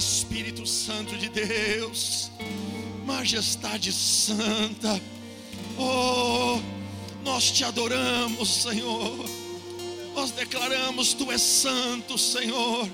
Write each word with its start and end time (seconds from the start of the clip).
Espírito 0.00 0.66
Santo 0.66 1.14
de 1.14 1.28
Deus, 1.28 2.30
Majestade 3.04 3.92
Santa, 3.92 4.98
oh, 5.78 6.58
nós 7.22 7.50
te 7.50 7.64
adoramos, 7.64 8.62
Senhor, 8.62 9.28
nós 10.14 10.30
declaramos: 10.30 11.12
Tu 11.12 11.30
és 11.30 11.42
santo, 11.42 12.16
Senhor, 12.16 12.88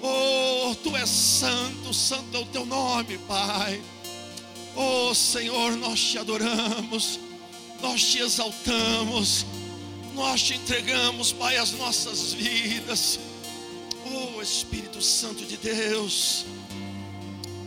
oh, 0.00 0.72
Tu 0.76 0.96
és 0.96 1.08
santo, 1.10 1.92
santo 1.92 2.36
é 2.36 2.38
o 2.38 2.46
Teu 2.46 2.64
nome, 2.64 3.18
Pai, 3.26 3.82
oh, 4.76 5.12
Senhor, 5.12 5.76
nós 5.78 5.98
te 5.98 6.16
adoramos, 6.16 7.18
nós 7.82 8.04
te 8.04 8.20
exaltamos, 8.20 9.44
nós 10.14 10.40
te 10.40 10.54
entregamos, 10.54 11.32
Pai, 11.32 11.56
as 11.56 11.72
nossas 11.72 12.32
vidas. 12.34 13.18
Espírito 14.42 15.02
Santo 15.02 15.44
de 15.44 15.58
Deus, 15.58 16.46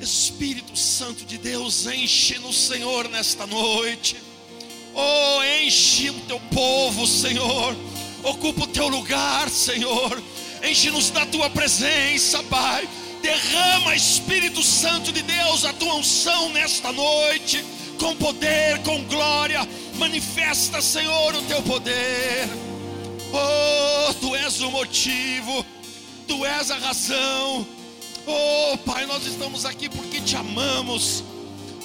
Espírito 0.02 0.76
Santo 0.76 1.24
de 1.24 1.38
Deus, 1.38 1.86
enche 1.86 2.40
no 2.40 2.52
Senhor 2.52 3.08
nesta 3.10 3.46
noite. 3.46 4.18
Oh, 4.96 5.44
enche 5.62 6.10
o 6.10 6.20
teu 6.22 6.40
povo, 6.52 7.06
Senhor. 7.06 7.76
Ocupa 8.24 8.64
o 8.64 8.68
teu 8.68 8.88
lugar, 8.88 9.50
Senhor. 9.50 10.22
Enche-nos 10.64 11.12
da 11.12 11.26
tua 11.28 11.48
presença, 11.50 12.42
Pai. 12.44 12.90
Derrama, 13.22 13.96
Espírito 13.96 14.64
Santo 14.64 15.12
de 15.12 15.22
Deus, 15.22 15.66
a 15.66 15.74
tua 15.74 15.94
unção 15.94 16.50
nesta 16.50 16.92
noite, 16.92 17.64
com 18.00 18.16
poder, 18.16 18.80
com 18.80 19.04
glória. 19.04 19.68
Manifesta, 19.96 20.82
Senhor, 20.82 21.36
o 21.36 21.42
teu 21.44 21.62
poder. 21.62 22.50
Oh, 23.32 24.14
tu 24.16 24.36
és 24.36 24.60
o 24.62 24.72
motivo 24.72 25.66
Tu 26.28 26.46
és 26.46 26.72
a 26.72 26.78
razão. 26.78 27.68
Oh, 28.26 28.78
Pai, 28.80 29.06
nós 29.06 29.26
estamos 29.26 29.66
aqui 29.66 29.90
porque 29.90 30.22
te 30.22 30.36
amamos. 30.36 31.24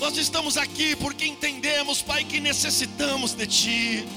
Nós 0.01 0.17
estamos 0.17 0.57
aqui 0.57 0.95
porque 0.97 1.27
entendemos, 1.27 2.01
Pai, 2.01 2.25
que 2.25 2.39
necessitamos 2.41 3.35
de 3.35 3.47
Ti. 3.47 4.09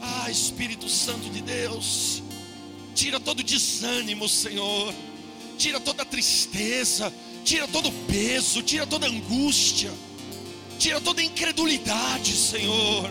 Ah, 0.00 0.30
Espírito 0.30 0.88
Santo 0.88 1.28
de 1.30 1.40
Deus, 1.40 2.22
tira 2.94 3.20
todo 3.20 3.42
desânimo, 3.42 4.28
Senhor. 4.28 4.92
Tira 5.56 5.80
toda 5.80 6.04
tristeza, 6.04 7.12
tira 7.44 7.66
todo 7.66 7.90
peso, 8.06 8.62
tira 8.62 8.86
toda 8.86 9.08
angústia, 9.08 9.92
tira 10.78 11.00
toda 11.00 11.22
incredulidade, 11.22 12.32
Senhor. 12.32 13.10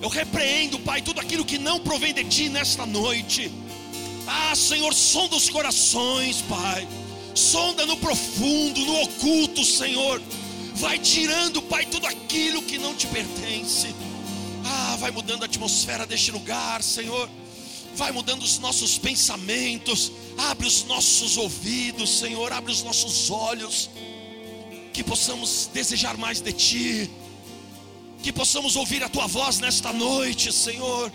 Eu 0.00 0.08
repreendo, 0.08 0.78
Pai, 0.78 1.02
tudo 1.02 1.20
aquilo 1.20 1.44
que 1.44 1.58
não 1.58 1.80
provém 1.80 2.14
de 2.14 2.24
Ti 2.24 2.48
nesta 2.48 2.86
noite. 2.86 3.50
Ah, 4.32 4.54
Senhor, 4.54 4.94
sonda 4.94 5.34
os 5.34 5.48
corações, 5.48 6.40
Pai. 6.42 6.86
Sonda 7.34 7.84
no 7.84 7.96
profundo, 7.96 8.80
no 8.84 9.02
oculto, 9.02 9.64
Senhor. 9.64 10.22
Vai 10.74 11.00
tirando, 11.00 11.60
Pai, 11.60 11.84
tudo 11.84 12.06
aquilo 12.06 12.62
que 12.62 12.78
não 12.78 12.94
te 12.94 13.08
pertence. 13.08 13.92
Ah, 14.64 14.96
vai 15.00 15.10
mudando 15.10 15.42
a 15.42 15.46
atmosfera 15.46 16.06
deste 16.06 16.30
lugar, 16.30 16.80
Senhor. 16.80 17.28
Vai 17.96 18.12
mudando 18.12 18.44
os 18.44 18.60
nossos 18.60 18.98
pensamentos. 18.98 20.12
Abre 20.38 20.64
os 20.64 20.84
nossos 20.84 21.36
ouvidos, 21.36 22.08
Senhor. 22.20 22.52
Abre 22.52 22.70
os 22.70 22.84
nossos 22.84 23.32
olhos. 23.32 23.90
Que 24.92 25.02
possamos 25.02 25.68
desejar 25.74 26.16
mais 26.16 26.40
de 26.40 26.52
Ti. 26.52 27.10
Que 28.22 28.32
possamos 28.32 28.76
ouvir 28.76 29.02
a 29.02 29.08
Tua 29.08 29.26
voz 29.26 29.58
nesta 29.58 29.92
noite, 29.92 30.52
Senhor. 30.52 31.10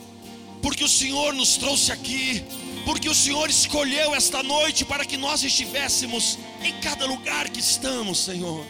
Porque 0.61 0.83
o 0.83 0.89
Senhor 0.89 1.33
nos 1.33 1.55
trouxe 1.55 1.93
aqui 1.93 2.43
porque 2.85 3.09
o 3.09 3.15
Senhor 3.15 3.49
escolheu 3.49 4.13
esta 4.13 4.43
noite 4.43 4.85
para 4.85 5.03
que 5.03 5.17
nós 5.17 5.43
estivéssemos 5.43 6.37
em 6.63 6.71
cada 6.79 7.05
lugar 7.07 7.49
que 7.49 7.59
estamos, 7.59 8.19
Senhor. 8.19 8.63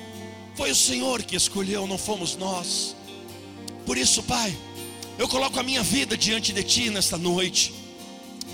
Foi 0.56 0.72
o 0.72 0.76
Senhor 0.76 1.22
que 1.22 1.36
escolheu, 1.36 1.86
não 1.86 1.98
fomos 1.98 2.38
nós. 2.38 2.96
Por 3.86 3.98
isso, 3.98 4.24
Pai, 4.24 4.56
eu 5.20 5.28
coloco 5.28 5.60
a 5.60 5.64
minha 5.64 5.84
vida 5.84 6.18
diante 6.18 6.54
de 6.54 6.64
Ti 6.64 6.90
nesta 6.90 7.18
noite. 7.18 7.74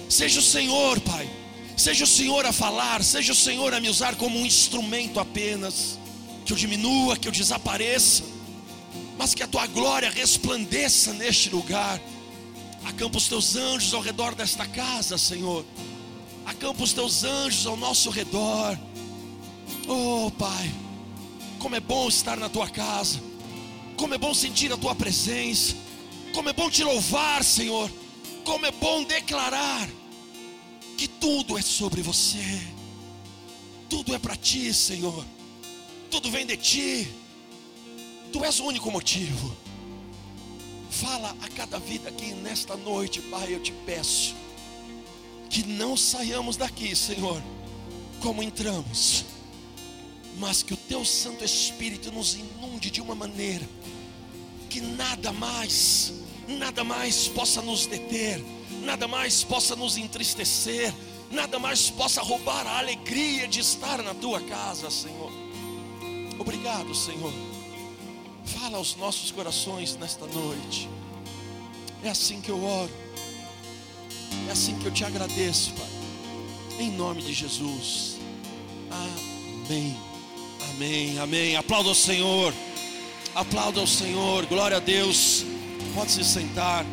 Seja 0.10 0.40
o 0.40 0.44
Senhor, 0.44 1.00
Pai, 1.02 1.30
seja 1.78 2.06
o 2.06 2.08
Senhor 2.08 2.44
a 2.44 2.52
falar, 2.52 3.04
seja 3.04 3.32
o 3.32 3.36
Senhor 3.36 3.72
a 3.72 3.80
me 3.80 3.88
usar 3.88 4.16
como 4.16 4.40
um 4.40 4.46
instrumento 4.46 5.20
apenas. 5.20 6.00
Que 6.44 6.54
eu 6.54 6.58
diminua, 6.58 7.16
que 7.16 7.28
eu 7.28 7.32
desapareça, 7.32 8.24
mas 9.16 9.36
que 9.36 9.44
a 9.44 9.48
Tua 9.48 9.68
glória 9.68 10.10
resplandeça 10.10 11.14
neste 11.14 11.52
lugar 11.52 12.02
Acampa 12.86 13.18
os 13.18 13.28
teus 13.28 13.56
anjos 13.56 13.94
ao 13.94 14.02
redor 14.02 14.36
desta 14.36 14.66
casa, 14.66 15.18
Senhor. 15.18 15.66
Acampa 16.46 16.84
os 16.84 16.94
teus 16.94 17.24
anjos 17.24 17.66
ao 17.66 17.78
nosso 17.78 18.10
redor. 18.10 18.78
Oh, 19.88 20.32
Pai, 20.32 20.72
como 21.60 21.76
é 21.76 21.80
bom 21.80 22.08
estar 22.08 22.38
na 22.38 22.50
tua 22.50 22.70
casa. 22.70 23.22
Como 23.98 24.14
é 24.14 24.18
bom 24.18 24.34
sentir 24.34 24.72
a 24.74 24.78
tua 24.78 24.96
presença. 24.96 25.76
Como 26.34 26.50
é 26.50 26.54
bom 26.54 26.70
te 26.70 26.84
louvar, 26.84 27.44
Senhor. 27.44 27.92
Como 28.44 28.66
é 28.66 28.72
bom 28.72 29.04
declarar 29.04 29.88
que 30.98 31.08
tudo 31.08 31.58
é 31.58 31.62
sobre 31.62 32.02
você. 32.02 32.62
Tudo 33.90 34.16
é 34.16 34.20
para 34.20 34.36
ti, 34.36 34.74
Senhor. 34.74 35.26
Tudo 36.10 36.32
vem 36.32 36.46
de 36.46 36.58
ti. 36.58 37.08
Tu 38.32 38.44
és 38.44 38.60
o 38.60 38.66
único 38.66 38.90
motivo. 38.90 39.56
Fala 40.92 41.34
a 41.42 41.48
cada 41.48 41.80
vida 41.80 42.10
aqui 42.10 42.34
nesta 42.34 42.76
noite, 42.76 43.22
Pai, 43.22 43.56
eu 43.56 43.62
te 43.62 43.72
peço. 43.86 44.36
Que 45.50 45.64
não 45.64 45.96
saiamos 45.96 46.58
daqui, 46.58 46.94
Senhor, 46.94 47.42
como 48.20 48.44
entramos, 48.44 49.24
mas 50.38 50.62
que 50.62 50.74
o 50.74 50.78
Teu 50.78 51.06
Santo 51.06 51.46
Espírito 51.46 52.12
nos 52.12 52.36
inunde 52.36 52.92
de 52.92 53.02
uma 53.02 53.16
maneira 53.16 53.68
que 54.70 54.82
nada 54.82 55.32
mais, 55.32 56.14
nada 56.48 56.84
mais 56.84 57.28
possa 57.30 57.62
nos 57.62 57.86
deter, 57.86 58.44
nada 58.84 59.08
mais 59.08 59.46
possa 59.46 59.78
nos 59.78 59.98
entristecer, 59.98 60.94
nada 61.32 61.58
mais 61.58 61.90
possa 61.90 62.22
roubar 62.22 62.68
a 62.68 62.80
alegria 62.80 63.48
de 63.48 63.62
estar 63.62 64.04
na 64.04 64.14
Tua 64.14 64.42
casa, 64.42 64.92
Senhor. 64.92 65.32
Obrigado, 66.38 66.94
Senhor 66.94 67.51
Fala 68.72 68.80
aos 68.80 68.96
nossos 68.96 69.32
corações 69.32 69.98
nesta 69.98 70.26
noite. 70.28 70.88
É 72.06 72.10
assim 72.10 72.40
que 72.40 72.48
eu 72.48 72.64
oro. 72.64 72.90
É 74.48 74.52
assim 74.54 74.80
que 74.80 74.86
eu 74.86 74.94
te 74.94 75.04
agradeço, 75.04 75.74
Pai. 75.74 75.90
Em 76.80 76.90
nome 76.92 77.22
de 77.22 77.34
Jesus. 77.34 78.16
Amém. 78.90 79.94
Amém. 80.70 81.20
Amém. 81.20 81.56
Aplauda 81.58 81.90
ao 81.90 81.96
Senhor. 81.96 82.54
Aplauda 83.36 83.82
ao 83.82 83.88
Senhor. 83.88 84.46
Glória 84.46 84.78
a 84.78 84.80
Deus. 84.80 85.44
Pode 85.94 86.12
se 86.12 86.24
sentar. 86.24 86.86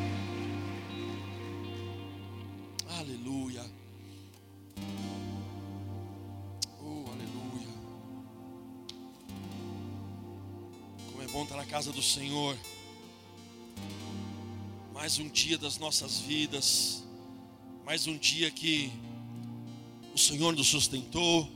Casa 11.69 11.93
do 11.93 12.03
Senhor. 12.03 12.59
Mais 14.91 15.19
um 15.19 15.29
dia 15.29 15.59
das 15.59 15.77
nossas 15.77 16.19
vidas, 16.19 17.05
mais 17.85 18.07
um 18.07 18.17
dia 18.17 18.51
que 18.51 18.91
o 20.15 20.19
Senhor 20.19 20.57
nos 20.57 20.69
sustentou, 20.69 21.47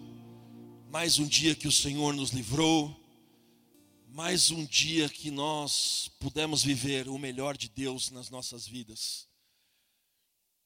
mais 0.90 1.18
um 1.18 1.26
dia 1.26 1.54
que 1.54 1.66
o 1.66 1.72
Senhor 1.72 2.12
nos 2.12 2.28
livrou, 2.28 2.94
mais 4.10 4.50
um 4.50 4.66
dia 4.66 5.08
que 5.08 5.30
nós 5.30 6.10
pudemos 6.20 6.62
viver 6.62 7.08
o 7.08 7.16
melhor 7.16 7.56
de 7.56 7.70
Deus 7.70 8.10
nas 8.10 8.28
nossas 8.28 8.68
vidas. 8.68 9.26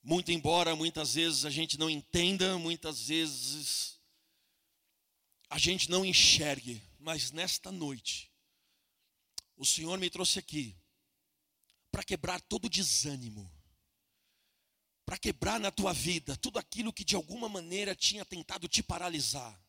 Muito 0.03 0.29
embora 0.29 0.75
muitas 0.75 1.13
vezes 1.13 1.45
a 1.45 1.49
gente 1.49 1.79
não 1.79 1.89
entenda, 1.89 2.57
muitas 2.57 3.07
vezes 3.07 3.97
a 5.49 5.57
gente 5.57 5.89
não 5.89 6.03
enxergue, 6.03 6.83
mas 6.99 7.31
nesta 7.31 7.71
noite 7.71 8.29
o 9.57 9.65
Senhor 9.65 9.97
me 9.97 10.09
trouxe 10.09 10.39
aqui 10.39 10.77
para 11.91 12.03
quebrar 12.03 12.39
todo 12.41 12.69
desânimo, 12.69 13.51
para 15.03 15.17
quebrar 15.17 15.59
na 15.59 15.71
tua 15.71 15.93
vida 15.93 16.37
tudo 16.37 16.59
aquilo 16.59 16.93
que 16.93 17.03
de 17.03 17.15
alguma 17.15 17.49
maneira 17.49 17.95
tinha 17.95 18.23
tentado 18.23 18.67
te 18.67 18.83
paralisar, 18.83 19.59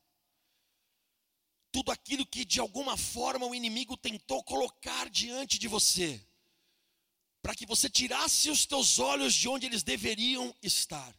tudo 1.73 1.91
aquilo 1.91 2.27
que 2.27 2.45
de 2.45 2.61
alguma 2.61 2.97
forma 2.97 3.47
o 3.47 3.55
inimigo 3.55 3.97
tentou 3.97 4.43
colocar 4.45 5.09
diante 5.09 5.59
de 5.59 5.67
você, 5.67 6.21
para 7.41 7.55
que 7.55 7.65
você 7.65 7.89
tirasse 7.89 8.51
os 8.51 8.67
teus 8.67 8.99
olhos 8.99 9.33
de 9.33 9.49
onde 9.49 9.67
eles 9.67 9.83
deveriam 9.83 10.55
estar. 10.63 11.15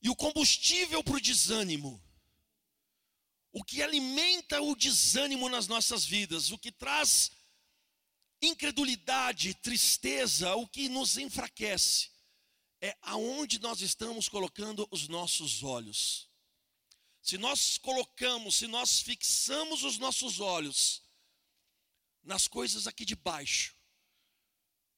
E 0.00 0.08
o 0.10 0.16
combustível 0.16 1.04
para 1.04 1.14
o 1.14 1.20
desânimo 1.20 2.02
o 3.52 3.62
que 3.62 3.82
alimenta 3.82 4.62
o 4.62 4.74
desânimo 4.74 5.48
nas 5.48 5.66
nossas 5.66 6.04
vidas, 6.04 6.50
o 6.50 6.58
que 6.58 6.72
traz 6.72 7.30
incredulidade, 8.40 9.54
tristeza, 9.54 10.54
o 10.56 10.66
que 10.66 10.88
nos 10.88 11.18
enfraquece, 11.18 12.10
é 12.80 12.96
aonde 13.02 13.60
nós 13.60 13.80
estamos 13.80 14.28
colocando 14.28 14.88
os 14.90 15.06
nossos 15.06 15.62
olhos. 15.62 16.28
se 17.22 17.38
nós 17.38 17.78
colocamos, 17.78 18.56
se 18.56 18.66
nós 18.66 19.00
fixamos 19.00 19.84
os 19.84 19.96
nossos 19.96 20.40
olhos 20.40 21.04
nas 22.20 22.48
coisas 22.48 22.88
aqui 22.88 23.04
de 23.04 23.14
baixo, 23.14 23.76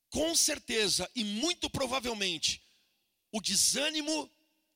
com 0.09 0.35
certeza 0.35 1.11
e 1.15 1.23
muito 1.23 1.69
provavelmente, 1.69 2.63
o 3.31 3.43
desânimo 3.43 4.31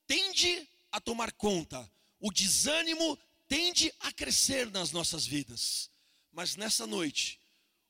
tende 0.05 0.69
a 0.91 1.01
tomar 1.01 1.31
conta, 1.31 1.91
o 2.19 2.31
desânimo 2.31 3.17
tende 3.49 3.91
a 3.99 4.13
crescer 4.13 4.71
nas 4.71 4.91
nossas 4.91 5.25
vidas. 5.25 5.89
Mas 6.31 6.55
nessa 6.55 6.87
noite, 6.87 7.41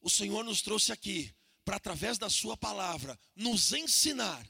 o 0.01 0.09
Senhor 0.09 0.44
nos 0.44 0.61
trouxe 0.61 0.91
aqui 0.91 1.31
para, 1.63 1.75
através 1.75 2.17
da 2.17 2.29
Sua 2.29 2.57
palavra, 2.57 3.19
nos 3.35 3.73
ensinar 3.73 4.50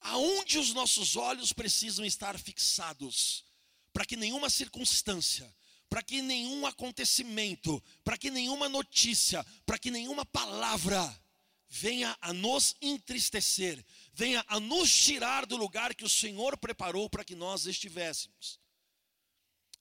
aonde 0.00 0.58
os 0.58 0.72
nossos 0.72 1.16
olhos 1.16 1.52
precisam 1.52 2.04
estar 2.04 2.38
fixados, 2.38 3.44
para 3.92 4.04
que 4.04 4.16
nenhuma 4.16 4.50
circunstância, 4.50 5.52
para 5.88 6.02
que 6.02 6.22
nenhum 6.22 6.66
acontecimento, 6.66 7.82
para 8.02 8.16
que 8.16 8.30
nenhuma 8.30 8.68
notícia, 8.68 9.44
para 9.64 9.78
que 9.78 9.90
nenhuma 9.90 10.24
palavra 10.24 11.22
venha 11.68 12.16
a 12.20 12.32
nos 12.32 12.74
entristecer, 12.80 13.84
venha 14.12 14.44
a 14.48 14.58
nos 14.58 14.92
tirar 14.92 15.46
do 15.46 15.56
lugar 15.56 15.94
que 15.94 16.04
o 16.04 16.10
Senhor 16.10 16.56
preparou 16.56 17.08
para 17.08 17.24
que 17.24 17.34
nós 17.34 17.66
estivéssemos. 17.66 18.61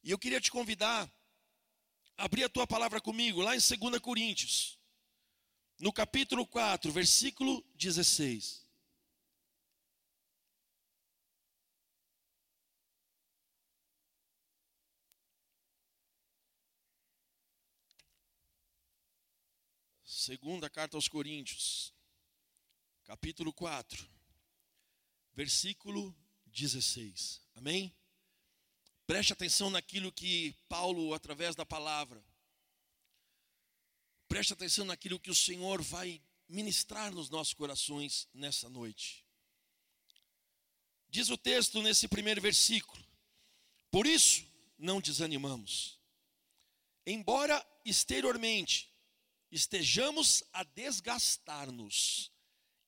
E 0.03 0.09
eu 0.09 0.18
queria 0.18 0.42
te 0.42 0.50
convidar 0.50 1.12
a 2.18 2.25
abrir 2.25 2.44
a 2.44 2.50
tua 2.50 2.65
palavra 2.65 3.00
comigo, 3.00 3.42
lá 3.42 3.56
em 3.56 3.59
2 3.59 4.00
Coríntios, 4.00 4.80
no 5.80 5.94
capítulo 5.94 6.45
4, 6.48 6.92
versículo 6.92 7.63
16. 7.75 8.62
Segunda 20.03 20.69
carta 20.69 20.98
aos 20.98 21.07
Coríntios, 21.07 21.94
capítulo 23.06 23.51
4, 23.53 24.07
versículo 25.33 26.15
16. 26.45 27.42
Amém? 27.56 27.95
Preste 29.12 29.34
atenção 29.34 29.69
naquilo 29.69 30.10
que 30.10 30.56
Paulo, 30.69 31.13
através 31.13 31.54
da 31.54 31.66
palavra, 31.66 32.24
preste 34.25 34.54
atenção 34.54 34.86
naquilo 34.86 35.19
que 35.19 35.30
o 35.30 35.36
Senhor 35.36 35.81
vai 35.81 36.22
ministrar 36.48 37.13
nos 37.13 37.30
nossos 37.30 37.54
corações 37.54 38.30
nessa 38.34 38.69
noite. 38.69 39.25
Diz 41.10 41.30
o 41.30 41.36
texto 41.38 41.81
nesse 41.81 42.08
primeiro 42.08 42.40
versículo: 42.40 43.06
Por 43.92 44.08
isso 44.08 44.48
não 44.78 45.02
desanimamos, 45.02 46.00
embora 47.06 47.62
exteriormente 47.84 48.90
estejamos 49.52 50.42
a 50.54 50.63
desgastar-nos, 50.63 52.31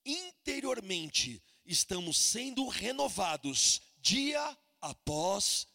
interiormente 0.05 1.43
estamos 1.65 2.17
sendo 2.17 2.65
renovados 2.69 3.81
dia 3.97 4.57
após 4.79 5.63
dia. 5.65 5.72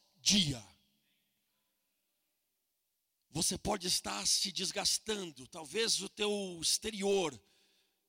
Você 3.30 3.56
pode 3.56 3.86
estar 3.86 4.26
se 4.26 4.52
desgastando, 4.52 5.46
talvez 5.46 6.02
o 6.02 6.08
teu 6.08 6.58
exterior, 6.60 7.40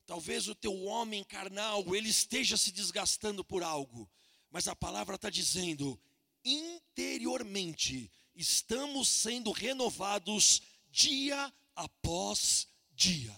talvez 0.05 0.47
o 0.47 0.55
teu 0.55 0.83
homem 0.85 1.23
carnal, 1.23 1.95
ele 1.95 2.09
esteja 2.09 2.57
se 2.57 2.71
desgastando 2.71 3.43
por 3.43 3.63
algo, 3.63 4.09
mas 4.49 4.67
a 4.67 4.75
palavra 4.75 5.15
está 5.15 5.29
dizendo: 5.29 6.01
interiormente 6.43 8.11
estamos 8.35 9.07
sendo 9.07 9.51
renovados 9.51 10.61
dia 10.89 11.53
após 11.75 12.67
dia. 12.91 13.35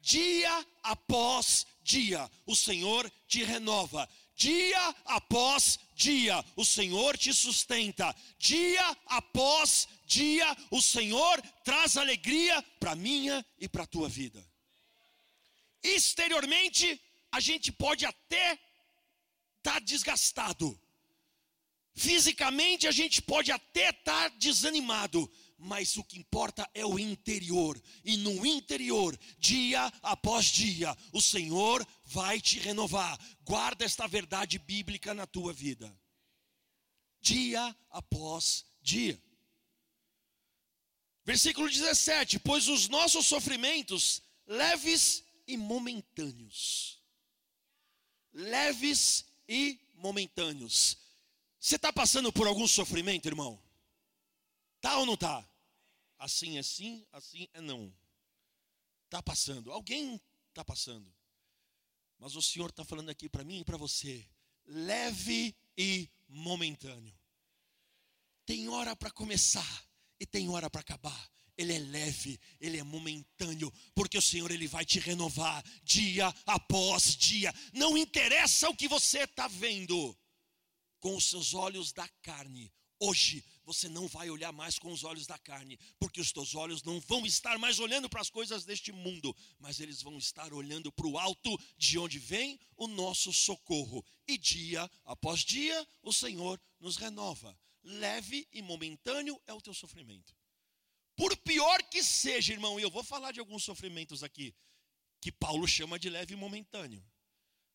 Dia 0.00 0.66
após 0.82 1.66
dia, 1.82 2.30
o 2.44 2.56
Senhor 2.56 3.10
te 3.26 3.44
renova. 3.44 4.08
Dia 4.36 4.94
após 5.04 5.78
dia, 5.94 6.44
o 6.56 6.64
Senhor 6.64 7.16
te 7.16 7.32
sustenta. 7.32 8.14
Dia 8.38 8.96
após 9.06 9.86
dia, 10.06 10.56
o 10.70 10.82
Senhor 10.82 11.40
traz 11.64 11.96
alegria 11.96 12.60
para 12.80 12.96
minha 12.96 13.44
e 13.58 13.68
para 13.68 13.86
tua 13.86 14.08
vida. 14.08 14.44
Exteriormente, 15.82 17.00
a 17.30 17.40
gente 17.40 17.70
pode 17.70 18.04
até 18.04 18.52
estar 18.52 19.74
tá 19.74 19.78
desgastado. 19.78 20.78
Fisicamente, 21.94 22.88
a 22.88 22.90
gente 22.90 23.22
pode 23.22 23.52
até 23.52 23.90
estar 23.90 24.30
tá 24.30 24.36
desanimado, 24.36 25.30
mas 25.64 25.96
o 25.96 26.04
que 26.04 26.18
importa 26.18 26.68
é 26.74 26.84
o 26.84 26.98
interior, 26.98 27.82
e 28.04 28.18
no 28.18 28.44
interior, 28.44 29.18
dia 29.38 29.86
após 30.02 30.44
dia, 30.46 30.94
o 31.10 31.22
Senhor 31.22 31.86
vai 32.04 32.38
te 32.38 32.58
renovar. 32.58 33.18
Guarda 33.42 33.82
esta 33.82 34.06
verdade 34.06 34.58
bíblica 34.58 35.14
na 35.14 35.26
tua 35.26 35.54
vida, 35.54 35.90
dia 37.18 37.74
após 37.88 38.66
dia. 38.82 39.20
Versículo 41.24 41.66
17: 41.70 42.40
Pois 42.40 42.68
os 42.68 42.86
nossos 42.88 43.26
sofrimentos, 43.26 44.22
leves 44.46 45.24
e 45.46 45.56
momentâneos, 45.56 47.02
leves 48.34 49.24
e 49.48 49.80
momentâneos. 49.94 50.98
Você 51.58 51.76
está 51.76 51.90
passando 51.90 52.30
por 52.30 52.46
algum 52.46 52.68
sofrimento, 52.68 53.26
irmão? 53.26 53.58
Tá 54.82 54.98
ou 54.98 55.06
não 55.06 55.16
tá? 55.16 55.42
Assim 56.24 56.56
é 56.56 56.62
sim, 56.62 57.06
assim 57.12 57.46
é 57.52 57.60
não. 57.60 57.94
Tá 59.10 59.22
passando. 59.22 59.70
Alguém 59.70 60.18
tá 60.54 60.64
passando. 60.64 61.14
Mas 62.18 62.34
o 62.34 62.40
Senhor 62.40 62.70
está 62.70 62.82
falando 62.82 63.10
aqui 63.10 63.28
para 63.28 63.44
mim 63.44 63.60
e 63.60 63.64
para 63.64 63.76
você, 63.76 64.26
leve 64.64 65.54
e 65.76 66.08
momentâneo. 66.26 67.14
Tem 68.46 68.70
hora 68.70 68.96
para 68.96 69.10
começar 69.10 69.86
e 70.18 70.24
tem 70.24 70.48
hora 70.48 70.70
para 70.70 70.80
acabar. 70.80 71.30
Ele 71.58 71.74
é 71.74 71.78
leve, 71.78 72.40
ele 72.58 72.78
é 72.78 72.82
momentâneo, 72.82 73.70
porque 73.94 74.16
o 74.16 74.22
Senhor 74.22 74.50
ele 74.50 74.66
vai 74.66 74.82
te 74.86 74.98
renovar 74.98 75.62
dia 75.82 76.34
após 76.46 77.16
dia. 77.16 77.52
Não 77.74 77.98
interessa 77.98 78.70
o 78.70 78.74
que 78.74 78.88
você 78.88 79.24
está 79.24 79.46
vendo 79.46 80.18
com 81.00 81.14
os 81.14 81.28
seus 81.28 81.52
olhos 81.52 81.92
da 81.92 82.08
carne. 82.22 82.72
Hoje 83.00 83.44
você 83.64 83.88
não 83.88 84.06
vai 84.06 84.30
olhar 84.30 84.52
mais 84.52 84.78
com 84.78 84.92
os 84.92 85.04
olhos 85.04 85.26
da 85.26 85.38
carne, 85.38 85.78
porque 85.98 86.20
os 86.20 86.32
teus 86.32 86.54
olhos 86.54 86.82
não 86.82 87.00
vão 87.00 87.24
estar 87.26 87.58
mais 87.58 87.78
olhando 87.78 88.08
para 88.08 88.20
as 88.20 88.30
coisas 88.30 88.64
deste 88.64 88.92
mundo, 88.92 89.34
mas 89.58 89.80
eles 89.80 90.02
vão 90.02 90.18
estar 90.18 90.52
olhando 90.52 90.92
para 90.92 91.06
o 91.06 91.18
alto, 91.18 91.58
de 91.76 91.98
onde 91.98 92.18
vem 92.18 92.60
o 92.76 92.86
nosso 92.86 93.32
socorro. 93.32 94.04
E 94.26 94.36
dia 94.38 94.88
após 95.04 95.40
dia, 95.40 95.86
o 96.02 96.12
Senhor 96.12 96.60
nos 96.78 96.96
renova. 96.96 97.58
Leve 97.82 98.46
e 98.52 98.62
momentâneo 98.62 99.40
é 99.46 99.52
o 99.52 99.60
teu 99.60 99.74
sofrimento. 99.74 100.34
Por 101.16 101.36
pior 101.38 101.82
que 101.84 102.02
seja, 102.02 102.52
irmão, 102.52 102.78
e 102.78 102.82
eu 102.82 102.90
vou 102.90 103.04
falar 103.04 103.32
de 103.32 103.40
alguns 103.40 103.64
sofrimentos 103.64 104.22
aqui, 104.22 104.54
que 105.20 105.30
Paulo 105.30 105.66
chama 105.66 105.98
de 105.98 106.10
leve 106.10 106.34
e 106.34 106.36
momentâneo, 106.36 107.04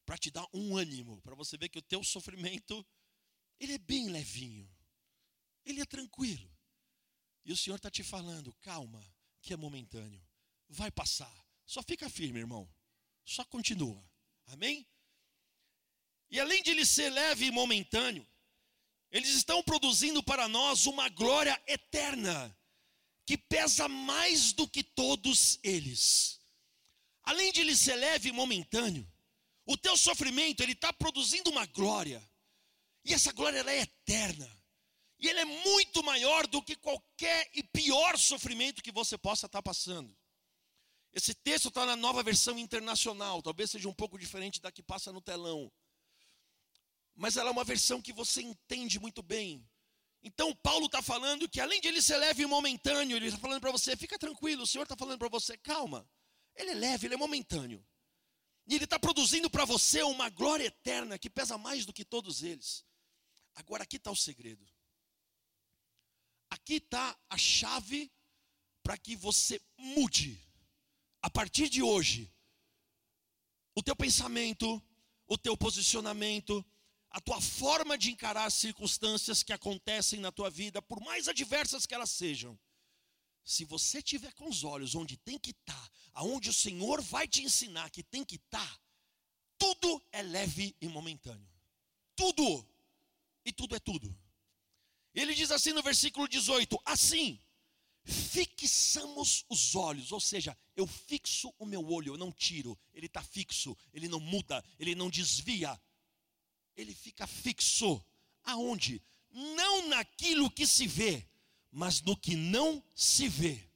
para 0.05 0.17
te 0.17 0.29
dar 0.29 0.45
um 0.53 0.75
ânimo, 0.75 1.21
para 1.21 1.35
você 1.35 1.57
ver 1.57 1.69
que 1.69 1.79
o 1.79 1.83
teu 1.83 2.03
sofrimento, 2.03 2.85
ele 3.59 3.73
é 3.73 3.77
bem 3.77 4.09
levinho 4.09 4.69
ele 5.65 5.81
é 5.81 5.85
tranquilo. 5.85 6.49
E 7.45 7.51
o 7.51 7.57
Senhor 7.57 7.77
está 7.77 7.89
te 7.89 8.03
falando, 8.03 8.53
calma, 8.61 9.03
que 9.41 9.53
é 9.53 9.57
momentâneo. 9.57 10.21
Vai 10.67 10.91
passar. 10.91 11.33
Só 11.65 11.81
fica 11.81 12.09
firme, 12.09 12.39
irmão. 12.39 12.69
Só 13.25 13.43
continua. 13.45 14.03
Amém? 14.47 14.87
E 16.29 16.39
além 16.39 16.61
de 16.61 16.71
ele 16.71 16.85
ser 16.85 17.09
leve 17.09 17.45
e 17.45 17.51
momentâneo, 17.51 18.27
eles 19.11 19.29
estão 19.29 19.63
produzindo 19.63 20.21
para 20.21 20.47
nós 20.47 20.85
uma 20.85 21.09
glória 21.09 21.59
eterna, 21.65 22.55
que 23.25 23.37
pesa 23.37 23.87
mais 23.87 24.53
do 24.53 24.67
que 24.67 24.83
todos 24.83 25.59
eles. 25.63 26.39
Além 27.23 27.51
de 27.51 27.61
ele 27.61 27.75
ser 27.75 27.95
leve 27.95 28.29
e 28.29 28.31
momentâneo, 28.31 29.07
o 29.65 29.77
teu 29.77 29.95
sofrimento, 29.97 30.61
ele 30.61 30.73
está 30.73 30.91
produzindo 30.93 31.49
uma 31.49 31.65
glória, 31.67 32.27
e 33.05 33.13
essa 33.13 33.31
glória 33.31 33.59
é 33.59 33.81
eterna. 33.81 34.58
E 35.19 35.27
ele 35.27 35.39
é 35.39 35.45
muito 35.45 36.01
maior 36.01 36.47
do 36.47 36.61
que 36.61 36.75
qualquer 36.75 37.49
e 37.53 37.61
pior 37.61 38.17
sofrimento 38.17 38.81
que 38.81 38.91
você 38.91 39.17
possa 39.17 39.47
estar 39.47 39.61
passando. 39.61 40.15
Esse 41.11 41.33
texto 41.33 41.67
está 41.67 41.85
na 41.85 41.95
nova 41.95 42.23
versão 42.23 42.57
internacional, 42.57 43.41
talvez 43.41 43.71
seja 43.71 43.89
um 43.89 43.93
pouco 43.93 44.17
diferente 44.17 44.61
da 44.61 44.71
que 44.71 44.81
passa 44.81 45.11
no 45.11 45.21
telão. 45.21 45.71
Mas 47.15 47.35
ela 47.35 47.49
é 47.49 47.51
uma 47.51 47.63
versão 47.63 48.01
que 48.01 48.13
você 48.13 48.41
entende 48.41 48.99
muito 48.99 49.21
bem. 49.21 49.67
Então, 50.21 50.55
Paulo 50.55 50.85
está 50.85 51.01
falando 51.01 51.49
que 51.49 51.59
além 51.59 51.81
de 51.81 51.87
ele 51.87 52.01
ser 52.01 52.17
leve 52.17 52.43
e 52.43 52.45
momentâneo, 52.45 53.17
ele 53.17 53.27
está 53.27 53.39
falando 53.39 53.59
para 53.59 53.71
você: 53.71 53.97
fica 53.97 54.17
tranquilo, 54.17 54.63
o 54.63 54.67
Senhor 54.67 54.83
está 54.83 54.95
falando 54.95 55.19
para 55.19 55.29
você, 55.29 55.57
calma. 55.57 56.09
Ele 56.55 56.71
é 56.71 56.75
leve, 56.75 57.07
ele 57.07 57.15
é 57.15 57.17
momentâneo. 57.17 57.85
E 58.67 58.75
ele 58.75 58.83
está 58.83 58.99
produzindo 58.99 59.49
para 59.49 59.65
você 59.65 60.03
uma 60.03 60.29
glória 60.29 60.65
eterna 60.65 61.17
que 61.17 61.29
pesa 61.29 61.57
mais 61.57 61.85
do 61.85 61.93
que 61.93 62.05
todos 62.05 62.43
eles. 62.43 62.85
Agora, 63.55 63.83
aqui 63.83 63.97
está 63.97 64.11
o 64.11 64.15
segredo. 64.15 64.65
Aqui 66.49 66.75
está 66.75 67.17
a 67.29 67.37
chave 67.37 68.11
para 68.83 68.97
que 68.97 69.15
você 69.15 69.61
mude. 69.77 70.41
A 71.21 71.29
partir 71.29 71.69
de 71.69 71.81
hoje, 71.81 72.31
o 73.75 73.83
teu 73.83 73.95
pensamento, 73.95 74.81
o 75.27 75.37
teu 75.37 75.55
posicionamento, 75.57 76.65
a 77.11 77.19
tua 77.19 77.41
forma 77.41 77.97
de 77.97 78.11
encarar 78.11 78.45
as 78.45 78.53
circunstâncias 78.53 79.43
que 79.43 79.53
acontecem 79.53 80.19
na 80.19 80.31
tua 80.31 80.49
vida, 80.49 80.81
por 80.81 80.99
mais 81.01 81.27
adversas 81.27 81.85
que 81.85 81.93
elas 81.93 82.11
sejam. 82.11 82.57
Se 83.43 83.65
você 83.65 84.01
tiver 84.01 84.33
com 84.33 84.47
os 84.47 84.63
olhos 84.63 84.95
onde 84.95 85.17
tem 85.17 85.39
que 85.39 85.51
estar, 85.51 85.73
tá, 85.73 85.91
aonde 86.13 86.49
o 86.49 86.53
Senhor 86.53 87.01
vai 87.01 87.27
te 87.27 87.41
ensinar 87.41 87.89
que 87.89 88.03
tem 88.03 88.23
que 88.23 88.35
estar, 88.35 88.77
tá, 88.77 88.81
tudo 89.57 90.01
é 90.11 90.21
leve 90.21 90.75
e 90.79 90.87
momentâneo. 90.87 91.49
Tudo. 92.15 92.67
E 93.43 93.51
tudo 93.51 93.75
é 93.75 93.79
tudo. 93.79 94.15
Ele 95.13 95.33
diz 95.33 95.51
assim 95.51 95.73
no 95.73 95.81
versículo 95.81 96.27
18: 96.27 96.79
Assim, 96.85 97.39
fixamos 98.03 99.45
os 99.49 99.75
olhos, 99.75 100.11
ou 100.11 100.19
seja, 100.19 100.57
eu 100.75 100.87
fixo 100.87 101.53
o 101.57 101.65
meu 101.65 101.87
olho, 101.89 102.13
eu 102.13 102.17
não 102.17 102.31
tiro, 102.31 102.77
ele 102.93 103.05
está 103.05 103.21
fixo, 103.21 103.77
ele 103.93 104.07
não 104.07 104.19
muda, 104.19 104.63
ele 104.79 104.95
não 104.95 105.09
desvia, 105.09 105.79
ele 106.75 106.93
fica 106.93 107.27
fixo. 107.27 108.03
Aonde? 108.43 109.01
Não 109.29 109.89
naquilo 109.89 110.49
que 110.49 110.65
se 110.65 110.87
vê, 110.87 111.25
mas 111.71 112.01
no 112.01 112.17
que 112.17 112.35
não 112.35 112.83
se 112.95 113.27
vê. 113.27 113.69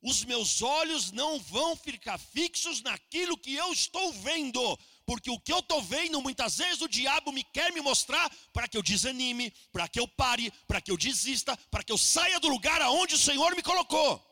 Os 0.00 0.24
meus 0.24 0.60
olhos 0.62 1.12
não 1.12 1.38
vão 1.38 1.76
ficar 1.76 2.18
fixos 2.18 2.82
naquilo 2.82 3.38
que 3.38 3.54
eu 3.54 3.72
estou 3.72 4.12
vendo, 4.12 4.78
porque 5.04 5.30
o 5.30 5.38
que 5.38 5.52
eu 5.52 5.58
estou 5.58 5.82
vendo, 5.82 6.20
muitas 6.20 6.56
vezes 6.56 6.80
o 6.80 6.88
diabo 6.88 7.32
me 7.32 7.42
quer 7.42 7.72
me 7.72 7.80
mostrar 7.80 8.30
para 8.52 8.68
que 8.68 8.76
eu 8.76 8.82
desanime, 8.82 9.52
para 9.72 9.88
que 9.88 9.98
eu 9.98 10.06
pare, 10.06 10.50
para 10.66 10.80
que 10.80 10.90
eu 10.90 10.96
desista, 10.96 11.56
para 11.70 11.82
que 11.82 11.92
eu 11.92 11.98
saia 11.98 12.38
do 12.40 12.48
lugar 12.48 12.80
aonde 12.82 13.14
o 13.14 13.18
Senhor 13.18 13.54
me 13.54 13.62
colocou. 13.62 14.24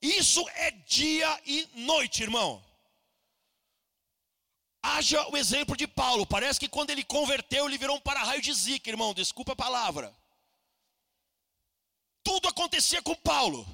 Isso 0.00 0.46
é 0.50 0.70
dia 0.70 1.40
e 1.46 1.68
noite, 1.74 2.22
irmão. 2.22 2.62
Haja 4.82 5.28
o 5.28 5.36
exemplo 5.36 5.76
de 5.76 5.86
Paulo. 5.86 6.26
Parece 6.26 6.58
que 6.58 6.68
quando 6.68 6.90
ele 6.90 7.04
converteu, 7.04 7.66
ele 7.66 7.78
virou 7.78 7.96
um 7.96 8.00
para-raio 8.00 8.42
de 8.42 8.52
zica, 8.52 8.90
irmão. 8.90 9.14
Desculpa 9.14 9.52
a 9.52 9.56
palavra. 9.56 10.12
Tudo 12.24 12.48
acontecia 12.48 13.00
com 13.00 13.14
Paulo. 13.14 13.64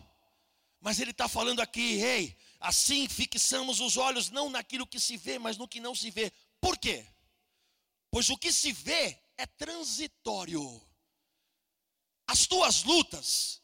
Mas 0.80 1.00
ele 1.00 1.10
está 1.10 1.26
falando 1.26 1.60
aqui, 1.60 2.00
ei, 2.02 2.36
assim 2.58 3.08
fixamos 3.08 3.80
os 3.80 3.96
olhos 3.96 4.30
não 4.30 4.50
naquilo 4.50 4.86
que 4.86 4.98
se 4.98 5.16
vê, 5.16 5.38
mas 5.38 5.56
no 5.56 5.68
que 5.68 5.80
não 5.80 5.94
se 5.94 6.10
vê. 6.10 6.32
Por 6.60 6.78
quê? 6.78 7.06
Pois 8.10 8.28
o 8.30 8.36
que 8.36 8.52
se 8.52 8.72
vê 8.72 9.18
é 9.36 9.46
transitório. 9.46 10.80
As 12.26 12.46
tuas 12.46 12.82
lutas, 12.84 13.62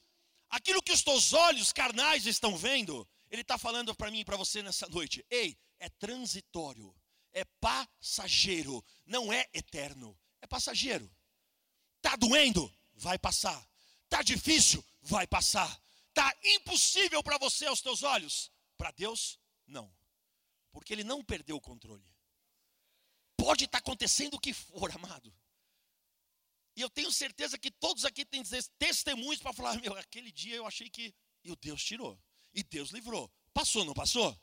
aquilo 0.48 0.82
que 0.82 0.92
os 0.92 1.02
teus 1.02 1.32
olhos 1.32 1.72
carnais 1.72 2.26
estão 2.26 2.56
vendo, 2.56 3.06
ele 3.30 3.42
está 3.42 3.58
falando 3.58 3.94
para 3.94 4.10
mim 4.10 4.20
e 4.20 4.24
para 4.24 4.36
você 4.36 4.62
nessa 4.62 4.88
noite. 4.88 5.24
Ei, 5.30 5.58
é 5.78 5.88
transitório 5.88 6.94
é 7.34 7.44
passageiro, 7.60 8.82
não 9.04 9.32
é 9.32 9.46
eterno, 9.52 10.16
é 10.40 10.46
passageiro. 10.46 11.10
Tá 12.00 12.16
doendo? 12.16 12.72
Vai 12.94 13.18
passar. 13.18 13.68
Tá 14.08 14.22
difícil? 14.22 14.82
Vai 15.02 15.26
passar. 15.26 15.82
Tá 16.14 16.32
impossível 16.44 17.22
para 17.22 17.36
você 17.38 17.66
aos 17.66 17.80
teus 17.80 18.02
olhos? 18.04 18.50
Para 18.84 18.90
Deus, 18.90 19.40
não. 19.66 19.90
Porque 20.70 20.92
ele 20.92 21.04
não 21.04 21.24
perdeu 21.24 21.56
o 21.56 21.60
controle. 21.60 22.04
Pode 23.34 23.64
estar 23.64 23.78
tá 23.78 23.82
acontecendo 23.82 24.34
o 24.34 24.38
que 24.38 24.52
for, 24.52 24.92
amado. 24.94 25.34
E 26.76 26.82
eu 26.82 26.90
tenho 26.90 27.10
certeza 27.10 27.58
que 27.58 27.70
todos 27.70 28.04
aqui 28.04 28.26
têm 28.26 28.42
testemunhos 28.78 29.40
para 29.40 29.54
falar: 29.54 29.72
meu, 29.80 29.96
aquele 29.96 30.30
dia 30.30 30.56
eu 30.56 30.66
achei 30.66 30.90
que. 30.90 31.14
E 31.42 31.50
o 31.50 31.56
Deus 31.56 31.82
tirou. 31.82 32.22
E 32.52 32.62
Deus 32.62 32.90
livrou. 32.90 33.32
Passou, 33.54 33.86
não 33.86 33.94
passou? 33.94 34.38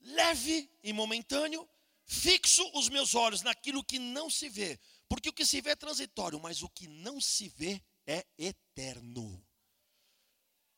leve 0.00 0.68
e 0.82 0.92
momentâneo, 0.92 1.68
fixo 2.04 2.68
os 2.74 2.88
meus 2.88 3.14
olhos 3.14 3.42
naquilo 3.42 3.84
que 3.84 4.00
não 4.00 4.28
se 4.28 4.48
vê, 4.48 4.80
porque 5.08 5.28
o 5.28 5.32
que 5.32 5.46
se 5.46 5.60
vê 5.60 5.70
é 5.70 5.76
transitório, 5.76 6.40
mas 6.40 6.60
o 6.60 6.68
que 6.68 6.88
não 6.88 7.20
se 7.20 7.48
vê 7.50 7.80
é 8.04 8.26
eterno. 8.36 9.46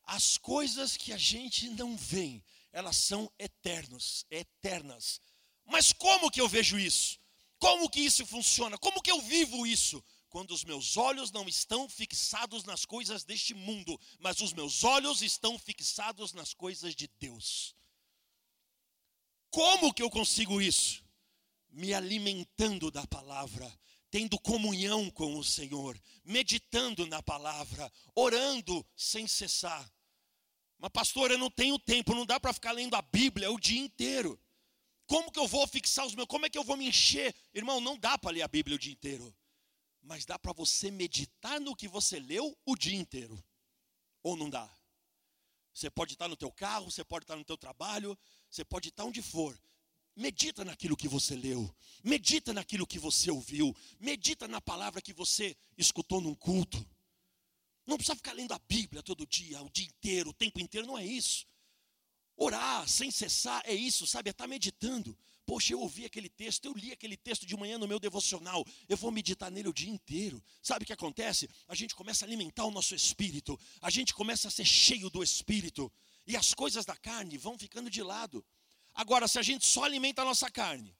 As 0.07 0.37
coisas 0.37 0.95
que 0.95 1.11
a 1.11 1.17
gente 1.17 1.69
não 1.71 1.97
vê, 1.97 2.41
elas 2.71 2.95
são 2.95 3.29
eternos, 3.37 4.25
eternas. 4.31 5.19
Mas 5.65 5.91
como 5.91 6.31
que 6.31 6.39
eu 6.39 6.47
vejo 6.47 6.79
isso? 6.79 7.19
Como 7.59 7.89
que 7.89 7.99
isso 7.99 8.25
funciona? 8.25 8.77
Como 8.77 9.01
que 9.01 9.11
eu 9.11 9.21
vivo 9.21 9.67
isso? 9.67 10.01
Quando 10.29 10.51
os 10.51 10.63
meus 10.63 10.95
olhos 10.95 11.29
não 11.31 11.45
estão 11.45 11.89
fixados 11.89 12.63
nas 12.63 12.85
coisas 12.85 13.25
deste 13.25 13.53
mundo, 13.53 13.99
mas 14.19 14.39
os 14.39 14.53
meus 14.53 14.85
olhos 14.85 15.21
estão 15.21 15.59
fixados 15.59 16.31
nas 16.31 16.53
coisas 16.53 16.95
de 16.95 17.09
Deus. 17.19 17.75
Como 19.49 19.93
que 19.93 20.01
eu 20.01 20.09
consigo 20.09 20.61
isso? 20.61 21.03
Me 21.69 21.93
alimentando 21.93 22.89
da 22.89 23.05
palavra, 23.07 23.71
tendo 24.09 24.39
comunhão 24.39 25.09
com 25.09 25.37
o 25.37 25.43
Senhor, 25.43 25.99
meditando 26.23 27.05
na 27.07 27.21
palavra, 27.21 27.91
orando 28.15 28.85
sem 28.95 29.27
cessar. 29.27 29.91
Mas, 30.79 30.91
pastor, 30.91 31.31
eu 31.31 31.37
não 31.37 31.49
tenho 31.49 31.79
tempo, 31.79 32.13
não 32.13 32.25
dá 32.25 32.39
para 32.39 32.53
ficar 32.53 32.71
lendo 32.71 32.95
a 32.95 33.01
Bíblia 33.01 33.51
o 33.51 33.59
dia 33.59 33.79
inteiro. 33.79 34.39
Como 35.07 35.31
que 35.31 35.39
eu 35.39 35.47
vou 35.47 35.65
fixar 35.65 36.05
os 36.05 36.13
meus, 36.13 36.27
como 36.27 36.45
é 36.45 36.49
que 36.49 36.57
eu 36.57 36.63
vou 36.63 36.77
me 36.77 36.87
encher? 36.87 37.33
Irmão, 37.53 37.79
não 37.79 37.97
dá 37.97 38.17
para 38.17 38.31
ler 38.31 38.41
a 38.41 38.47
Bíblia 38.47 38.75
o 38.75 38.79
dia 38.79 38.91
inteiro. 38.91 39.33
Mas 40.01 40.25
dá 40.25 40.37
para 40.37 40.53
você 40.53 40.91
meditar 40.91 41.59
no 41.59 41.75
que 41.75 41.87
você 41.87 42.19
leu 42.19 42.57
o 42.65 42.75
dia 42.75 42.95
inteiro. 42.95 43.41
Ou 44.21 44.35
não 44.35 44.49
dá? 44.49 44.69
Você 45.73 45.89
pode 45.89 46.13
estar 46.13 46.27
no 46.27 46.35
teu 46.35 46.51
carro, 46.51 46.91
você 46.91 47.03
pode 47.03 47.23
estar 47.23 47.35
no 47.35 47.45
teu 47.45 47.57
trabalho, 47.57 48.17
você 48.49 48.65
pode 48.65 48.89
estar 48.89 49.05
onde 49.05 49.21
for. 49.21 49.57
Medita 50.15 50.65
naquilo 50.65 50.97
que 50.97 51.07
você 51.07 51.35
leu, 51.35 51.73
medita 52.03 52.51
naquilo 52.51 52.87
que 52.87 52.97
você 52.97 53.29
ouviu, 53.29 53.75
medita 53.99 54.47
na 54.47 54.59
palavra 54.59 54.99
que 54.99 55.13
você 55.13 55.55
escutou 55.77 56.19
num 56.19 56.33
culto. 56.33 56.83
Não 57.87 57.95
precisa 57.95 58.15
ficar 58.15 58.33
lendo 58.33 58.53
a 58.53 58.59
Bíblia 58.59 59.01
todo 59.01 59.25
dia, 59.25 59.61
o 59.63 59.69
dia 59.69 59.85
inteiro, 59.85 60.31
o 60.31 60.33
tempo 60.33 60.59
inteiro, 60.59 60.85
não 60.85 60.97
é 60.97 61.05
isso. 61.05 61.47
Orar 62.35 62.87
sem 62.87 63.09
cessar 63.09 63.63
é 63.65 63.73
isso, 63.73 64.05
sabe? 64.05 64.29
É 64.29 64.31
estar 64.31 64.45
meditando. 64.45 65.17
Poxa, 65.45 65.71
eu 65.71 65.79
ouvi 65.79 66.03
aquele 66.05 66.27
texto, 66.27 66.65
eu 66.65 66.73
li 66.73 66.91
aquele 66.91 67.15
texto 67.15 67.45
de 67.45 67.55
manhã 67.55 67.77
no 67.77 67.87
meu 67.87 67.99
devocional, 67.99 68.65
eu 68.89 68.97
vou 68.97 69.09
meditar 69.09 69.49
nele 69.49 69.69
o 69.69 69.73
dia 69.73 69.89
inteiro. 69.89 70.43
Sabe 70.61 70.83
o 70.83 70.85
que 70.85 70.91
acontece? 70.91 71.49
A 71.67 71.73
gente 71.73 71.95
começa 71.95 72.25
a 72.25 72.27
alimentar 72.27 72.65
o 72.65 72.71
nosso 72.71 72.93
espírito, 72.93 73.57
a 73.81 73.89
gente 73.89 74.13
começa 74.13 74.49
a 74.49 74.51
ser 74.51 74.65
cheio 74.65 75.09
do 75.09 75.23
espírito, 75.23 75.89
e 76.27 76.35
as 76.35 76.53
coisas 76.53 76.85
da 76.85 76.97
carne 76.97 77.37
vão 77.37 77.57
ficando 77.57 77.89
de 77.89 78.03
lado. 78.03 78.45
Agora, 78.93 79.25
se 79.27 79.39
a 79.39 79.41
gente 79.41 79.65
só 79.65 79.85
alimenta 79.85 80.21
a 80.21 80.25
nossa 80.25 80.51
carne 80.51 80.93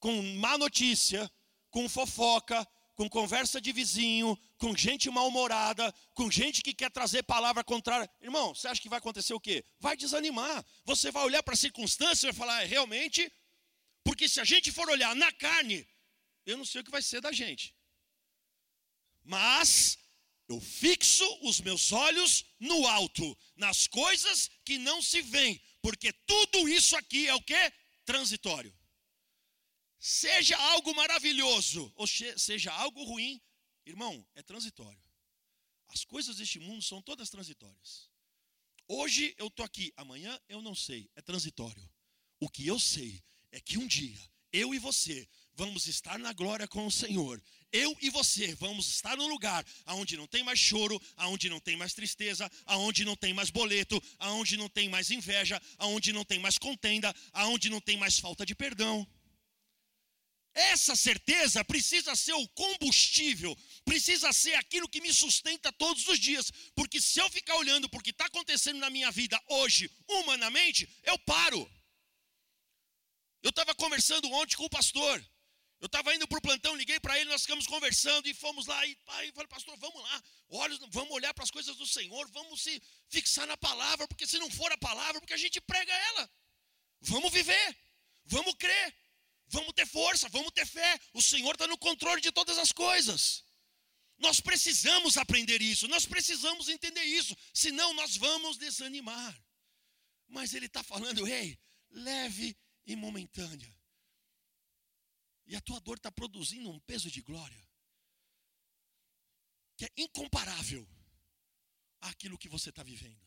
com 0.00 0.20
má 0.38 0.58
notícia, 0.58 1.30
com 1.70 1.88
fofoca, 1.88 2.66
com 2.98 3.08
conversa 3.08 3.60
de 3.60 3.72
vizinho, 3.72 4.36
com 4.58 4.76
gente 4.76 5.08
mal-humorada, 5.08 5.94
com 6.14 6.28
gente 6.28 6.62
que 6.62 6.74
quer 6.74 6.90
trazer 6.90 7.22
palavra 7.22 7.62
contrária. 7.62 8.10
Irmão, 8.20 8.52
você 8.52 8.66
acha 8.66 8.82
que 8.82 8.88
vai 8.88 8.98
acontecer 8.98 9.32
o 9.32 9.40
quê? 9.40 9.64
Vai 9.78 9.96
desanimar. 9.96 10.66
Você 10.84 11.12
vai 11.12 11.24
olhar 11.24 11.40
para 11.44 11.54
a 11.54 11.56
circunstância 11.56 12.26
e 12.26 12.32
vai 12.32 12.38
falar, 12.38 12.62
é, 12.62 12.64
realmente 12.66 13.32
porque 14.02 14.28
se 14.28 14.40
a 14.40 14.44
gente 14.44 14.72
for 14.72 14.88
olhar 14.88 15.14
na 15.14 15.30
carne, 15.32 15.86
eu 16.46 16.56
não 16.56 16.64
sei 16.64 16.80
o 16.80 16.84
que 16.84 16.90
vai 16.90 17.02
ser 17.02 17.20
da 17.20 17.30
gente. 17.30 17.72
Mas 19.22 19.98
eu 20.48 20.60
fixo 20.60 21.24
os 21.42 21.60
meus 21.60 21.92
olhos 21.92 22.44
no 22.58 22.86
alto, 22.86 23.38
nas 23.54 23.86
coisas 23.86 24.50
que 24.64 24.78
não 24.78 25.02
se 25.02 25.20
veem, 25.22 25.62
porque 25.82 26.12
tudo 26.12 26.68
isso 26.68 26.96
aqui 26.96 27.28
é 27.28 27.34
o 27.34 27.42
que? 27.42 27.72
Transitório. 28.04 28.76
Seja 29.98 30.56
algo 30.56 30.94
maravilhoso 30.94 31.92
ou 31.96 32.06
seja 32.06 32.72
algo 32.72 33.02
ruim, 33.04 33.40
irmão, 33.84 34.24
é 34.34 34.42
transitório. 34.42 35.02
As 35.88 36.04
coisas 36.04 36.36
deste 36.36 36.60
mundo 36.60 36.82
são 36.82 37.02
todas 37.02 37.30
transitórias. 37.30 38.08
Hoje 38.86 39.34
eu 39.36 39.48
estou 39.48 39.64
aqui, 39.64 39.92
amanhã 39.96 40.38
eu 40.48 40.62
não 40.62 40.74
sei, 40.74 41.10
é 41.16 41.20
transitório. 41.20 41.88
O 42.40 42.48
que 42.48 42.66
eu 42.66 42.78
sei 42.78 43.22
é 43.50 43.60
que 43.60 43.76
um 43.78 43.86
dia 43.86 44.18
eu 44.52 44.74
e 44.74 44.78
você 44.78 45.28
vamos 45.54 45.86
estar 45.86 46.18
na 46.18 46.32
glória 46.32 46.66
com 46.68 46.86
o 46.86 46.90
Senhor. 46.90 47.42
Eu 47.70 47.94
e 48.00 48.08
você 48.08 48.54
vamos 48.54 48.88
estar 48.88 49.16
no 49.16 49.26
lugar 49.26 49.66
aonde 49.84 50.16
não 50.16 50.26
tem 50.26 50.42
mais 50.42 50.58
choro, 50.58 51.00
aonde 51.16 51.50
não 51.50 51.60
tem 51.60 51.76
mais 51.76 51.92
tristeza, 51.92 52.50
aonde 52.64 53.04
não 53.04 53.16
tem 53.16 53.34
mais 53.34 53.50
boleto, 53.50 54.02
aonde 54.18 54.56
não 54.56 54.68
tem 54.68 54.88
mais 54.88 55.10
inveja, 55.10 55.60
aonde 55.76 56.12
não 56.12 56.24
tem 56.24 56.38
mais 56.38 56.56
contenda, 56.56 57.14
aonde 57.32 57.68
não 57.68 57.80
tem 57.80 57.96
mais 57.96 58.18
falta 58.18 58.46
de 58.46 58.54
perdão. 58.54 59.06
Essa 60.54 60.96
certeza 60.96 61.64
precisa 61.64 62.16
ser 62.16 62.32
o 62.32 62.48
combustível, 62.48 63.56
precisa 63.84 64.32
ser 64.32 64.54
aquilo 64.54 64.88
que 64.88 65.00
me 65.00 65.12
sustenta 65.12 65.72
todos 65.72 66.08
os 66.08 66.18
dias, 66.18 66.50
porque 66.74 67.00
se 67.00 67.20
eu 67.20 67.30
ficar 67.30 67.54
olhando 67.56 67.84
o 67.84 68.02
que 68.02 68.10
está 68.10 68.26
acontecendo 68.26 68.78
na 68.78 68.90
minha 68.90 69.10
vida 69.10 69.40
hoje, 69.48 69.90
humanamente, 70.08 70.88
eu 71.04 71.18
paro. 71.20 71.70
Eu 73.42 73.50
estava 73.50 73.74
conversando 73.74 74.30
ontem 74.32 74.56
com 74.56 74.64
o 74.64 74.70
pastor. 74.70 75.24
Eu 75.80 75.86
estava 75.86 76.12
indo 76.12 76.26
para 76.26 76.38
o 76.38 76.42
plantão, 76.42 76.74
liguei 76.74 76.98
para 76.98 77.16
ele, 77.18 77.30
nós 77.30 77.42
ficamos 77.42 77.66
conversando 77.66 78.26
e 78.28 78.34
fomos 78.34 78.66
lá. 78.66 78.84
E 78.84 78.96
falei, 79.32 79.46
pastor, 79.48 79.76
vamos 79.78 80.02
lá, 80.02 80.22
olha, 80.48 80.76
vamos 80.88 81.12
olhar 81.12 81.32
para 81.32 81.44
as 81.44 81.52
coisas 81.52 81.76
do 81.76 81.86
Senhor, 81.86 82.28
vamos 82.32 82.60
se 82.60 82.82
fixar 83.08 83.46
na 83.46 83.56
palavra, 83.56 84.08
porque 84.08 84.26
se 84.26 84.38
não 84.38 84.50
for 84.50 84.72
a 84.72 84.78
palavra, 84.78 85.20
porque 85.20 85.34
a 85.34 85.38
gente 85.38 85.60
prega 85.60 85.92
ela. 85.92 86.28
Vamos 87.00 87.32
viver, 87.32 87.76
vamos 88.24 88.54
crer, 88.54 88.94
vamos 89.48 89.72
ter 89.72 89.86
força, 89.86 90.28
vamos 90.28 90.52
ter 90.52 90.66
fé. 90.66 91.00
O 91.12 91.22
Senhor 91.22 91.52
está 91.52 91.66
no 91.66 91.78
controle 91.78 92.20
de 92.20 92.32
todas 92.32 92.58
as 92.58 92.72
coisas. 92.72 93.44
Nós 94.18 94.40
precisamos 94.40 95.16
aprender 95.16 95.62
isso, 95.62 95.86
nós 95.86 96.04
precisamos 96.04 96.68
entender 96.68 97.04
isso, 97.04 97.36
senão 97.54 97.94
nós 97.94 98.16
vamos 98.16 98.56
desanimar. 98.56 99.40
Mas 100.26 100.54
ele 100.54 100.66
está 100.66 100.82
falando, 100.82 101.26
ei, 101.26 101.58
leve 101.90 102.56
e 102.84 102.96
momentânea. 102.96 103.74
E 105.46 105.56
a 105.56 105.60
tua 105.60 105.80
dor 105.80 105.96
está 105.96 106.10
produzindo 106.10 106.68
um 106.68 106.80
peso 106.80 107.10
de 107.10 107.22
glória 107.22 107.68
que 109.78 109.84
é 109.84 109.92
incomparável 109.96 110.86
àquilo 112.00 112.36
que 112.36 112.48
você 112.48 112.70
está 112.70 112.82
vivendo. 112.82 113.24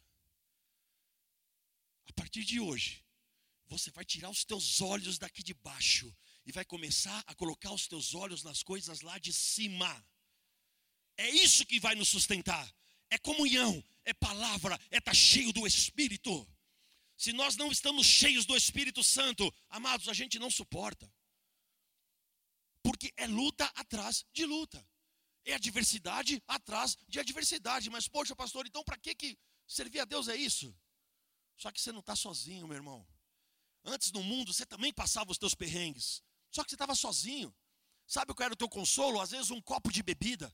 A 2.06 2.14
partir 2.14 2.44
de 2.44 2.60
hoje, 2.60 3.01
você 3.72 3.90
vai 3.90 4.04
tirar 4.04 4.30
os 4.30 4.44
teus 4.44 4.82
olhos 4.82 5.18
daqui 5.18 5.42
de 5.42 5.54
baixo 5.54 6.14
e 6.46 6.52
vai 6.52 6.66
começar 6.66 7.24
a 7.26 7.34
colocar 7.34 7.72
os 7.72 7.88
teus 7.88 8.14
olhos 8.14 8.44
nas 8.44 8.62
coisas 8.62 9.00
lá 9.00 9.18
de 9.18 9.32
cima. 9.32 10.06
É 11.16 11.30
isso 11.30 11.66
que 11.66 11.80
vai 11.80 11.96
nos 11.96 12.10
sustentar. 12.10 12.70
É 13.10 13.18
comunhão, 13.18 13.82
é 14.04 14.14
palavra, 14.14 14.76
é 14.90 14.98
estar 14.98 15.12
tá 15.12 15.14
cheio 15.14 15.54
do 15.54 15.66
Espírito. 15.66 16.46
Se 17.16 17.32
nós 17.32 17.56
não 17.56 17.72
estamos 17.72 18.06
cheios 18.06 18.46
do 18.46 18.58
Espírito 18.58 19.02
Santo, 19.02 19.54
amados, 19.70 20.10
a 20.10 20.14
gente 20.14 20.38
não 20.38 20.52
suporta. 20.52 21.10
Porque 22.84 23.14
é 23.16 23.26
luta 23.26 23.64
atrás 23.76 24.26
de 24.34 24.46
luta. 24.46 24.86
É 25.46 25.54
adversidade 25.54 26.44
atrás 26.46 26.98
de 27.08 27.20
adversidade. 27.22 27.90
Mas, 27.90 28.06
poxa, 28.08 28.36
pastor, 28.36 28.68
então 28.68 28.84
para 28.84 28.98
que, 28.98 29.16
que 29.16 29.40
servir 29.66 30.02
a 30.02 30.06
Deus 30.06 30.28
é 30.28 30.36
isso? 30.36 30.78
Só 31.56 31.72
que 31.72 31.80
você 31.80 31.94
não 31.94 32.02
está 32.02 32.18
sozinho, 32.18 32.68
meu 32.68 32.76
irmão. 32.76 33.08
Antes 33.84 34.12
no 34.12 34.24
mundo 34.24 34.54
você 34.54 34.66
também 34.66 34.94
passava 34.94 35.32
os 35.32 35.38
teus 35.38 35.56
perrengues. 35.56 36.22
Só 36.52 36.64
que 36.64 36.70
você 36.70 36.76
estava 36.76 36.96
sozinho. 36.96 37.54
Sabe 38.06 38.34
qual 38.34 38.46
era 38.46 38.54
o 38.54 38.58
teu 38.58 38.70
consolo? 38.70 39.22
Às 39.22 39.32
vezes 39.32 39.52
um 39.52 39.62
copo 39.62 39.92
de 39.92 40.04
bebida. 40.04 40.54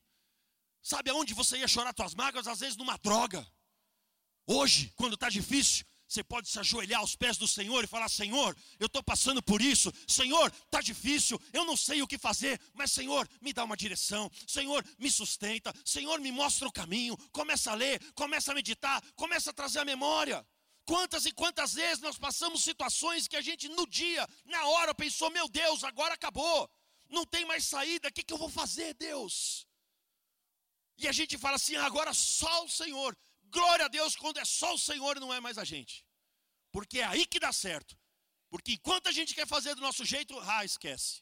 Sabe 0.82 1.10
aonde 1.10 1.34
você 1.34 1.58
ia 1.58 1.68
chorar 1.68 1.94
tuas 1.94 2.14
mágoas? 2.14 2.48
Às 2.48 2.60
vezes 2.60 2.78
numa 2.78 2.98
droga. 2.98 3.46
Hoje, 4.46 4.94
quando 4.96 5.16
está 5.16 5.30
difícil, 5.30 5.86
você 6.08 6.24
pode 6.24 6.48
se 6.48 6.58
ajoelhar 6.58 7.02
aos 7.02 7.16
pés 7.16 7.38
do 7.38 7.48
Senhor 7.48 7.84
e 7.84 7.88
falar: 7.88 8.08
Senhor, 8.08 8.56
eu 8.80 8.88
estou 8.88 9.04
passando 9.04 9.44
por 9.44 9.62
isso. 9.62 9.92
Senhor, 10.08 10.52
está 10.64 10.80
difícil, 10.80 11.40
eu 11.52 11.66
não 11.66 11.76
sei 11.76 12.02
o 12.02 12.08
que 12.08 12.18
fazer, 12.18 12.60
mas 12.74 12.92
Senhor, 12.92 13.28
me 13.42 13.52
dá 13.52 13.66
uma 13.66 13.76
direção. 13.76 14.32
Senhor, 14.48 14.86
me 14.98 15.12
sustenta. 15.12 15.74
Senhor, 15.84 16.20
me 16.22 16.32
mostra 16.32 16.68
o 16.68 16.72
caminho. 16.72 17.18
Começa 17.32 17.72
a 17.72 17.76
ler, 17.76 18.00
começa 18.14 18.52
a 18.52 18.56
meditar, 18.56 19.02
começa 19.16 19.50
a 19.50 19.54
trazer 19.54 19.80
a 19.80 19.86
memória. 19.86 20.48
Quantas 20.92 21.26
e 21.26 21.34
quantas 21.34 21.74
vezes 21.74 22.00
nós 22.00 22.18
passamos 22.18 22.64
situações 22.64 23.28
que 23.28 23.36
a 23.36 23.42
gente 23.42 23.68
no 23.68 23.86
dia, 23.86 24.26
na 24.46 24.66
hora, 24.68 24.96
pensou: 24.96 25.30
Meu 25.30 25.48
Deus, 25.50 25.84
agora 25.84 26.14
acabou, 26.14 26.60
não 27.10 27.26
tem 27.26 27.44
mais 27.46 27.66
saída, 27.66 28.08
o 28.08 28.14
que, 28.14 28.24
que 28.24 28.34
eu 28.34 28.38
vou 28.38 28.50
fazer, 28.50 28.94
Deus? 28.94 29.68
E 30.98 31.06
a 31.06 31.12
gente 31.12 31.38
fala 31.38 31.58
assim: 31.58 31.76
agora 31.76 32.14
só 32.14 32.64
o 32.64 32.70
Senhor. 32.70 33.18
Glória 33.50 33.86
a 33.86 33.90
Deus 33.90 34.16
quando 34.16 34.38
é 34.38 34.46
só 34.46 34.74
o 34.74 34.80
Senhor 34.80 35.18
e 35.18 35.20
não 35.20 35.34
é 35.34 35.42
mais 35.42 35.58
a 35.58 35.66
gente. 35.66 36.06
Porque 36.72 37.00
é 37.00 37.04
aí 37.04 37.26
que 37.26 37.40
dá 37.40 37.52
certo. 37.52 38.00
Porque 38.50 38.72
enquanto 38.74 39.08
a 39.08 39.12
gente 39.12 39.36
quer 39.36 39.46
fazer 39.46 39.76
do 39.76 39.82
nosso 39.82 40.06
jeito, 40.06 40.40
ah, 40.40 40.64
esquece. 40.64 41.22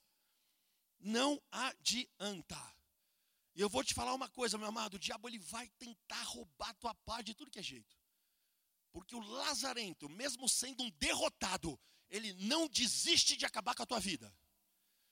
Não 1.00 1.42
adianta. 1.52 2.62
E 3.56 3.62
eu 3.62 3.70
vou 3.70 3.84
te 3.84 3.96
falar 3.96 4.14
uma 4.14 4.30
coisa, 4.30 4.60
meu 4.60 4.68
amado: 4.68 4.94
o 4.94 5.00
diabo 5.00 5.28
ele 5.28 5.40
vai 5.40 5.68
tentar 5.80 6.22
roubar 6.24 6.76
tua 6.76 6.94
paz 6.94 7.26
de 7.26 7.34
tudo 7.34 7.50
que 7.50 7.60
é 7.60 7.64
jeito. 7.64 8.05
Porque 8.96 9.14
o 9.14 9.20
lazarento, 9.20 10.08
mesmo 10.08 10.48
sendo 10.48 10.82
um 10.82 10.90
derrotado, 10.92 11.78
ele 12.10 12.32
não 12.36 12.66
desiste 12.66 13.36
de 13.36 13.46
acabar 13.46 13.76
com 13.76 13.84
a 13.84 13.86
tua 13.86 14.00
vida. 14.00 14.34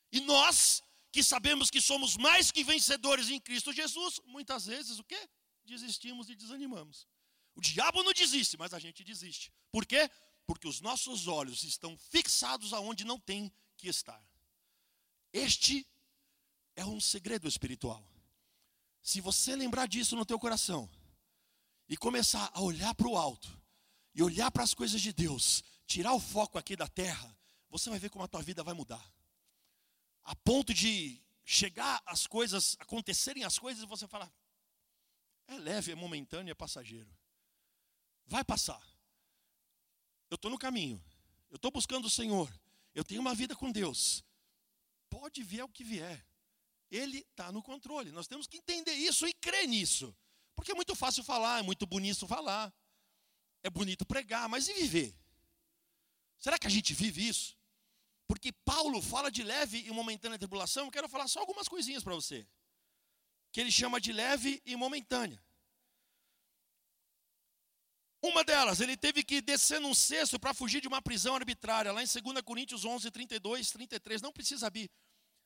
E 0.09 0.21
nós, 0.21 0.81
que 1.11 1.21
sabemos 1.21 1.69
que 1.69 1.81
somos 1.81 2.15
mais 2.15 2.49
que 2.49 2.63
vencedores 2.63 3.29
em 3.29 3.41
Cristo 3.41 3.73
Jesus, 3.73 4.21
muitas 4.23 4.67
vezes 4.67 4.99
o 4.99 5.03
quê? 5.03 5.29
Desistimos 5.65 6.29
e 6.29 6.35
desanimamos. 6.37 7.05
O 7.55 7.59
diabo 7.59 8.01
não 8.03 8.13
desiste, 8.13 8.55
mas 8.55 8.73
a 8.73 8.79
gente 8.79 9.03
desiste. 9.03 9.51
Por 9.69 9.85
quê? 9.85 10.09
Porque 10.45 10.65
os 10.65 10.79
nossos 10.79 11.27
olhos 11.27 11.65
estão 11.65 11.97
fixados 11.97 12.71
aonde 12.71 13.03
não 13.03 13.19
tem 13.19 13.51
que 13.75 13.89
estar. 13.89 14.25
Este 15.33 15.85
é 16.77 16.85
um 16.85 17.01
segredo 17.01 17.49
espiritual. 17.49 18.01
Se 19.01 19.19
você 19.19 19.57
lembrar 19.57 19.89
disso 19.89 20.15
no 20.15 20.25
teu 20.25 20.39
coração 20.39 20.89
e 21.89 21.97
começar 21.97 22.49
a 22.53 22.61
olhar 22.61 22.95
para 22.95 23.09
o 23.09 23.17
alto 23.17 23.61
e 24.13 24.21
olhar 24.21 24.51
para 24.51 24.63
as 24.63 24.73
coisas 24.73 25.01
de 25.01 25.11
Deus, 25.11 25.63
tirar 25.85 26.13
o 26.13 26.19
foco 26.19 26.57
aqui 26.57 26.75
da 26.75 26.87
terra, 26.87 27.35
você 27.69 27.89
vai 27.89 27.99
ver 27.99 28.09
como 28.09 28.23
a 28.23 28.27
tua 28.27 28.41
vida 28.41 28.63
vai 28.63 28.73
mudar. 28.73 29.03
A 30.23 30.35
ponto 30.35 30.73
de 30.73 31.21
chegar 31.43 32.01
as 32.05 32.27
coisas, 32.27 32.77
acontecerem 32.79 33.43
as 33.43 33.57
coisas 33.57 33.83
e 33.83 33.87
você 33.87 34.07
falar: 34.07 34.31
é 35.47 35.57
leve, 35.57 35.91
é 35.91 35.95
momentâneo, 35.95 36.51
é 36.51 36.55
passageiro. 36.55 37.11
Vai 38.25 38.43
passar. 38.43 38.81
Eu 40.29 40.35
estou 40.35 40.49
no 40.49 40.57
caminho. 40.57 41.03
Eu 41.49 41.57
estou 41.57 41.71
buscando 41.71 42.05
o 42.05 42.09
Senhor. 42.09 42.51
Eu 42.95 43.03
tenho 43.03 43.21
uma 43.21 43.35
vida 43.35 43.55
com 43.55 43.71
Deus. 43.71 44.23
Pode 45.09 45.43
vir 45.43 45.63
o 45.63 45.69
que 45.69 45.83
vier. 45.83 46.25
Ele 46.89 47.19
está 47.19 47.51
no 47.51 47.61
controle. 47.61 48.11
Nós 48.11 48.27
temos 48.27 48.47
que 48.47 48.57
entender 48.57 48.93
isso 48.93 49.27
e 49.27 49.33
crer 49.33 49.67
nisso. 49.67 50.15
Porque 50.55 50.71
é 50.71 50.75
muito 50.75 50.95
fácil 50.95 51.23
falar, 51.23 51.59
é 51.59 51.61
muito 51.61 51.85
bonito 51.85 52.27
falar. 52.27 52.73
É 53.63 53.69
bonito 53.69 54.05
pregar, 54.05 54.47
mas 54.49 54.67
e 54.67 54.73
viver? 54.73 55.15
Será 56.37 56.59
que 56.59 56.67
a 56.67 56.69
gente 56.69 56.93
vive 56.93 57.27
isso? 57.27 57.57
Porque 58.27 58.51
Paulo 58.51 59.01
fala 59.01 59.31
de 59.31 59.43
leve 59.43 59.79
e 59.87 59.91
momentânea 59.91 60.37
tribulação. 60.37 60.85
Eu 60.85 60.91
quero 60.91 61.07
falar 61.07 61.27
só 61.27 61.39
algumas 61.39 61.67
coisinhas 61.67 62.03
para 62.03 62.13
você. 62.13 62.45
Que 63.51 63.61
ele 63.61 63.71
chama 63.71 64.01
de 64.01 64.11
leve 64.11 64.61
e 64.65 64.75
momentânea. 64.75 65.41
Uma 68.21 68.43
delas, 68.43 68.79
ele 68.79 68.95
teve 68.95 69.21
que 69.21 69.41
descer 69.41 69.81
num 69.81 69.93
cesto 69.93 70.39
para 70.39 70.53
fugir 70.53 70.79
de 70.79 70.87
uma 70.87 71.01
prisão 71.01 71.35
arbitrária, 71.35 71.91
lá 71.91 72.01
em 72.01 72.05
2 72.05 72.41
Coríntios 72.41 72.85
11, 72.85 73.11
32, 73.11 73.69
33. 73.69 74.21
Não 74.21 74.31
precisa 74.31 74.67
abrir. 74.67 74.89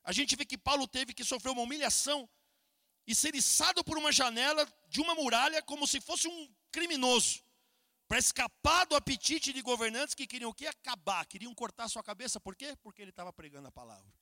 A 0.03 0.11
gente 0.11 0.35
vê 0.35 0.45
que 0.45 0.57
Paulo 0.57 0.87
teve 0.87 1.13
que 1.13 1.23
sofrer 1.23 1.49
uma 1.51 1.63
humilhação 1.63 2.29
e 3.07 3.15
ser 3.15 3.33
içado 3.35 3.83
por 3.83 3.97
uma 3.97 4.11
janela 4.11 4.67
de 4.87 5.01
uma 5.01 5.15
muralha 5.15 5.61
como 5.63 5.87
se 5.87 5.99
fosse 5.99 6.27
um 6.27 6.55
criminoso, 6.71 7.43
para 8.07 8.17
escapar 8.17 8.85
do 8.85 8.95
apetite 8.95 9.51
de 9.51 9.61
governantes 9.61 10.15
que 10.15 10.25
queriam 10.25 10.49
o 10.49 10.53
quê? 10.53 10.67
Acabar, 10.67 11.25
queriam 11.25 11.53
cortar 11.53 11.89
sua 11.89 12.01
cabeça. 12.01 12.39
Por 12.39 12.55
quê? 12.55 12.75
Porque 12.81 13.01
ele 13.01 13.11
estava 13.11 13.33
pregando 13.33 13.67
a 13.67 13.71
palavra. 13.71 14.13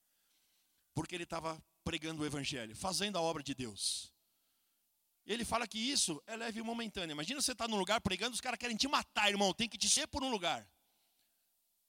Porque 0.94 1.14
ele 1.14 1.24
estava 1.24 1.62
pregando 1.84 2.24
o 2.24 2.26
evangelho, 2.26 2.76
fazendo 2.76 3.18
a 3.18 3.22
obra 3.22 3.44
de 3.44 3.54
Deus. 3.54 4.12
Ele 5.26 5.46
fala 5.46 5.68
que 5.68 5.78
isso 5.78 6.22
é 6.26 6.36
leve 6.36 6.60
e 6.60 6.64
momentâneo. 6.64 7.14
Imagina 7.14 7.42
você 7.42 7.52
estar 7.52 7.66
tá 7.66 7.68
num 7.68 7.78
lugar 7.78 8.02
pregando, 8.02 8.34
os 8.34 8.42
caras 8.42 8.60
querem 8.60 8.78
te 8.78 8.88
matar, 8.88 9.30
irmão, 9.30 9.54
tem 9.54 9.70
que 9.70 9.78
te 9.78 9.90
ser 9.90 10.08
por 10.08 10.24
um 10.24 10.30
lugar. 10.30 10.68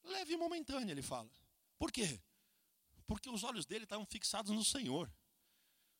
Leve 0.05 0.35
e 0.35 0.37
momentâneo, 0.37 0.91
ele 0.91 1.03
fala. 1.03 1.31
Por 1.79 1.91
quê? 1.91 2.21
Porque 3.07 3.31
os 3.31 3.43
olhos 3.43 3.65
dele 3.65 3.85
estavam 3.85 4.05
fixados 4.07 4.53
no 4.53 4.65
Senhor. 4.65 5.11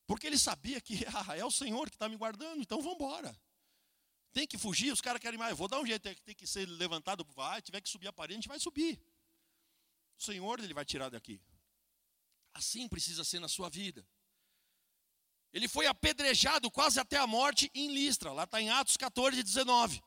Porque 0.07 0.27
ele 0.27 0.39
sabia 0.39 0.81
que 0.81 1.05
ah, 1.29 1.37
é 1.37 1.45
o 1.45 1.51
Senhor 1.51 1.89
que 1.89 1.97
está 1.97 2.09
me 2.09 2.17
guardando, 2.17 2.61
então 2.61 2.81
vamos 2.81 2.97
embora. 2.97 3.37
Tem 4.33 4.47
que 4.47 4.59
fugir, 4.59 4.93
os 4.93 5.01
caras 5.01 5.21
querem 5.21 5.39
mais. 5.39 5.57
Vou 5.57 5.69
dar 5.69 5.81
um 5.81 5.87
jeito, 5.87 6.03
tem 6.23 6.35
que 6.35 6.47
ser 6.47 6.67
levantado, 6.67 7.25
vai, 7.35 7.63
tiver 7.63 7.81
que 7.81 7.89
subir 7.89 8.09
a 8.09 8.13
parede, 8.13 8.35
a 8.35 8.41
gente 8.41 8.49
vai 8.49 8.61
subir. 8.61 9.01
O 10.19 10.23
Senhor 10.23 10.61
ele 10.61 10.75
vai 10.75 10.85
tirar 10.85 11.09
daqui. 11.09 11.41
Assim 12.53 12.89
precisa 12.89 13.25
ser 13.25 13.41
na 13.41 13.49
sua 13.49 13.69
vida. 13.69 14.07
Ele 15.53 15.69
foi 15.69 15.87
apedrejado 15.87 16.71
quase 16.71 17.01
até 17.01 17.17
a 17.17 17.27
morte 17.27 17.71
em 17.75 17.93
Listra, 17.93 18.33
lá 18.33 18.45
está 18.45 18.61
em 18.61 18.71
Atos 18.71 18.97
14, 18.97 19.43
19. 19.43 20.03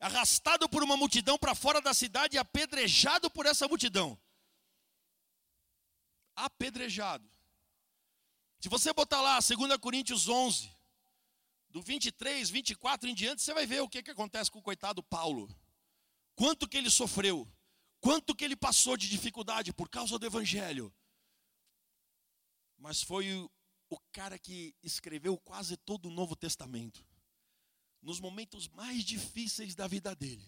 Arrastado 0.00 0.68
por 0.68 0.82
uma 0.82 0.96
multidão 0.96 1.38
para 1.38 1.54
fora 1.54 1.80
da 1.80 1.92
cidade 1.92 2.36
e 2.36 2.38
apedrejado 2.38 3.30
por 3.30 3.46
essa 3.46 3.66
multidão. 3.66 4.18
Apedrejado. 6.36 7.28
Se 8.60 8.68
você 8.68 8.92
botar 8.92 9.20
lá 9.20 9.38
2 9.40 9.76
Coríntios 9.78 10.28
11, 10.28 10.70
do 11.70 11.82
23, 11.82 12.48
24 12.50 13.08
em 13.08 13.14
diante, 13.14 13.42
você 13.42 13.52
vai 13.52 13.66
ver 13.66 13.82
o 13.82 13.88
que, 13.88 14.02
que 14.02 14.10
acontece 14.10 14.50
com 14.50 14.58
o 14.58 14.62
coitado 14.62 15.02
Paulo. 15.02 15.48
Quanto 16.34 16.68
que 16.68 16.76
ele 16.76 16.90
sofreu, 16.90 17.50
quanto 18.00 18.34
que 18.34 18.44
ele 18.44 18.56
passou 18.56 18.96
de 18.96 19.08
dificuldade 19.08 19.72
por 19.72 19.88
causa 19.88 20.18
do 20.18 20.26
Evangelho. 20.26 20.94
Mas 22.76 23.02
foi 23.02 23.32
o 23.90 23.98
cara 24.12 24.38
que 24.38 24.74
escreveu 24.82 25.36
quase 25.38 25.76
todo 25.76 26.06
o 26.06 26.12
Novo 26.12 26.36
Testamento, 26.36 27.04
nos 28.00 28.20
momentos 28.20 28.68
mais 28.68 29.04
difíceis 29.04 29.74
da 29.74 29.88
vida 29.88 30.14
dele, 30.14 30.46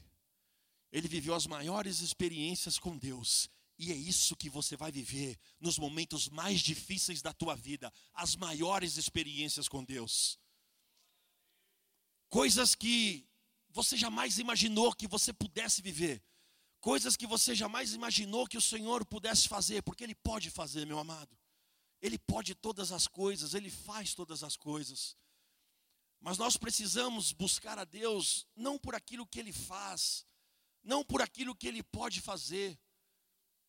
ele 0.93 1.09
viveu 1.09 1.35
as 1.35 1.47
maiores 1.47 2.01
experiências 2.01 2.79
com 2.79 2.97
Deus 2.99 3.49
E 3.79 3.93
é 3.93 3.95
isso 3.95 4.37
que 4.37 4.51
você 4.51 4.77
vai 4.77 4.93
viver 4.93 5.39
nos 5.59 5.79
momentos 5.79 6.29
mais 6.29 6.61
difíceis 6.61 7.23
da 7.23 7.33
tua 7.33 7.57
vida, 7.57 7.91
as 8.13 8.37
maiores 8.37 8.99
experiências 8.99 9.69
com 9.69 9.83
Deus. 9.83 10.39
Coisas 12.31 12.77
que 12.77 13.29
você 13.71 13.97
jamais 13.97 14.39
imaginou 14.39 14.95
que 14.95 15.09
você 15.09 15.33
pudesse 15.33 15.83
viver. 15.83 16.23
Coisas 16.81 17.17
que 17.17 17.27
você 17.27 17.57
jamais 17.57 17.93
imaginou 17.93 18.47
que 18.47 18.57
o 18.57 18.63
Senhor 18.63 19.05
pudesse 19.05 19.49
fazer, 19.49 19.83
porque 19.83 20.05
Ele 20.05 20.15
pode 20.15 20.49
fazer, 20.49 20.87
meu 20.87 21.01
amado. 21.01 21.37
Ele 22.01 22.17
pode 22.17 22.55
todas 22.55 22.93
as 22.93 23.09
coisas, 23.09 23.53
Ele 23.53 23.69
faz 23.69 24.15
todas 24.15 24.45
as 24.45 24.57
coisas. 24.57 25.17
Mas 26.21 26.39
nós 26.39 26.57
precisamos 26.57 27.33
buscar 27.33 27.79
a 27.81 27.85
Deus 27.85 28.47
não 28.55 28.79
por 28.79 28.95
aquilo 28.95 29.27
que 29.27 29.41
Ele 29.41 29.53
faz, 29.53 30.25
não 30.85 31.05
por 31.05 31.21
aquilo 31.21 31.55
que 31.55 31.67
Ele 31.67 31.83
pode 31.83 32.21
fazer. 32.21 32.79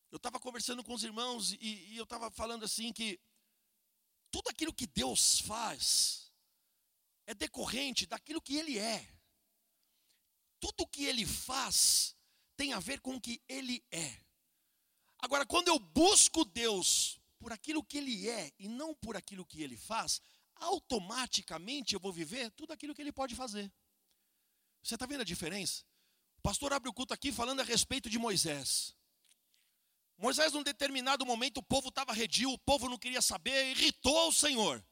Eu 0.08 0.18
estava 0.18 0.38
conversando 0.38 0.84
com 0.84 0.94
os 0.94 1.02
irmãos 1.02 1.52
e, 1.52 1.92
e 1.92 1.96
eu 1.96 2.04
estava 2.04 2.30
falando 2.30 2.64
assim 2.64 2.92
que 2.92 3.18
tudo 4.30 4.48
aquilo 4.50 4.72
que 4.72 4.86
Deus 4.86 5.40
faz 5.40 6.21
é 7.32 7.34
decorrente 7.34 8.06
daquilo 8.06 8.40
que 8.40 8.56
Ele 8.56 8.78
é. 8.78 9.08
Tudo 10.60 10.86
que 10.86 11.04
Ele 11.04 11.26
faz 11.26 12.14
tem 12.56 12.72
a 12.72 12.80
ver 12.80 13.00
com 13.00 13.16
o 13.16 13.20
que 13.20 13.42
Ele 13.48 13.84
é. 13.90 14.20
Agora, 15.18 15.44
quando 15.44 15.68
eu 15.68 15.78
busco 15.78 16.44
Deus 16.44 17.18
por 17.38 17.52
aquilo 17.52 17.82
que 17.82 17.98
Ele 17.98 18.28
é 18.28 18.52
e 18.58 18.68
não 18.68 18.94
por 18.94 19.16
aquilo 19.16 19.44
que 19.44 19.62
Ele 19.62 19.76
faz, 19.76 20.20
automaticamente 20.54 21.94
eu 21.94 22.00
vou 22.00 22.12
viver 22.12 22.50
tudo 22.52 22.72
aquilo 22.72 22.94
que 22.94 23.02
Ele 23.02 23.12
pode 23.12 23.34
fazer. 23.34 23.72
Você 24.82 24.94
está 24.94 25.06
vendo 25.06 25.22
a 25.22 25.24
diferença? 25.24 25.84
O 26.38 26.42
pastor 26.42 26.72
abre 26.72 26.88
o 26.88 26.92
culto 26.92 27.14
aqui 27.14 27.32
falando 27.32 27.60
a 27.60 27.64
respeito 27.64 28.10
de 28.10 28.18
Moisés. 28.18 28.96
Moisés, 30.18 30.52
num 30.52 30.62
determinado 30.62 31.26
momento, 31.26 31.58
o 31.58 31.62
povo 31.62 31.88
estava 31.88 32.12
redio, 32.12 32.50
o 32.52 32.58
povo 32.58 32.88
não 32.88 32.98
queria 32.98 33.22
saber, 33.22 33.70
irritou 33.70 34.28
o 34.28 34.32
Senhor. 34.32 34.84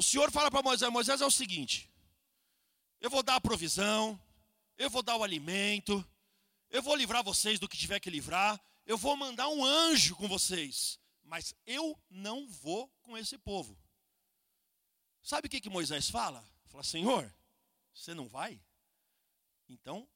O 0.00 0.02
Senhor 0.02 0.30
fala 0.30 0.50
para 0.50 0.62
Moisés: 0.62 0.90
Moisés 0.90 1.20
é 1.20 1.26
o 1.26 1.30
seguinte, 1.30 1.86
eu 3.02 3.10
vou 3.10 3.22
dar 3.22 3.34
a 3.34 3.40
provisão, 3.40 4.18
eu 4.78 4.88
vou 4.88 5.02
dar 5.02 5.14
o 5.14 5.22
alimento, 5.22 6.02
eu 6.70 6.82
vou 6.82 6.96
livrar 6.96 7.22
vocês 7.22 7.60
do 7.60 7.68
que 7.68 7.76
tiver 7.76 8.00
que 8.00 8.08
livrar, 8.08 8.58
eu 8.86 8.96
vou 8.96 9.14
mandar 9.14 9.50
um 9.50 9.62
anjo 9.62 10.16
com 10.16 10.26
vocês, 10.26 10.98
mas 11.22 11.54
eu 11.66 12.00
não 12.08 12.48
vou 12.48 12.88
com 13.02 13.14
esse 13.14 13.36
povo. 13.36 13.76
Sabe 15.22 15.48
o 15.48 15.50
que, 15.50 15.60
que 15.60 15.68
Moisés 15.68 16.08
fala? 16.08 16.42
Fala, 16.68 16.82
Senhor, 16.82 17.30
você 17.92 18.14
não 18.14 18.26
vai? 18.26 18.58
Então, 19.68 20.08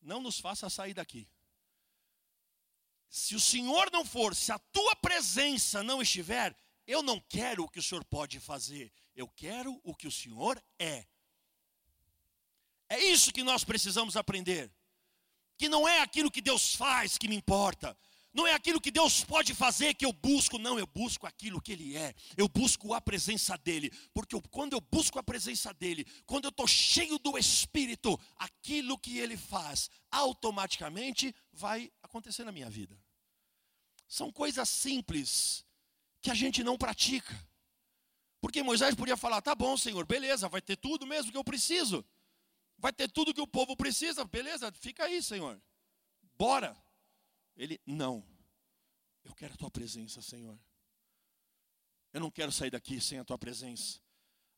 não 0.00 0.20
nos 0.20 0.40
faça 0.40 0.68
sair 0.68 0.92
daqui. 0.92 1.28
Se 3.08 3.36
o 3.36 3.40
Senhor 3.40 3.92
não 3.92 4.04
for, 4.04 4.34
se 4.34 4.50
a 4.50 4.58
tua 4.58 4.96
presença 4.96 5.84
não 5.84 6.02
estiver, 6.02 6.52
eu 6.86 7.02
não 7.02 7.20
quero 7.20 7.64
o 7.64 7.68
que 7.68 7.78
o 7.78 7.82
Senhor 7.82 8.04
pode 8.04 8.40
fazer, 8.40 8.92
eu 9.14 9.28
quero 9.28 9.80
o 9.84 9.94
que 9.94 10.06
o 10.06 10.12
Senhor 10.12 10.62
é. 10.78 11.06
É 12.88 12.98
isso 13.04 13.32
que 13.32 13.42
nós 13.42 13.64
precisamos 13.64 14.16
aprender. 14.16 14.70
Que 15.56 15.68
não 15.68 15.86
é 15.86 16.00
aquilo 16.00 16.30
que 16.30 16.40
Deus 16.40 16.74
faz 16.74 17.16
que 17.16 17.28
me 17.28 17.36
importa, 17.36 17.96
não 18.32 18.46
é 18.46 18.54
aquilo 18.54 18.80
que 18.80 18.90
Deus 18.90 19.22
pode 19.22 19.54
fazer 19.54 19.94
que 19.94 20.06
eu 20.06 20.12
busco, 20.12 20.58
não, 20.58 20.78
eu 20.78 20.86
busco 20.86 21.26
aquilo 21.26 21.60
que 21.60 21.72
Ele 21.72 21.96
é, 21.96 22.14
eu 22.36 22.48
busco 22.48 22.94
a 22.94 23.00
presença 23.00 23.56
dEle, 23.58 23.92
porque 24.14 24.34
eu, 24.34 24.40
quando 24.50 24.72
eu 24.72 24.80
busco 24.80 25.18
a 25.18 25.22
presença 25.22 25.72
dEle, 25.74 26.06
quando 26.24 26.46
eu 26.46 26.50
estou 26.50 26.66
cheio 26.66 27.18
do 27.18 27.36
Espírito, 27.36 28.18
aquilo 28.36 28.98
que 28.98 29.18
Ele 29.18 29.36
faz, 29.36 29.90
automaticamente 30.10 31.34
vai 31.52 31.92
acontecer 32.02 32.44
na 32.44 32.52
minha 32.52 32.70
vida. 32.70 32.98
São 34.08 34.32
coisas 34.32 34.68
simples 34.68 35.64
que 36.22 36.30
a 36.30 36.34
gente 36.34 36.62
não 36.62 36.78
pratica, 36.78 37.34
porque 38.40 38.62
Moisés 38.62 38.94
podia 38.94 39.16
falar: 39.16 39.42
tá 39.42 39.54
bom, 39.54 39.76
Senhor, 39.76 40.06
beleza, 40.06 40.48
vai 40.48 40.62
ter 40.62 40.76
tudo 40.76 41.06
mesmo 41.06 41.30
que 41.30 41.36
eu 41.36 41.44
preciso, 41.44 42.04
vai 42.78 42.92
ter 42.92 43.10
tudo 43.10 43.34
que 43.34 43.40
o 43.40 43.46
povo 43.46 43.76
precisa, 43.76 44.24
beleza, 44.24 44.72
fica 44.72 45.04
aí, 45.04 45.22
Senhor, 45.22 45.60
bora. 46.34 46.76
Ele, 47.56 47.78
não. 47.84 48.26
Eu 49.22 49.34
quero 49.34 49.54
a 49.54 49.56
tua 49.56 49.70
presença, 49.70 50.22
Senhor. 50.22 50.58
Eu 52.12 52.20
não 52.20 52.30
quero 52.30 52.50
sair 52.50 52.70
daqui 52.70 53.00
sem 53.00 53.18
a 53.18 53.24
tua 53.24 53.38
presença. 53.38 54.00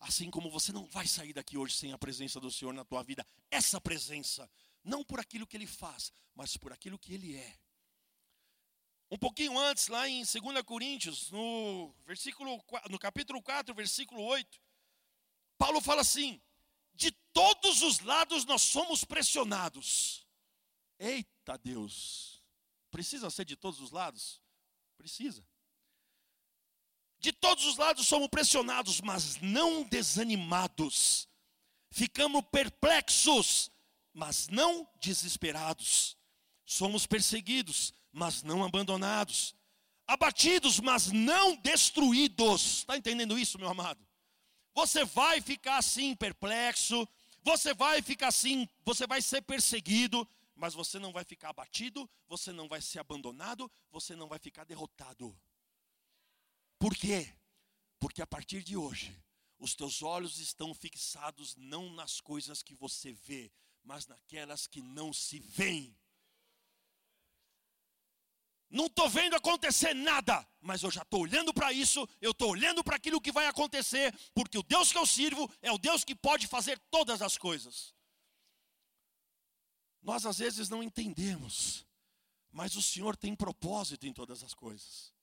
Assim 0.00 0.30
como 0.30 0.50
você 0.50 0.72
não 0.72 0.86
vai 0.86 1.06
sair 1.06 1.32
daqui 1.32 1.56
hoje 1.56 1.74
sem 1.76 1.92
a 1.92 1.98
presença 1.98 2.40
do 2.40 2.50
Senhor 2.50 2.72
na 2.72 2.84
tua 2.84 3.02
vida. 3.02 3.26
Essa 3.50 3.80
presença, 3.80 4.50
não 4.82 5.04
por 5.04 5.20
aquilo 5.20 5.46
que 5.46 5.56
ele 5.56 5.66
faz, 5.66 6.12
mas 6.34 6.56
por 6.56 6.72
aquilo 6.72 6.98
que 6.98 7.12
ele 7.14 7.36
é. 7.36 7.58
Um 9.14 9.16
pouquinho 9.16 9.56
antes, 9.56 9.86
lá 9.86 10.08
em 10.08 10.24
2 10.24 10.62
Coríntios, 10.66 11.30
no 11.30 11.94
versículo 12.04 12.60
no 12.90 12.98
capítulo 12.98 13.40
4, 13.40 13.72
versículo 13.72 14.20
8, 14.24 14.60
Paulo 15.56 15.80
fala 15.80 16.00
assim: 16.00 16.42
"De 16.92 17.12
todos 17.32 17.80
os 17.82 18.00
lados 18.00 18.44
nós 18.44 18.62
somos 18.62 19.04
pressionados". 19.04 20.26
Eita 20.98 21.56
Deus! 21.56 22.42
Precisa 22.90 23.30
ser 23.30 23.44
de 23.44 23.54
todos 23.54 23.78
os 23.78 23.92
lados? 23.92 24.42
Precisa. 24.96 25.46
De 27.20 27.32
todos 27.32 27.66
os 27.66 27.76
lados 27.76 28.08
somos 28.08 28.26
pressionados, 28.26 29.00
mas 29.00 29.40
não 29.40 29.84
desanimados. 29.84 31.28
Ficamos 31.92 32.42
perplexos, 32.50 33.70
mas 34.12 34.48
não 34.48 34.90
desesperados. 35.00 36.18
Somos 36.66 37.06
perseguidos, 37.06 37.94
mas 38.14 38.44
não 38.44 38.64
abandonados. 38.64 39.54
Abatidos, 40.06 40.78
mas 40.78 41.10
não 41.10 41.56
destruídos. 41.56 42.78
Está 42.78 42.96
entendendo 42.96 43.36
isso, 43.36 43.58
meu 43.58 43.68
amado? 43.68 44.06
Você 44.72 45.04
vai 45.04 45.40
ficar 45.40 45.78
assim 45.78 46.14
perplexo, 46.14 47.06
você 47.42 47.74
vai 47.74 48.00
ficar 48.00 48.28
assim, 48.28 48.68
você 48.84 49.06
vai 49.06 49.20
ser 49.20 49.42
perseguido, 49.42 50.26
mas 50.54 50.74
você 50.74 50.98
não 50.98 51.12
vai 51.12 51.24
ficar 51.24 51.50
abatido, 51.50 52.08
você 52.28 52.52
não 52.52 52.68
vai 52.68 52.80
ser 52.80 53.00
abandonado, 53.00 53.70
você 53.90 54.14
não 54.14 54.28
vai 54.28 54.38
ficar 54.38 54.64
derrotado. 54.64 55.36
Por 56.78 56.94
quê? 56.94 57.34
Porque 57.98 58.22
a 58.22 58.26
partir 58.26 58.62
de 58.62 58.76
hoje, 58.76 59.16
os 59.58 59.74
teus 59.74 60.02
olhos 60.02 60.38
estão 60.38 60.72
fixados 60.74 61.56
não 61.56 61.90
nas 61.92 62.20
coisas 62.20 62.62
que 62.62 62.74
você 62.74 63.12
vê, 63.12 63.50
mas 63.82 64.06
naquelas 64.06 64.66
que 64.66 64.80
não 64.80 65.12
se 65.12 65.40
veem. 65.40 65.96
Não 68.74 68.86
estou 68.86 69.08
vendo 69.08 69.36
acontecer 69.36 69.94
nada, 69.94 70.44
mas 70.60 70.82
eu 70.82 70.90
já 70.90 71.02
estou 71.02 71.20
olhando 71.20 71.54
para 71.54 71.72
isso, 71.72 72.08
eu 72.20 72.32
estou 72.32 72.50
olhando 72.50 72.82
para 72.82 72.96
aquilo 72.96 73.20
que 73.20 73.30
vai 73.30 73.46
acontecer, 73.46 74.12
porque 74.34 74.58
o 74.58 74.64
Deus 74.64 74.90
que 74.90 74.98
eu 74.98 75.06
sirvo 75.06 75.48
é 75.62 75.70
o 75.70 75.78
Deus 75.78 76.02
que 76.02 76.12
pode 76.12 76.48
fazer 76.48 76.76
todas 76.90 77.22
as 77.22 77.38
coisas. 77.38 77.94
Nós 80.02 80.26
às 80.26 80.38
vezes 80.38 80.68
não 80.68 80.82
entendemos, 80.82 81.86
mas 82.50 82.74
o 82.74 82.82
Senhor 82.82 83.16
tem 83.16 83.36
propósito 83.36 84.08
em 84.08 84.12
todas 84.12 84.42
as 84.42 84.54
coisas. 84.54 85.14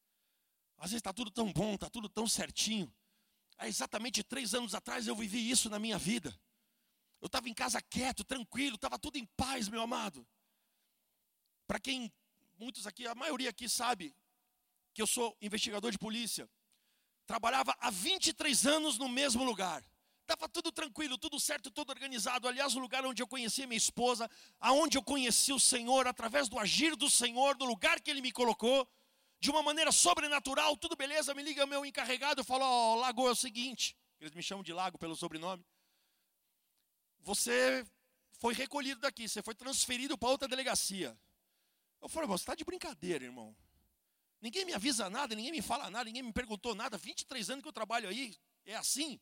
Às 0.77 0.91
vezes 0.91 1.01
está 1.01 1.11
tudo 1.11 1.29
tão 1.29 1.51
bom, 1.51 1.75
está 1.75 1.89
tudo 1.89 2.07
tão 2.07 2.29
certinho. 2.29 2.89
Há 3.57 3.67
exatamente 3.67 4.23
três 4.23 4.53
anos 4.53 4.73
atrás 4.73 5.07
eu 5.07 5.15
vivi 5.15 5.51
isso 5.51 5.69
na 5.69 5.77
minha 5.77 5.97
vida. 5.97 6.33
Eu 7.19 7.25
estava 7.25 7.49
em 7.49 7.53
casa 7.53 7.81
quieto, 7.81 8.23
tranquilo, 8.23 8.75
estava 8.75 8.97
tudo 8.97 9.17
em 9.17 9.25
paz, 9.35 9.67
meu 9.67 9.81
amado. 9.81 10.25
Para 11.67 11.81
quem, 11.81 12.11
muitos 12.61 12.85
aqui, 12.85 13.07
a 13.07 13.15
maioria 13.15 13.49
aqui 13.49 13.67
sabe 13.67 14.15
que 14.93 15.01
eu 15.01 15.07
sou 15.07 15.35
investigador 15.41 15.91
de 15.91 15.97
polícia. 15.97 16.47
Trabalhava 17.25 17.75
há 17.79 17.89
23 17.89 18.67
anos 18.67 18.99
no 18.99 19.09
mesmo 19.09 19.43
lugar. 19.43 19.83
Estava 20.21 20.47
tudo 20.47 20.71
tranquilo, 20.71 21.17
tudo 21.17 21.39
certo, 21.39 21.71
tudo 21.71 21.89
organizado. 21.89 22.47
Aliás, 22.47 22.75
o 22.75 22.79
lugar 22.79 23.03
onde 23.03 23.21
eu 23.21 23.27
conheci 23.27 23.65
minha 23.65 23.77
esposa, 23.77 24.29
aonde 24.59 24.97
eu 24.97 25.03
conheci 25.03 25.51
o 25.51 25.59
Senhor, 25.59 26.07
através 26.07 26.47
do 26.47 26.59
agir 26.59 26.95
do 26.95 27.09
Senhor, 27.09 27.57
no 27.57 27.65
lugar 27.65 27.99
que 27.99 28.11
Ele 28.11 28.21
me 28.21 28.31
colocou, 28.31 28.87
de 29.39 29.49
uma 29.49 29.63
maneira 29.63 29.91
sobrenatural, 29.91 30.77
tudo 30.77 30.95
beleza. 30.95 31.33
Me 31.33 31.41
liga 31.41 31.65
meu 31.65 31.83
encarregado, 31.83 32.41
eu 32.41 32.45
falo: 32.45 32.63
Ó, 32.63 32.93
oh, 32.93 32.95
Lago 32.99 33.27
é 33.27 33.31
o 33.31 33.35
seguinte, 33.35 33.97
eles 34.19 34.33
me 34.33 34.43
chamam 34.43 34.63
de 34.63 34.71
Lago 34.71 34.99
pelo 34.99 35.15
sobrenome. 35.15 35.65
Você 37.21 37.83
foi 38.33 38.53
recolhido 38.53 39.01
daqui, 39.01 39.27
você 39.27 39.41
foi 39.41 39.55
transferido 39.55 40.15
para 40.17 40.29
outra 40.29 40.47
delegacia. 40.47 41.17
Eu 42.01 42.09
falei: 42.09 42.27
Você 42.27 42.43
está 42.43 42.55
de 42.55 42.63
brincadeira, 42.63 43.23
irmão. 43.23 43.55
Ninguém 44.41 44.65
me 44.65 44.73
avisa 44.73 45.09
nada, 45.09 45.35
ninguém 45.35 45.51
me 45.51 45.61
fala 45.61 45.89
nada, 45.89 46.05
ninguém 46.05 46.23
me 46.23 46.33
perguntou 46.33 46.73
nada. 46.73 46.97
23 46.97 47.51
anos 47.51 47.61
que 47.61 47.67
eu 47.67 47.73
trabalho 47.73 48.09
aí, 48.09 48.35
é 48.65 48.75
assim. 48.75 49.19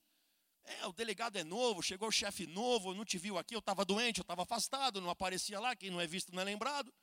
É, 0.63 0.87
o 0.87 0.93
delegado 0.93 1.35
é 1.37 1.43
novo, 1.43 1.81
chegou 1.81 2.07
o 2.07 2.11
chefe 2.11 2.45
novo, 2.45 2.93
não 2.93 3.03
te 3.03 3.17
viu 3.17 3.37
aqui, 3.37 3.55
eu 3.55 3.59
estava 3.59 3.83
doente, 3.83 4.19
eu 4.19 4.23
estava 4.23 4.43
afastado, 4.43 5.01
não 5.01 5.09
aparecia 5.09 5.59
lá, 5.59 5.75
quem 5.75 5.89
não 5.89 5.99
é 5.99 6.07
visto 6.07 6.33
não 6.33 6.41
é 6.41 6.45
lembrado. 6.45 6.93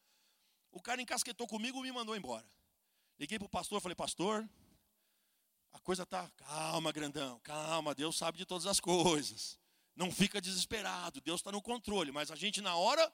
O 0.71 0.81
cara 0.81 1.03
encasquetou 1.03 1.47
comigo 1.47 1.79
e 1.81 1.83
me 1.83 1.93
mandou 1.93 2.17
embora. 2.17 2.49
Liguei 3.19 3.39
para 3.39 3.47
o 3.47 3.49
pastor, 3.49 3.81
falei, 3.81 3.97
pastor, 3.97 4.49
a 5.73 5.79
coisa 5.81 6.05
está, 6.05 6.31
calma, 6.37 6.93
grandão, 6.93 7.39
calma, 7.41 7.95
Deus 7.95 8.17
sabe 8.17 8.39
de 8.39 8.47
todas 8.47 8.67
as 8.67 8.79
coisas. 8.79 9.59
Não 9.95 10.13
fica 10.13 10.41
desesperado, 10.41 11.21
Deus 11.21 11.41
está 11.41 11.51
no 11.51 11.61
controle, 11.61 12.13
mas 12.13 12.31
a 12.31 12.37
gente 12.37 12.61
na 12.61 12.77
hora, 12.77 13.13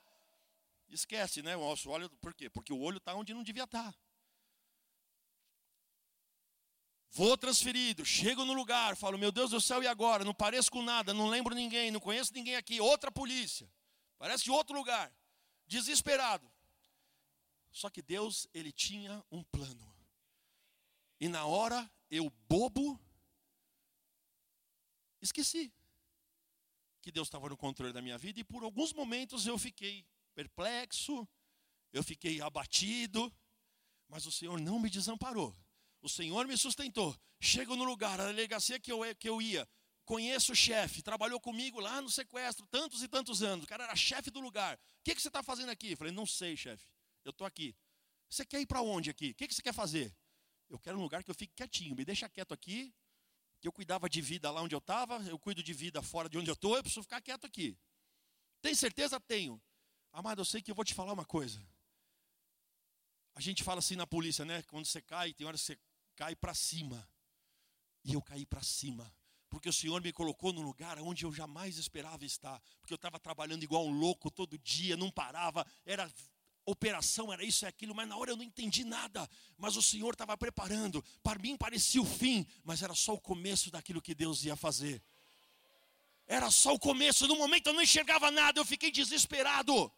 Esquece, 0.93 1.43
né? 1.43 1.57
O 1.57 1.61
nosso 1.61 1.89
olho, 1.91 2.11
por 2.21 2.35
quê? 2.35 2.51
Porque 2.51 2.73
o 2.73 2.81
olho 2.81 2.99
está 2.99 3.15
onde 3.15 3.33
não 3.33 3.43
devia 3.43 3.65
estar. 3.65 3.93
Tá. 3.93 3.99
Vou 7.11 7.37
transferido, 7.37 8.05
chego 8.05 8.45
no 8.45 8.53
lugar, 8.53 8.97
falo, 8.97 9.19
meu 9.19 9.31
Deus 9.31 9.51
do 9.51 9.61
céu, 9.61 9.83
e 9.83 9.87
agora? 9.87 10.25
Não 10.25 10.33
pareço 10.35 10.71
com 10.71 10.83
nada, 10.83 11.13
não 11.13 11.29
lembro 11.29 11.55
ninguém, 11.55 11.91
não 11.91 12.01
conheço 12.01 12.33
ninguém 12.33 12.57
aqui, 12.57 12.81
outra 12.81 13.11
polícia. 13.11 13.71
Parece 14.19 14.51
outro 14.51 14.75
lugar. 14.75 15.13
Desesperado. 15.67 16.51
Só 17.71 17.91
que 17.91 18.01
Deus, 18.01 18.47
ele 18.53 18.73
tinha 18.73 19.23
um 19.31 19.43
plano. 19.43 19.95
E 21.21 21.29
na 21.29 21.45
hora, 21.45 21.91
eu 22.11 22.31
bobo, 22.49 22.99
esqueci 25.21 25.73
que 27.01 27.11
Deus 27.11 27.29
estava 27.29 27.49
no 27.49 27.57
controle 27.57 27.93
da 27.93 28.01
minha 28.01 28.17
vida 28.17 28.41
e 28.41 28.45
por 28.45 28.63
alguns 28.63 28.93
momentos 28.93 29.47
eu 29.47 29.59
fiquei 29.59 30.07
perplexo, 30.35 31.27
eu 31.93 32.03
fiquei 32.03 32.41
abatido, 32.41 33.33
mas 34.09 34.27
o 34.27 34.33
Senhor 34.33 34.61
não 34.61 34.79
me 34.79 34.91
desamparou. 34.91 35.55
O 36.01 36.09
Senhor 36.09 36.47
me 36.47 36.57
sustentou. 36.57 37.17
Chego 37.41 37.77
no 37.77 37.85
lugar, 37.85 38.21
a 38.21 38.27
delegacia 38.27 38.79
que 38.79 38.91
eu, 38.91 39.01
que 39.17 39.29
eu 39.29 39.41
ia, 39.41 39.69
conheço 40.05 40.53
o 40.53 40.57
chefe, 40.57 41.03
trabalhou 41.03 41.41
comigo 41.41 41.81
lá 41.81 42.01
no 42.01 42.11
sequestro, 42.11 42.67
tantos 42.67 43.03
e 43.03 43.09
tantos 43.09 43.43
anos. 43.43 43.65
O 43.65 43.69
cara 43.69 43.85
era 43.85 43.97
chefe 43.97 44.31
do 44.31 44.41
lugar. 44.41 44.77
O 44.77 45.05
que, 45.05 45.15
que 45.15 45.23
você 45.23 45.29
está 45.29 45.43
fazendo 45.43 45.71
aqui? 45.71 45.97
Falei, 45.97 46.13
não 46.13 46.27
sei, 46.27 46.57
chefe. 46.57 46.87
Eu 47.25 47.31
estou 47.31 47.47
aqui. 47.47 47.75
Você 48.29 48.45
quer 48.45 48.61
ir 48.61 48.67
para 48.67 48.81
onde 48.81 49.11
aqui? 49.11 49.31
O 49.31 49.35
que, 49.35 49.47
que 49.47 49.55
você 49.55 49.63
quer 49.63 49.75
fazer? 49.75 50.15
Eu 50.69 50.79
quero 50.79 50.99
um 50.99 51.03
lugar 51.03 51.23
que 51.23 51.31
eu 51.31 51.35
fique 51.35 51.53
quietinho. 51.55 51.95
Me 51.95 52.05
deixa 52.05 52.29
quieto 52.29 52.53
aqui. 52.53 52.95
Que 53.61 53.69
eu 53.69 53.73
cuidava 53.73 54.09
de 54.09 54.21
vida 54.21 54.51
lá 54.51 54.63
onde 54.63 54.75
eu 54.75 54.79
estava. 54.79 55.23
Eu 55.29 55.39
cuido 55.39 55.63
de 55.63 55.73
vida 55.73 56.03
fora 56.03 56.29
de 56.29 56.39
onde 56.39 56.51
eu 56.51 56.55
estou. 56.55 56.77
Eu 56.77 56.83
preciso 56.83 57.03
ficar 57.03 57.21
quieto 57.21 57.47
aqui. 57.47 57.77
Tem 58.61 58.75
certeza? 58.75 59.21
Tenho. 59.21 59.61
Amado, 60.13 60.41
eu 60.41 60.45
sei 60.45 60.61
que 60.61 60.71
eu 60.71 60.75
vou 60.75 60.85
te 60.85 60.93
falar 60.93 61.13
uma 61.13 61.25
coisa. 61.25 61.59
A 63.35 63.41
gente 63.41 63.65
fala 63.65 63.79
assim 63.79 63.97
na 63.97 64.07
polícia, 64.07 64.45
né? 64.45 64.63
Quando 64.65 64.85
você 64.85 65.01
cai, 65.01 65.33
tem 65.33 65.47
horas 65.47 65.61
que 65.61 65.67
você 65.69 65.79
cai 66.15 66.37
para 66.37 66.53
cima. 66.53 67.09
E 68.05 68.13
eu 68.13 68.21
caí 68.21 68.45
para 68.45 68.63
cima. 68.63 69.11
Porque 69.49 69.69
o 69.69 69.73
Senhor 69.73 70.03
me 70.03 70.13
colocou 70.13 70.53
num 70.53 70.63
lugar 70.63 70.99
onde 70.99 71.25
eu 71.25 71.33
jamais 71.33 71.79
esperava 71.79 72.25
estar. 72.25 72.61
Porque 72.81 72.93
eu 72.93 72.97
estava 72.97 73.19
trabalhando 73.19 73.63
igual 73.63 73.87
um 73.87 73.91
louco 73.91 74.31
todo 74.31 74.59
dia, 74.59 74.97
não 74.97 75.11
parava. 75.11 75.67
Era 75.85 76.11
operação, 76.65 77.33
era 77.33 77.43
isso 77.43 77.65
e 77.65 77.69
aquilo, 77.69 77.95
mas 77.95 78.07
na 78.07 78.17
hora 78.17 78.31
eu 78.31 78.37
não 78.37 78.45
entendi 78.45 78.85
nada. 78.85 79.29
Mas 79.57 79.77
o 79.77 79.83
Senhor 79.83 80.13
estava 80.13 80.37
preparando. 80.37 81.03
Para 81.23 81.39
mim 81.39 81.57
parecia 81.57 82.03
o 82.03 82.07
fim, 82.07 82.47
mas 82.63 82.83
era 82.83 82.95
só 82.95 83.15
o 83.15 83.21
começo 83.21 83.71
daquilo 83.71 84.03
que 84.03 84.15
Deus 84.15 84.45
ia 84.45 84.57
fazer. 84.57 85.03
Era 86.27 86.51
só 86.51 86.75
o 86.75 86.79
começo. 86.79 87.27
No 87.27 87.37
momento 87.37 87.69
eu 87.69 87.73
não 87.73 87.83
enxergava 87.83 88.31
nada, 88.31 88.61
eu 88.61 88.65
fiquei 88.65 88.91
desesperado. 88.91 89.91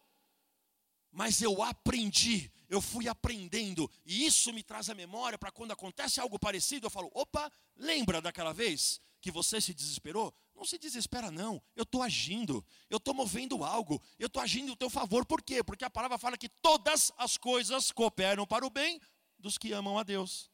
Mas 1.15 1.41
eu 1.41 1.63
aprendi 1.63 2.51
eu 2.67 2.81
fui 2.81 3.07
aprendendo, 3.07 3.89
e 4.05 4.25
isso 4.25 4.51
me 4.51 4.63
traz 4.63 4.89
a 4.89 4.95
memória 4.95 5.37
para 5.37 5.51
quando 5.51 5.71
acontece 5.71 6.19
algo 6.19 6.39
parecido, 6.39 6.87
eu 6.87 6.89
falo: 6.89 7.11
opa, 7.13 7.51
lembra 7.75 8.21
daquela 8.21 8.53
vez 8.53 8.99
que 9.21 9.31
você 9.31 9.61
se 9.61 9.73
desesperou? 9.73 10.33
Não 10.55 10.65
se 10.65 10.77
desespera, 10.77 11.29
não. 11.29 11.61
Eu 11.75 11.83
estou 11.83 12.01
agindo, 12.01 12.65
eu 12.89 12.97
estou 12.97 13.13
movendo 13.13 13.63
algo, 13.63 14.01
eu 14.17 14.27
estou 14.27 14.41
agindo 14.41 14.71
em 14.71 14.75
teu 14.75 14.89
favor, 14.89 15.25
por 15.25 15.41
quê? 15.41 15.63
Porque 15.63 15.85
a 15.85 15.89
palavra 15.89 16.17
fala 16.17 16.37
que 16.37 16.49
todas 16.49 17.11
as 17.17 17.37
coisas 17.37 17.91
cooperam 17.91 18.45
para 18.45 18.65
o 18.65 18.69
bem 18.69 18.99
dos 19.37 19.57
que 19.57 19.73
amam 19.73 19.97
a 19.99 20.03
Deus. 20.03 20.49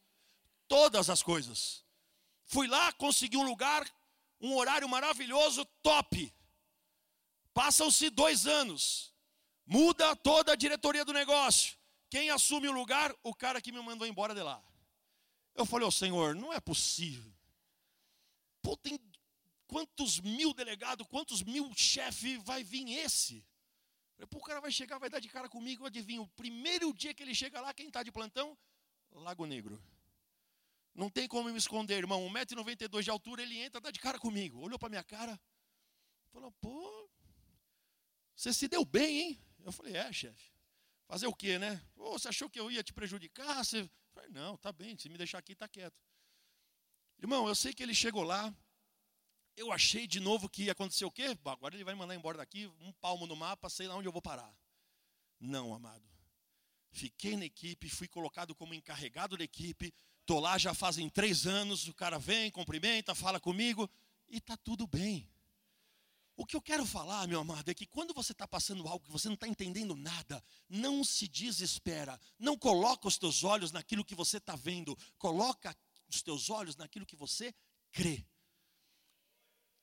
Todas 0.68 1.10
as 1.10 1.22
coisas. 1.22 1.84
Fui 2.46 2.68
lá, 2.68 2.92
consegui 2.94 3.38
um 3.38 3.44
lugar, 3.44 3.86
um 4.40 4.56
horário 4.56 4.88
maravilhoso, 4.90 5.66
top. 5.84 6.34
Passam-se 7.54 8.10
dois 8.10 8.48
anos, 8.48 9.11
muda 9.66 10.16
toda 10.16 10.54
a 10.54 10.56
diretoria 10.56 11.06
do 11.06 11.14
negócio. 11.14 11.78
Quem 12.10 12.30
assume 12.30 12.68
o 12.68 12.72
lugar? 12.72 13.16
O 13.24 13.34
cara 13.34 13.62
que 13.62 13.72
me 13.72 13.82
mandou 13.82 14.08
embora 14.08 14.36
de 14.36 14.42
lá. 14.42 14.62
Eu 15.56 15.66
falei, 15.66 15.86
ô 15.86 15.90
oh, 15.90 15.92
Senhor, 15.92 16.36
não 16.36 16.52
é 16.52 16.60
possível. 16.60 17.32
Pô, 18.62 18.76
tem 18.78 19.00
quantos 19.68 20.20
mil 20.20 20.54
delegados, 20.54 21.08
quantos 21.08 21.42
mil 21.42 21.72
chefes 21.76 22.42
vai 22.44 22.64
vir 22.64 22.90
esse? 23.00 23.46
Pô, 24.30 24.38
o 24.38 24.44
cara 24.44 24.62
vai 24.62 24.72
chegar, 24.72 25.00
vai 25.00 25.10
dar 25.10 25.20
de 25.20 25.30
cara 25.30 25.50
comigo, 25.50 25.86
adivinha, 25.86 26.22
o 26.22 26.28
primeiro 26.28 26.94
dia 26.94 27.14
que 27.14 27.24
ele 27.24 27.34
chega 27.34 27.60
lá, 27.60 27.74
quem 27.74 27.88
está 27.88 28.04
de 28.04 28.12
plantão? 28.12 28.58
Lago 29.14 29.46
Negro. 29.46 29.82
Não 30.94 31.10
tem 31.10 31.28
como 31.28 31.50
me 31.50 31.58
esconder, 31.58 31.98
irmão. 31.98 32.28
1,92m 32.30 33.02
de 33.02 33.10
altura, 33.10 33.42
ele 33.42 33.58
entra, 33.58 33.80
dá 33.80 33.90
de 33.90 34.00
cara 34.00 34.20
comigo. 34.20 34.60
Olhou 34.60 34.78
para 34.78 34.90
minha 34.90 35.04
cara, 35.04 35.40
falou, 36.32 36.52
pô, 36.60 37.10
você 38.36 38.54
se 38.54 38.68
deu 38.68 38.84
bem, 38.84 39.20
hein? 39.20 39.42
Eu 39.64 39.72
falei, 39.72 39.96
é, 39.96 40.12
chefe. 40.12 40.52
Fazer 41.08 41.28
o 41.28 41.34
quê, 41.34 41.60
né? 41.60 41.82
Oh, 41.96 42.18
você 42.18 42.30
achou 42.30 42.50
que 42.50 42.60
eu 42.60 42.72
ia 42.72 42.84
te 42.84 42.94
prejudicar? 42.94 43.64
Você... 43.64 43.90
Falei, 44.14 44.30
não, 44.30 44.58
tá 44.58 44.72
bem, 44.72 44.98
se 44.98 45.10
me 45.10 45.18
deixar 45.18 45.38
aqui, 45.38 45.56
tá 45.56 45.68
quieto. 45.68 45.98
Irmão, 47.20 47.48
eu 47.48 47.56
sei 47.56 47.74
que 47.74 47.84
ele 47.84 47.94
chegou 47.94 48.24
lá, 48.24 48.54
eu 49.56 49.72
achei 49.72 50.08
de 50.08 50.20
novo 50.20 50.50
que 50.50 50.64
ia 50.64 50.72
acontecer 50.72 51.06
o 51.06 51.12
quê? 51.12 51.38
Agora 51.46 51.76
ele 51.76 51.84
vai 51.84 51.96
mandar 51.96 52.16
embora 52.16 52.38
daqui, 52.38 52.68
um 52.80 52.92
palmo 52.94 53.28
no 53.28 53.36
mapa, 53.36 53.70
sei 53.70 53.88
lá 53.88 53.96
onde 53.96 54.08
eu 54.08 54.12
vou 54.12 54.22
parar. 54.22 54.54
Não, 55.40 55.74
amado. 55.74 56.04
Fiquei 56.92 57.38
na 57.38 57.46
equipe, 57.46 57.90
fui 57.90 58.08
colocado 58.08 58.54
como 58.54 58.74
encarregado 58.74 59.38
da 59.38 59.44
equipe, 59.44 59.94
estou 60.20 60.40
lá 60.40 60.58
já 60.58 60.74
fazem 60.74 61.10
três 61.10 61.46
anos, 61.48 61.88
o 61.88 61.94
cara 61.94 62.18
vem, 62.18 62.52
cumprimenta, 62.52 63.16
fala 63.16 63.40
comigo, 63.40 63.90
e 64.28 64.38
está 64.38 64.58
tudo 64.58 64.86
bem. 64.86 65.30
O 66.36 66.46
que 66.46 66.56
eu 66.56 66.62
quero 66.62 66.86
falar, 66.86 67.28
meu 67.28 67.40
amado, 67.40 67.70
é 67.70 67.74
que 67.74 67.86
quando 67.86 68.14
você 68.14 68.32
está 68.32 68.48
passando 68.48 68.88
algo 68.88 69.06
que 69.06 69.12
você 69.12 69.28
não 69.28 69.36
está 69.36 69.48
entendendo 69.48 69.96
nada, 69.96 70.44
não 70.70 71.04
se 71.04 71.28
desespera. 71.28 72.20
Não 72.40 72.58
coloca 72.58 73.08
os 73.08 73.18
teus 73.18 73.44
olhos 73.44 73.72
naquilo 73.72 74.06
que 74.06 74.16
você 74.16 74.38
está 74.38 74.56
vendo. 74.56 74.98
Coloca 75.18 75.76
os 76.08 76.22
teus 76.22 76.50
olhos 76.50 76.76
naquilo 76.76 77.06
que 77.06 77.16
você 77.16 77.54
crê. 77.92 78.26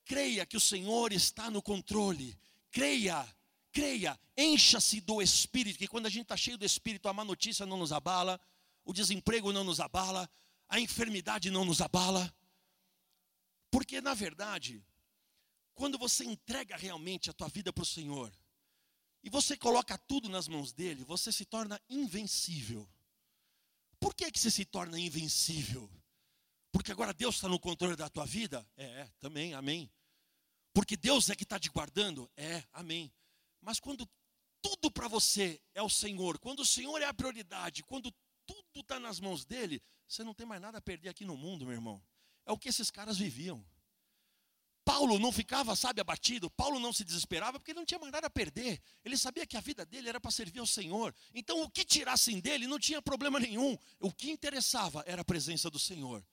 Creia 0.05 0.47
que 0.47 0.57
o 0.57 0.61
Senhor 0.61 1.13
está 1.13 1.51
no 1.51 1.63
controle. 1.63 2.37
Creia, 2.71 3.27
creia, 3.71 4.19
encha-se 4.37 5.01
do 5.01 5.21
Espírito, 5.23 5.79
que 5.79 5.87
quando 5.87 6.07
a 6.07 6.11
gente 6.11 6.23
está 6.23 6.37
cheio 6.37 6.59
do 6.59 6.65
Espírito, 6.65 7.09
a 7.09 7.13
má 7.13 7.25
notícia 7.25 7.67
não 7.67 7.77
nos 7.77 7.93
abala, 7.93 8.41
o 8.85 8.93
desemprego 8.93 9.53
não 9.53 9.65
nos 9.65 9.81
abala, 9.81 10.29
a 10.69 10.81
enfermidade 10.81 11.51
não 11.51 11.65
nos 11.65 11.81
abala. 11.81 12.35
Porque, 13.71 14.01
na 14.01 14.15
verdade, 14.15 14.83
quando 15.79 15.97
você 15.97 16.25
entrega 16.25 16.77
realmente 16.77 17.31
a 17.31 17.33
tua 17.33 17.47
vida 17.47 17.73
para 17.73 17.83
o 17.83 17.87
Senhor, 17.87 18.37
e 19.23 19.31
você 19.31 19.57
coloca 19.57 19.97
tudo 19.97 20.29
nas 20.29 20.49
mãos 20.49 20.73
dele, 20.73 21.05
você 21.05 21.31
se 21.31 21.45
torna 21.45 21.81
invencível. 21.89 22.89
Por 24.01 24.13
que, 24.13 24.29
que 24.33 24.41
você 24.41 24.51
se 24.51 24.65
torna 24.65 24.99
invencível? 24.99 25.89
Porque 26.73 26.91
agora 26.91 27.15
Deus 27.15 27.37
está 27.37 27.49
no 27.49 27.61
controle 27.61 27.95
da 27.95 28.11
tua 28.11 28.27
vida? 28.27 28.69
É, 28.77 28.87
é 28.87 29.11
também, 29.21 29.55
amém. 29.55 29.89
Porque 30.75 30.97
Deus 30.97 31.31
é 31.31 31.37
que 31.37 31.45
está 31.45 31.61
te 31.61 31.69
guardando? 31.69 32.29
É, 32.37 32.65
amém. 32.73 33.13
Mas 33.61 33.79
quando 33.79 34.05
tudo 34.61 34.91
para 34.91 35.07
você 35.07 35.63
é 35.75 35.83
o 35.83 35.89
Senhor, 35.89 36.41
quando 36.41 36.61
o 36.61 36.67
Senhor 36.67 37.01
é 37.01 37.05
a 37.05 37.15
prioridade, 37.15 37.85
quando 37.85 38.13
tudo 38.45 38.81
está 38.81 38.99
nas 38.99 39.21
mãos 39.21 39.45
dele, 39.45 39.81
você 40.09 40.25
não 40.25 40.35
tem 40.35 40.45
mais 40.45 40.61
nada 40.61 40.79
a 40.79 40.83
perder 40.83 41.11
aqui 41.11 41.25
no 41.25 41.37
mundo, 41.37 41.65
meu 41.65 41.75
irmão. 41.75 42.03
É 42.45 42.51
o 42.51 42.59
que 42.59 42.69
esses 42.69 42.91
caras 42.91 43.17
viviam. 43.17 43.65
Paulo 44.89 45.19
não 45.19 45.31
ficava, 45.31 45.77
sabe, 45.77 46.01
abatido, 46.01 46.49
Paulo 46.49 46.81
não 46.81 46.95
se 46.95 47.05
desesperava 47.05 47.59
porque 47.59 47.73
ele 47.73 47.79
não 47.79 47.85
tinha 47.85 48.01
mais 48.01 48.11
nada 48.11 48.29
a 48.29 48.31
perder. 48.31 48.81
Ele 49.05 49.19
sabia 49.19 49.47
que 49.47 49.55
a 49.55 49.61
vida 49.61 49.85
dele 49.85 50.09
era 50.09 50.19
para 50.19 50.31
servir 50.31 50.61
ao 50.61 50.67
Senhor. 50.67 51.15
Então, 51.35 51.61
o 51.61 51.69
que 51.69 51.85
tirassem 51.85 52.41
dele 52.41 52.67
não 52.67 52.79
tinha 52.79 53.03
problema 53.03 53.39
nenhum. 53.39 53.77
O 54.01 54.11
que 54.11 54.31
interessava 54.31 55.05
era 55.07 55.21
a 55.21 55.25
presença 55.27 55.69
do 55.69 55.79
Senhor. 55.79 56.25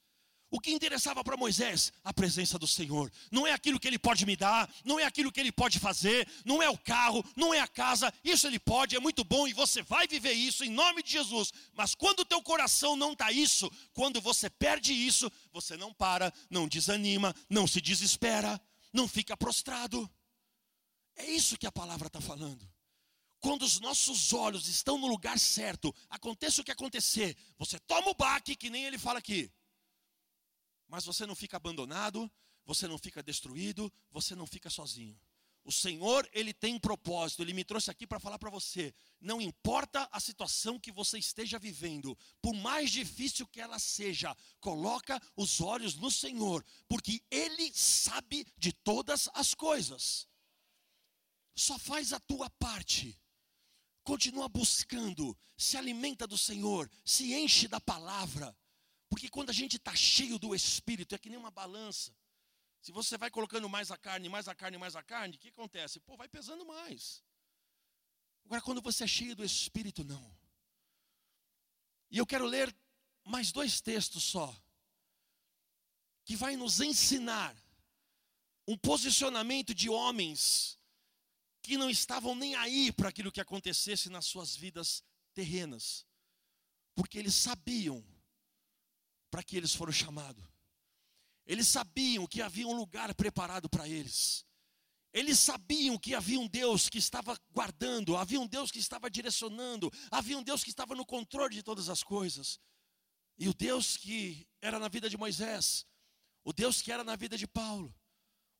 O 0.55 0.59
que 0.61 0.71
interessava 0.71 1.21
para 1.21 1.35
Moisés? 1.35 1.91
A 2.01 2.13
presença 2.13 2.57
do 2.57 2.65
Senhor. 2.65 3.11
Não 3.29 3.45
é 3.45 3.51
aquilo 3.51 3.77
que 3.77 3.89
ele 3.89 3.99
pode 3.99 4.25
me 4.25 4.37
dar, 4.37 4.73
não 4.85 4.97
é 4.97 5.03
aquilo 5.03 5.29
que 5.29 5.41
ele 5.41 5.51
pode 5.51 5.79
fazer, 5.79 6.25
não 6.45 6.63
é 6.63 6.69
o 6.69 6.77
carro, 6.77 7.21
não 7.35 7.53
é 7.53 7.59
a 7.59 7.67
casa. 7.67 8.13
Isso 8.23 8.47
ele 8.47 8.57
pode, 8.57 8.95
é 8.95 8.99
muito 9.01 9.25
bom 9.25 9.45
e 9.49 9.51
você 9.51 9.81
vai 9.81 10.07
viver 10.07 10.31
isso 10.31 10.63
em 10.63 10.69
nome 10.69 11.03
de 11.03 11.11
Jesus. 11.11 11.51
Mas 11.73 11.93
quando 11.93 12.21
o 12.21 12.25
teu 12.25 12.41
coração 12.41 12.95
não 12.95 13.11
está 13.11 13.33
isso, 13.33 13.69
quando 13.91 14.21
você 14.21 14.49
perde 14.49 14.93
isso, 14.93 15.29
você 15.51 15.75
não 15.75 15.93
para, 15.93 16.33
não 16.49 16.69
desanima, 16.69 17.35
não 17.49 17.67
se 17.67 17.81
desespera, 17.81 18.57
não 18.93 19.09
fica 19.09 19.35
prostrado. 19.35 20.09
É 21.17 21.29
isso 21.29 21.57
que 21.57 21.67
a 21.67 21.71
palavra 21.71 22.07
está 22.07 22.21
falando. 22.21 22.65
Quando 23.41 23.63
os 23.63 23.77
nossos 23.81 24.31
olhos 24.31 24.69
estão 24.69 24.97
no 24.97 25.07
lugar 25.07 25.37
certo, 25.37 25.93
aconteça 26.09 26.61
o 26.61 26.63
que 26.63 26.71
acontecer, 26.71 27.35
você 27.57 27.77
toma 27.77 28.11
o 28.11 28.15
baque, 28.15 28.55
que 28.55 28.69
nem 28.69 28.85
ele 28.85 28.97
fala 28.97 29.19
aqui 29.19 29.51
mas 30.95 31.03
você 31.03 31.25
não 31.25 31.35
fica 31.35 31.57
abandonado, 31.57 32.31
você 32.65 32.87
não 32.87 32.97
fica 32.97 33.21
destruído, 33.21 33.91
você 34.09 34.33
não 34.33 34.47
fica 34.47 34.69
sozinho. 34.69 35.19
O 35.61 35.73
Senhor, 35.73 36.25
Ele 36.31 36.53
tem 36.53 36.75
um 36.75 36.79
propósito, 36.79 37.41
Ele 37.41 37.51
me 37.51 37.65
trouxe 37.65 37.91
aqui 37.91 38.07
para 38.07 38.17
falar 38.17 38.39
para 38.39 38.49
você. 38.49 38.95
Não 39.19 39.41
importa 39.41 40.07
a 40.09 40.21
situação 40.21 40.79
que 40.79 40.93
você 40.93 41.19
esteja 41.19 41.59
vivendo, 41.59 42.17
por 42.41 42.53
mais 42.53 42.91
difícil 42.91 43.45
que 43.45 43.59
ela 43.59 43.77
seja, 43.77 44.33
coloca 44.61 45.21
os 45.35 45.59
olhos 45.59 45.95
no 45.95 46.09
Senhor, 46.09 46.63
porque 46.87 47.21
Ele 47.29 47.69
sabe 47.73 48.47
de 48.57 48.71
todas 48.71 49.27
as 49.33 49.53
coisas. 49.53 50.29
Só 51.57 51.77
faz 51.77 52.13
a 52.13 52.21
tua 52.21 52.49
parte. 52.51 53.19
continua 54.01 54.47
buscando, 54.47 55.37
se 55.57 55.75
alimenta 55.75 56.25
do 56.25 56.37
Senhor, 56.37 56.89
se 57.03 57.33
enche 57.33 57.67
da 57.67 57.81
palavra. 57.81 58.55
Porque 59.09 59.29
quando 59.29 59.49
a 59.49 59.53
gente 59.53 59.77
está 59.77 59.95
cheio 59.95 60.39
do 60.39 60.53
Espírito, 60.55 61.15
é 61.15 61.17
que 61.17 61.29
nem 61.29 61.37
uma 61.37 61.51
balança. 61.51 62.15
Se 62.81 62.91
você 62.91 63.17
vai 63.17 63.31
colocando 63.31 63.67
mais 63.67 63.91
a 63.91 63.97
carne, 63.97 64.29
mais 64.29 64.47
a 64.47 64.55
carne, 64.55 64.77
mais 64.77 64.95
a 64.95 65.03
carne, 65.03 65.35
o 65.35 65.39
que 65.39 65.49
acontece? 65.49 65.99
Pô, 65.99 66.15
vai 66.15 66.27
pesando 66.27 66.65
mais. 66.65 67.23
Agora, 68.45 68.61
quando 68.61 68.81
você 68.81 69.05
é 69.05 69.07
cheio 69.07 69.35
do 69.35 69.43
Espírito, 69.43 70.03
não. 70.03 70.37
E 72.11 72.17
eu 72.17 72.25
quero 72.25 72.45
ler 72.45 72.75
mais 73.23 73.51
dois 73.51 73.81
textos 73.81 74.23
só, 74.23 74.55
que 76.23 76.35
vai 76.35 76.55
nos 76.55 76.79
ensinar 76.79 77.55
um 78.67 78.77
posicionamento 78.77 79.73
de 79.73 79.89
homens 79.89 80.77
que 81.61 81.77
não 81.77 81.89
estavam 81.89 82.35
nem 82.35 82.53
aí 82.55 82.91
para 82.91 83.09
aquilo 83.09 83.31
que 83.31 83.41
acontecesse 83.41 84.09
nas 84.09 84.25
suas 84.25 84.55
vidas 84.55 85.03
terrenas, 85.33 86.05
porque 86.93 87.17
eles 87.17 87.33
sabiam 87.33 88.05
para 89.35 89.43
que 89.43 89.57
eles 89.57 89.75
foram 89.75 89.91
chamados. 89.91 90.41
Eles 91.45 91.67
sabiam 91.67 92.25
que 92.25 92.41
havia 92.41 92.65
um 92.65 92.73
lugar 92.73 93.13
preparado 93.13 93.67
para 93.67 93.85
eles. 93.85 94.45
Eles 95.11 95.37
sabiam 95.37 95.97
que 95.97 96.15
havia 96.15 96.39
um 96.39 96.47
Deus 96.47 96.87
que 96.87 96.97
estava 96.97 97.37
guardando, 97.51 98.15
havia 98.15 98.39
um 98.39 98.47
Deus 98.47 98.71
que 98.71 98.79
estava 98.79 99.09
direcionando, 99.09 99.91
havia 100.09 100.37
um 100.37 100.41
Deus 100.41 100.63
que 100.63 100.69
estava 100.69 100.95
no 100.95 101.05
controle 101.05 101.53
de 101.53 101.61
todas 101.61 101.89
as 101.89 102.01
coisas. 102.01 102.61
E 103.37 103.49
o 103.49 103.53
Deus 103.53 103.97
que 103.97 104.47
era 104.61 104.79
na 104.79 104.87
vida 104.87 105.09
de 105.09 105.17
Moisés, 105.17 105.85
o 106.41 106.53
Deus 106.53 106.81
que 106.81 106.89
era 106.89 107.03
na 107.03 107.17
vida 107.17 107.37
de 107.37 107.45
Paulo, 107.45 107.93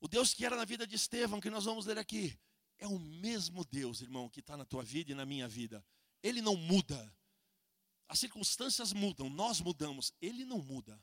o 0.02 0.10
Deus 0.10 0.34
que 0.34 0.46
era 0.46 0.58
na 0.58 0.66
vida 0.66 0.86
de 0.86 0.98
Estevão, 0.98 1.40
que 1.40 1.50
nós 1.50 1.64
vamos 1.64 1.86
ler 1.86 1.98
aqui, 1.98 2.38
é 2.80 2.86
o 2.86 3.00
mesmo 3.00 3.64
Deus, 3.64 4.02
irmão, 4.02 4.28
que 4.28 4.42
está 4.42 4.58
na 4.58 4.66
tua 4.66 4.84
vida 4.84 5.14
e 5.14 5.16
na 5.16 5.26
minha 5.26 5.48
vida. 5.48 5.82
Ele 6.22 6.42
não 6.42 6.58
muda. 6.58 7.16
As 8.08 8.20
circunstâncias 8.20 8.94
mudam, 8.94 9.30
nós 9.30 9.60
mudamos, 9.60 10.14
ele 10.22 10.46
não 10.46 10.60
muda. 10.60 11.00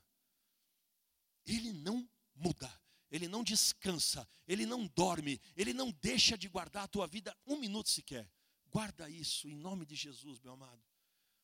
Ele 1.45 1.73
não 1.73 2.09
muda, 2.35 2.73
ele 3.11 3.27
não 3.27 3.43
descansa, 3.43 4.29
ele 4.47 4.65
não 4.65 4.87
dorme, 4.87 5.41
ele 5.57 5.73
não 5.73 5.91
deixa 5.91 6.38
de 6.38 6.49
guardar 6.49 6.85
a 6.85 6.88
tua 6.88 7.07
vida 7.07 7.37
um 7.47 7.57
minuto 7.57 7.91
sequer. 7.91 8.31
Guarda 8.67 9.11
isso 9.11 9.49
em 9.49 9.57
nome 9.57 9.85
de 9.85 9.97
Jesus, 9.97 10.41
meu 10.41 10.53
amado. 10.53 10.83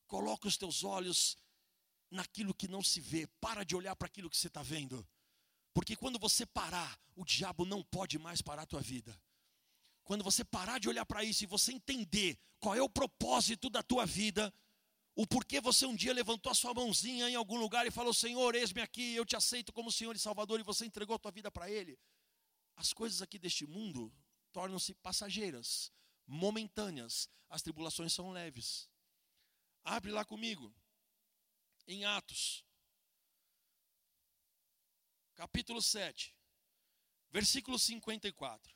Coloca 0.07 0.49
os 0.49 0.57
teus 0.57 0.85
olhos 0.85 1.37
naquilo 2.11 2.55
que 2.55 2.68
não 2.68 2.83
se 2.83 3.01
vê, 3.01 3.27
para 3.40 3.64
de 3.64 3.77
olhar 3.77 3.94
para 3.97 4.07
aquilo 4.07 4.31
que 4.31 4.37
você 4.37 4.47
está 4.47 4.62
vendo. 4.62 5.07
Porque 5.75 5.94
quando 5.94 6.18
você 6.18 6.47
parar, 6.47 6.99
o 7.14 7.25
diabo 7.25 7.64
não 7.64 7.83
pode 7.83 8.18
mais 8.18 8.40
parar 8.40 8.62
a 8.62 8.66
tua 8.66 8.81
vida. 8.81 9.21
Quando 10.05 10.25
você 10.25 10.42
parar 10.42 10.81
de 10.81 10.88
olhar 10.88 11.05
para 11.05 11.23
isso 11.23 11.44
e 11.44 11.47
você 11.47 11.73
entender 11.73 12.38
qual 12.59 12.75
é 12.75 12.81
o 12.81 12.88
propósito 12.88 13.68
da 13.68 13.83
tua 13.83 14.07
vida, 14.07 14.53
o 15.20 15.26
porquê 15.26 15.61
você 15.61 15.85
um 15.85 15.96
dia 15.96 16.12
levantou 16.12 16.52
a 16.52 16.54
sua 16.54 16.72
mãozinha 16.72 17.28
em 17.28 17.35
algum 17.35 17.57
lugar 17.57 17.85
e 17.85 17.90
falou: 17.90 18.14
Senhor, 18.14 18.54
eis-me 18.54 18.81
aqui, 18.81 19.16
eu 19.16 19.26
te 19.26 19.35
aceito 19.35 19.72
como 19.72 19.90
Senhor 19.90 20.14
e 20.14 20.18
Salvador, 20.18 20.61
e 20.61 20.62
você 20.62 20.87
entregou 20.87 21.16
a 21.16 21.18
tua 21.18 21.33
vida 21.33 21.50
para 21.50 21.68
Ele. 21.68 21.98
As 22.76 22.92
coisas 22.92 23.20
aqui 23.20 23.37
deste 23.37 23.66
mundo 23.66 24.14
tornam-se 24.52 24.94
passageiras, 24.94 25.92
momentâneas, 26.24 27.28
as 27.48 27.62
tribulações 27.62 28.12
são 28.12 28.31
leves. 28.31 28.88
Abre 29.83 30.12
lá 30.12 30.24
comigo, 30.24 30.72
em 31.88 32.04
Atos, 32.04 32.64
capítulo 35.35 35.83
7, 35.83 36.33
versículo 37.28 37.76
54. 37.76 38.72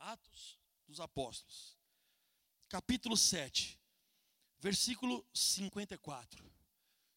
Atos 0.00 0.58
dos 0.84 0.98
Apóstolos, 0.98 1.78
capítulo 2.68 3.16
7 3.16 3.85
versículo 4.66 5.24
54. 5.32 6.44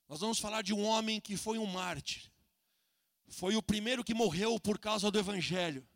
Nós 0.07 0.19
vamos 0.19 0.37
falar 0.37 0.61
de 0.61 0.71
um 0.71 0.85
homem 0.85 1.19
que 1.19 1.35
foi 1.35 1.57
um 1.57 1.65
mártir. 1.65 2.31
Foi 3.27 3.55
o 3.55 3.63
primeiro 3.63 4.03
que 4.03 4.13
morreu 4.13 4.59
por 4.59 4.77
causa 4.77 5.09
do 5.09 5.17
evangelho. 5.17 5.87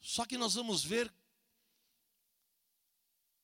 Só 0.00 0.26
que 0.26 0.36
nós 0.36 0.54
vamos 0.54 0.82
ver 0.82 1.12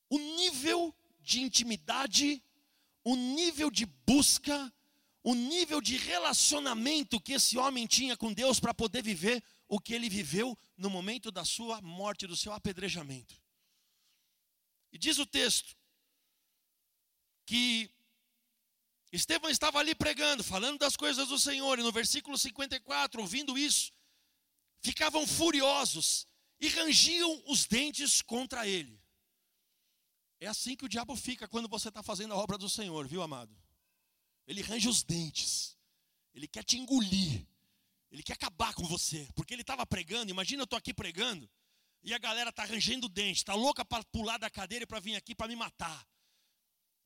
o 0.09 0.17
nível 0.17 0.93
de 1.21 1.39
intimidade, 1.39 2.43
o 3.05 3.15
nível 3.15 3.71
de 3.71 3.85
busca, 3.85 4.73
o 5.23 5.33
nível 5.33 5.79
de 5.79 5.95
relacionamento 5.95 7.21
que 7.21 7.33
esse 7.33 7.57
homem 7.57 7.87
tinha 7.87 8.17
com 8.17 8.33
Deus 8.33 8.59
para 8.59 8.73
poder 8.73 9.01
viver 9.01 9.41
o 9.69 9.79
que 9.79 9.93
ele 9.93 10.09
viveu 10.09 10.57
no 10.75 10.89
momento 10.89 11.31
da 11.31 11.45
sua 11.45 11.81
morte, 11.81 12.27
do 12.27 12.35
seu 12.35 12.51
apedrejamento. 12.51 13.41
E 14.91 14.97
diz 14.97 15.17
o 15.19 15.25
texto 15.25 15.73
que 17.45 17.89
Estevão 19.11 19.49
estava 19.49 19.77
ali 19.77 19.93
pregando, 19.93 20.43
falando 20.43 20.79
das 20.79 20.95
coisas 20.95 21.27
do 21.27 21.37
Senhor, 21.37 21.77
e 21.77 21.83
no 21.83 21.91
versículo 21.91 22.35
54, 22.37 23.21
ouvindo 23.21 23.57
isso, 23.57 23.91
ficavam 24.81 25.27
furiosos 25.27 26.27
e 26.59 26.67
rangiam 26.67 27.43
os 27.47 27.65
dentes 27.65 28.21
contra 28.23 28.67
ele. 28.67 28.99
É 30.39 30.47
assim 30.47 30.75
que 30.75 30.83
o 30.83 30.89
diabo 30.89 31.15
fica 31.15 31.47
quando 31.47 31.69
você 31.69 31.89
está 31.89 32.01
fazendo 32.01 32.33
a 32.33 32.37
obra 32.37 32.57
do 32.57 32.67
Senhor, 32.67 33.07
viu, 33.07 33.21
amado? 33.21 33.55
Ele 34.47 34.61
range 34.61 34.89
os 34.89 35.03
dentes, 35.03 35.77
ele 36.33 36.47
quer 36.47 36.63
te 36.63 36.77
engolir, 36.77 37.45
ele 38.11 38.23
quer 38.23 38.33
acabar 38.33 38.73
com 38.73 38.83
você, 38.83 39.29
porque 39.35 39.53
ele 39.53 39.61
estava 39.61 39.85
pregando. 39.85 40.31
Imagina 40.31 40.61
eu 40.61 40.65
estou 40.65 40.77
aqui 40.77 40.93
pregando 40.93 41.49
e 42.01 42.13
a 42.13 42.17
galera 42.17 42.49
está 42.49 42.65
rangendo 42.65 43.05
o 43.05 43.09
dente, 43.09 43.37
está 43.37 43.53
louca 43.53 43.85
para 43.85 44.03
pular 44.05 44.37
da 44.37 44.49
cadeira 44.49 44.87
para 44.87 44.99
vir 44.99 45.15
aqui 45.15 45.35
para 45.35 45.47
me 45.47 45.55
matar 45.55 46.05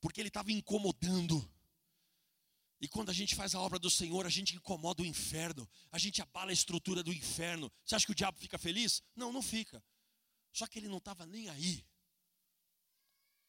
porque 0.08 0.22
ele 0.22 0.30
estava 0.30 0.54
incomodando. 0.54 1.46
E 2.80 2.88
quando 2.88 3.10
a 3.10 3.14
gente 3.14 3.36
faz 3.36 3.54
a 3.54 3.60
obra 3.60 3.78
do 3.78 3.90
Senhor, 3.90 4.26
a 4.26 4.30
gente 4.30 4.56
incomoda 4.56 5.04
o 5.04 5.06
inferno, 5.06 5.70
a 5.92 5.98
gente 5.98 6.22
abala 6.22 6.50
a 6.50 6.54
estrutura 6.54 7.04
do 7.04 7.12
inferno. 7.12 7.70
Você 7.84 7.94
acha 7.94 8.06
que 8.06 8.14
o 8.14 8.16
diabo 8.16 8.38
fica 8.38 8.58
feliz? 8.58 9.04
Não, 9.14 9.34
não 9.34 9.42
fica. 9.42 9.84
Só 10.54 10.66
que 10.66 10.80
ele 10.80 10.88
não 10.88 11.00
estava 11.00 11.26
nem 11.26 11.50
aí. 11.50 11.86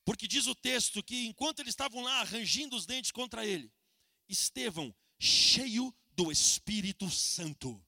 Porque 0.04 0.26
diz 0.26 0.48
o 0.48 0.54
texto 0.56 1.00
que 1.00 1.26
enquanto 1.26 1.60
eles 1.60 1.74
estavam 1.74 2.02
lá 2.02 2.22
arranjando 2.22 2.74
os 2.74 2.86
dentes 2.86 3.12
contra 3.12 3.46
ele, 3.46 3.72
Estevão, 4.28 4.92
cheio 5.16 5.94
do 6.10 6.32
Espírito 6.32 7.08
Santo. 7.08 7.80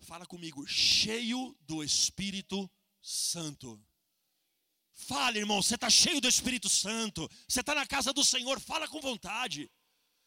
Fala 0.00 0.26
comigo, 0.26 0.66
cheio 0.66 1.56
do 1.60 1.84
Espírito 1.84 2.68
Santo. 3.00 3.80
Fale, 5.06 5.38
irmão, 5.38 5.62
você 5.62 5.76
está 5.76 5.88
cheio 5.88 6.20
do 6.20 6.28
Espírito 6.28 6.68
Santo. 6.68 7.28
Você 7.48 7.60
está 7.60 7.74
na 7.74 7.86
casa 7.86 8.12
do 8.12 8.24
Senhor, 8.24 8.60
fala 8.60 8.86
com 8.86 9.00
vontade. 9.00 9.70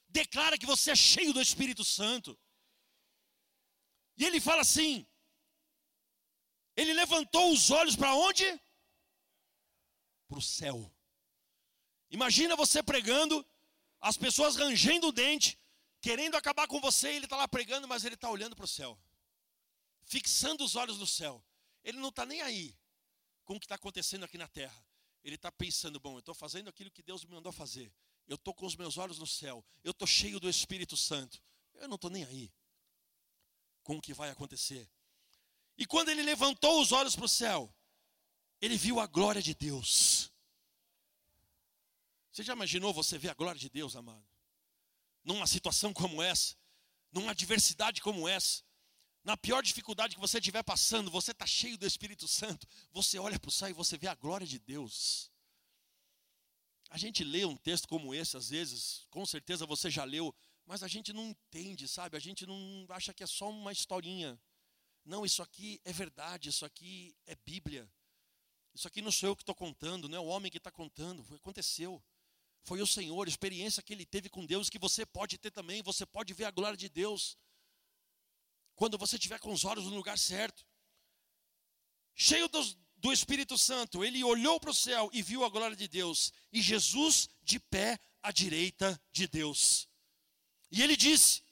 Declara 0.10 0.58
que 0.58 0.66
você 0.66 0.92
é 0.92 0.96
cheio 0.96 1.32
do 1.32 1.42
Espírito 1.42 1.86
Santo. 1.86 2.38
E 4.18 4.26
ele 4.26 4.42
fala 4.42 4.62
assim: 4.62 5.06
ele 6.76 6.94
levantou 6.94 7.52
os 7.52 7.70
olhos 7.70 7.96
para 7.96 8.16
onde? 8.16 8.46
Para 10.28 10.40
o 10.40 10.42
céu. 10.42 10.92
Imagina 12.10 12.56
você 12.56 12.82
pregando, 12.82 13.46
as 14.00 14.18
pessoas 14.18 14.56
rangendo 14.56 15.08
o 15.08 15.12
dente, 15.12 15.58
querendo 16.02 16.36
acabar 16.36 16.68
com 16.68 16.80
você, 16.82 17.12
e 17.12 17.16
ele 17.16 17.26
está 17.26 17.38
lá 17.38 17.48
pregando, 17.48 17.88
mas 17.88 18.06
ele 18.06 18.16
está 18.16 18.30
olhando 18.30 18.56
para 18.56 18.66
o 18.66 18.68
céu, 18.68 19.00
fixando 20.04 20.64
os 20.64 20.76
olhos 20.76 20.98
no 20.98 21.08
céu. 21.08 21.44
Ele 21.84 22.00
não 22.00 22.10
está 22.10 22.26
nem 22.26 22.42
aí 22.42 22.76
com 23.44 23.56
o 23.56 23.60
que 23.60 23.66
está 23.66 23.76
acontecendo 23.76 24.24
aqui 24.24 24.38
na 24.38 24.48
terra. 24.48 24.86
Ele 25.24 25.36
está 25.36 25.52
pensando: 25.52 26.00
bom, 26.00 26.14
eu 26.14 26.20
estou 26.20 26.36
fazendo 26.36 26.70
aquilo 26.70 26.92
que 26.92 27.02
Deus 27.02 27.24
me 27.24 27.32
mandou 27.32 27.52
fazer. 27.52 27.94
Eu 28.28 28.36
estou 28.36 28.54
com 28.54 28.66
os 28.66 28.76
meus 28.76 28.98
olhos 28.98 29.20
no 29.20 29.28
céu. 29.28 29.66
Eu 29.84 29.92
estou 29.92 30.08
cheio 30.08 30.40
do 30.40 30.50
Espírito 30.50 30.96
Santo. 30.96 31.42
Eu 31.76 31.88
não 31.88 31.96
estou 31.96 32.10
nem 32.10 32.24
aí 32.24 32.52
com 33.84 33.98
o 33.98 34.02
que 34.02 34.14
vai 34.14 34.30
acontecer. 34.30 34.90
E 35.78 35.86
quando 35.86 36.10
ele 36.10 36.22
levantou 36.22 36.82
os 36.82 36.92
olhos 36.92 37.16
para 37.16 37.26
o 37.26 37.30
céu, 37.30 37.74
ele 38.62 38.78
viu 38.78 39.00
a 39.00 39.08
glória 39.08 39.42
de 39.42 39.54
Deus. 39.54 40.32
Você 42.32 42.44
já 42.44 42.54
imaginou 42.54 42.94
você 42.94 43.18
ver 43.18 43.30
a 43.30 43.34
glória 43.34 43.60
de 43.60 43.70
Deus, 43.70 43.96
amado? 43.96 44.26
Numa 45.24 45.48
situação 45.48 45.94
como 45.94 46.22
essa, 46.22 46.56
numa 47.12 47.32
adversidade 47.32 48.02
como 48.02 48.28
essa, 48.28 48.64
na 49.24 49.38
pior 49.38 49.64
dificuldade 49.64 50.16
que 50.16 50.22
você 50.22 50.38
estiver 50.38 50.64
passando, 50.64 51.10
você 51.10 51.32
está 51.32 51.46
cheio 51.46 51.78
do 51.78 51.88
Espírito 51.88 52.28
Santo, 52.28 52.68
você 52.92 53.18
olha 53.18 53.40
para 53.40 53.50
o 53.50 53.52
céu 53.52 53.70
e 53.70 53.74
você 53.74 53.98
vê 53.98 54.08
a 54.08 54.16
glória 54.16 54.46
de 54.46 54.60
Deus. 54.60 55.32
A 56.90 56.98
gente 56.98 57.24
lê 57.24 57.46
um 57.46 57.56
texto 57.56 57.88
como 57.88 58.14
esse, 58.14 58.36
às 58.36 58.50
vezes, 58.50 59.08
com 59.10 59.26
certeza 59.26 59.66
você 59.66 59.90
já 59.90 60.04
leu, 60.04 60.36
mas 60.66 60.84
a 60.84 60.88
gente 60.88 61.14
não 61.14 61.30
entende, 61.30 61.88
sabe? 61.88 62.18
A 62.18 62.20
gente 62.20 62.46
não 62.46 62.86
acha 62.90 63.14
que 63.14 63.24
é 63.24 63.28
só 63.28 63.50
uma 63.50 63.72
historinha. 63.72 64.40
Não, 65.06 65.26
isso 65.26 65.42
aqui 65.42 65.82
é 65.84 65.92
verdade, 65.92 66.50
isso 66.50 66.66
aqui 66.66 67.16
é 67.26 67.36
Bíblia. 67.36 67.90
Isso 68.74 68.88
aqui 68.88 69.02
não 69.02 69.12
sou 69.12 69.30
eu 69.30 69.36
que 69.36 69.42
estou 69.42 69.56
contando, 69.56 70.10
não 70.10 70.18
é 70.18 70.22
o 70.22 70.26
homem 70.26 70.52
que 70.52 70.58
está 70.58 70.72
contando, 70.72 71.26
aconteceu. 71.36 72.04
Foi 72.64 72.82
o 72.82 72.88
Senhor, 72.88 73.28
experiência 73.28 73.84
que 73.84 73.94
ele 73.94 74.06
teve 74.06 74.30
com 74.30 74.46
Deus, 74.46 74.70
que 74.70 74.80
você 74.80 75.06
pode 75.06 75.38
ter 75.38 75.52
também, 75.52 75.82
você 75.82 76.06
pode 76.06 76.34
ver 76.34 76.46
a 76.46 76.52
glória 76.52 76.78
de 76.78 76.90
Deus 76.90 77.38
quando 78.76 78.98
você 78.98 79.16
estiver 79.16 79.40
com 79.40 79.52
os 79.52 79.66
olhos 79.66 79.86
no 79.86 79.96
lugar 79.96 80.18
certo, 80.18 80.66
cheio 82.16 82.48
do 82.48 83.14
Espírito 83.14 83.58
Santo, 83.58 84.04
ele 84.04 84.24
olhou 84.24 84.60
para 84.60 84.72
o 84.72 84.74
céu 84.74 85.10
e 85.14 85.22
viu 85.22 85.44
a 85.44 85.50
glória 85.50 85.76
de 85.76 85.88
Deus, 85.88 86.32
e 86.52 86.62
Jesus 86.62 87.30
de 87.42 87.60
pé 87.60 88.00
à 88.22 88.32
direita 88.32 89.00
de 89.12 89.28
Deus. 89.28 89.88
E 90.72 90.82
ele 90.82 90.96
disse: 90.96 91.44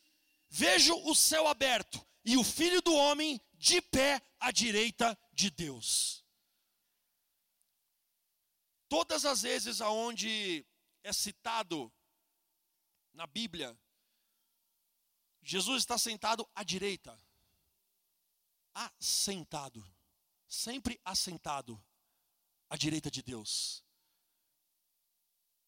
Vejo 0.50 0.96
o 1.06 1.14
céu 1.14 1.48
aberto 1.48 2.06
e 2.26 2.38
o 2.38 2.44
filho 2.44 2.82
do 2.82 2.94
homem 2.94 3.40
de 3.54 3.82
pé 3.82 4.22
à 4.40 4.52
direita 4.52 5.18
de 5.32 5.50
Deus. 5.50 6.26
Todas 8.90 9.24
as 9.26 9.44
vezes 9.44 9.80
aonde 9.80 10.66
é 11.04 11.14
citado 11.14 11.92
na 13.14 13.26
Bíblia, 13.26 13.78
Jesus 15.42 15.84
está 15.84 15.98
sentado 15.98 16.48
à 16.54 16.64
direita. 16.64 17.18
Assentado. 18.74 19.84
Sempre 20.48 21.00
assentado 21.04 21.82
à 22.70 22.78
direita 22.78 23.10
de 23.10 23.22
Deus. 23.22 23.84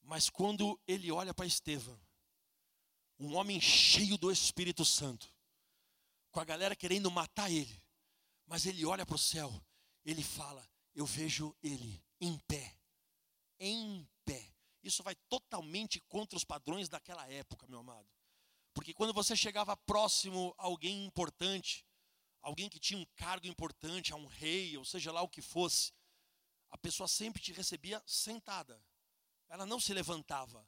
Mas 0.01 0.29
quando 0.29 0.79
ele 0.85 1.11
olha 1.11 1.33
para 1.33 1.45
Estevão, 1.45 1.99
um 3.17 3.35
homem 3.35 3.59
cheio 3.61 4.17
do 4.17 4.31
Espírito 4.31 4.83
Santo, 4.83 5.29
com 6.29 6.39
a 6.39 6.45
galera 6.45 6.75
querendo 6.75 7.09
matar 7.09 7.49
ele, 7.49 7.81
mas 8.45 8.65
ele 8.65 8.85
olha 8.85 9.05
para 9.05 9.15
o 9.15 9.19
céu, 9.19 9.63
ele 10.03 10.23
fala: 10.23 10.67
Eu 10.93 11.05
vejo 11.05 11.55
ele 11.63 12.03
em 12.19 12.37
pé, 12.39 12.77
em 13.59 14.07
pé. 14.25 14.53
Isso 14.83 15.01
vai 15.01 15.15
totalmente 15.29 16.01
contra 16.01 16.35
os 16.35 16.43
padrões 16.43 16.89
daquela 16.89 17.25
época, 17.29 17.65
meu 17.67 17.79
amado. 17.79 18.09
Porque 18.73 18.93
quando 18.93 19.13
você 19.13 19.35
chegava 19.35 19.75
próximo 19.77 20.55
a 20.57 20.63
alguém 20.63 21.05
importante, 21.05 21.85
alguém 22.41 22.69
que 22.69 22.79
tinha 22.79 22.99
um 22.99 23.05
cargo 23.15 23.47
importante, 23.47 24.13
a 24.13 24.15
um 24.15 24.25
rei, 24.25 24.77
ou 24.77 24.85
seja 24.85 25.11
lá 25.11 25.21
o 25.21 25.29
que 25.29 25.41
fosse, 25.41 25.93
a 26.69 26.77
pessoa 26.77 27.07
sempre 27.07 27.41
te 27.41 27.53
recebia 27.53 28.01
sentada. 28.05 28.83
Ela 29.49 29.65
não 29.65 29.79
se 29.79 29.93
levantava. 29.93 30.67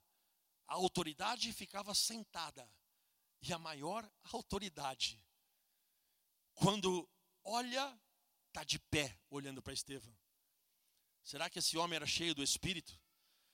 A 0.68 0.76
autoridade 0.76 1.52
ficava 1.52 1.94
sentada. 1.96 2.70
E 3.42 3.54
a 3.54 3.60
maior 3.60 4.10
autoridade 4.32 5.22
quando 6.56 7.08
olha, 7.44 8.00
está 8.48 8.64
de 8.64 8.80
pé 8.80 9.20
olhando 9.30 9.62
para 9.62 9.74
Estevão. 9.74 10.16
Será 11.22 11.50
que 11.50 11.60
esse 11.60 11.78
homem 11.78 11.98
era 11.98 12.08
cheio 12.08 12.34
do 12.34 12.42
Espírito? 12.42 13.00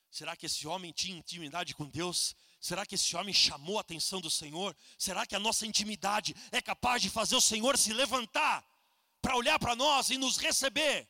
Será 0.10 0.36
que 0.36 0.46
esse 0.46 0.68
homem 0.68 0.92
tinha 0.92 1.18
intimidade 1.18 1.74
com 1.74 1.90
Deus? 1.90 2.36
Será 2.62 2.86
que 2.86 2.94
esse 2.94 3.16
homem 3.18 3.34
chamou 3.34 3.80
a 3.80 3.82
atenção 3.82 4.22
do 4.22 4.30
Senhor? 4.30 4.78
Será 4.96 5.26
que 5.26 5.36
a 5.36 5.40
nossa 5.40 5.66
intimidade 5.66 6.36
é 6.52 6.62
capaz 6.62 7.02
de 7.02 7.10
fazer 7.10 7.36
o 7.36 7.42
Senhor 7.42 7.76
se 7.76 7.92
levantar 7.92 8.64
para 9.20 9.36
olhar 9.36 9.58
para 9.58 9.76
nós 9.76 10.12
e 10.12 10.18
nos 10.18 10.38
receber? 10.38 11.10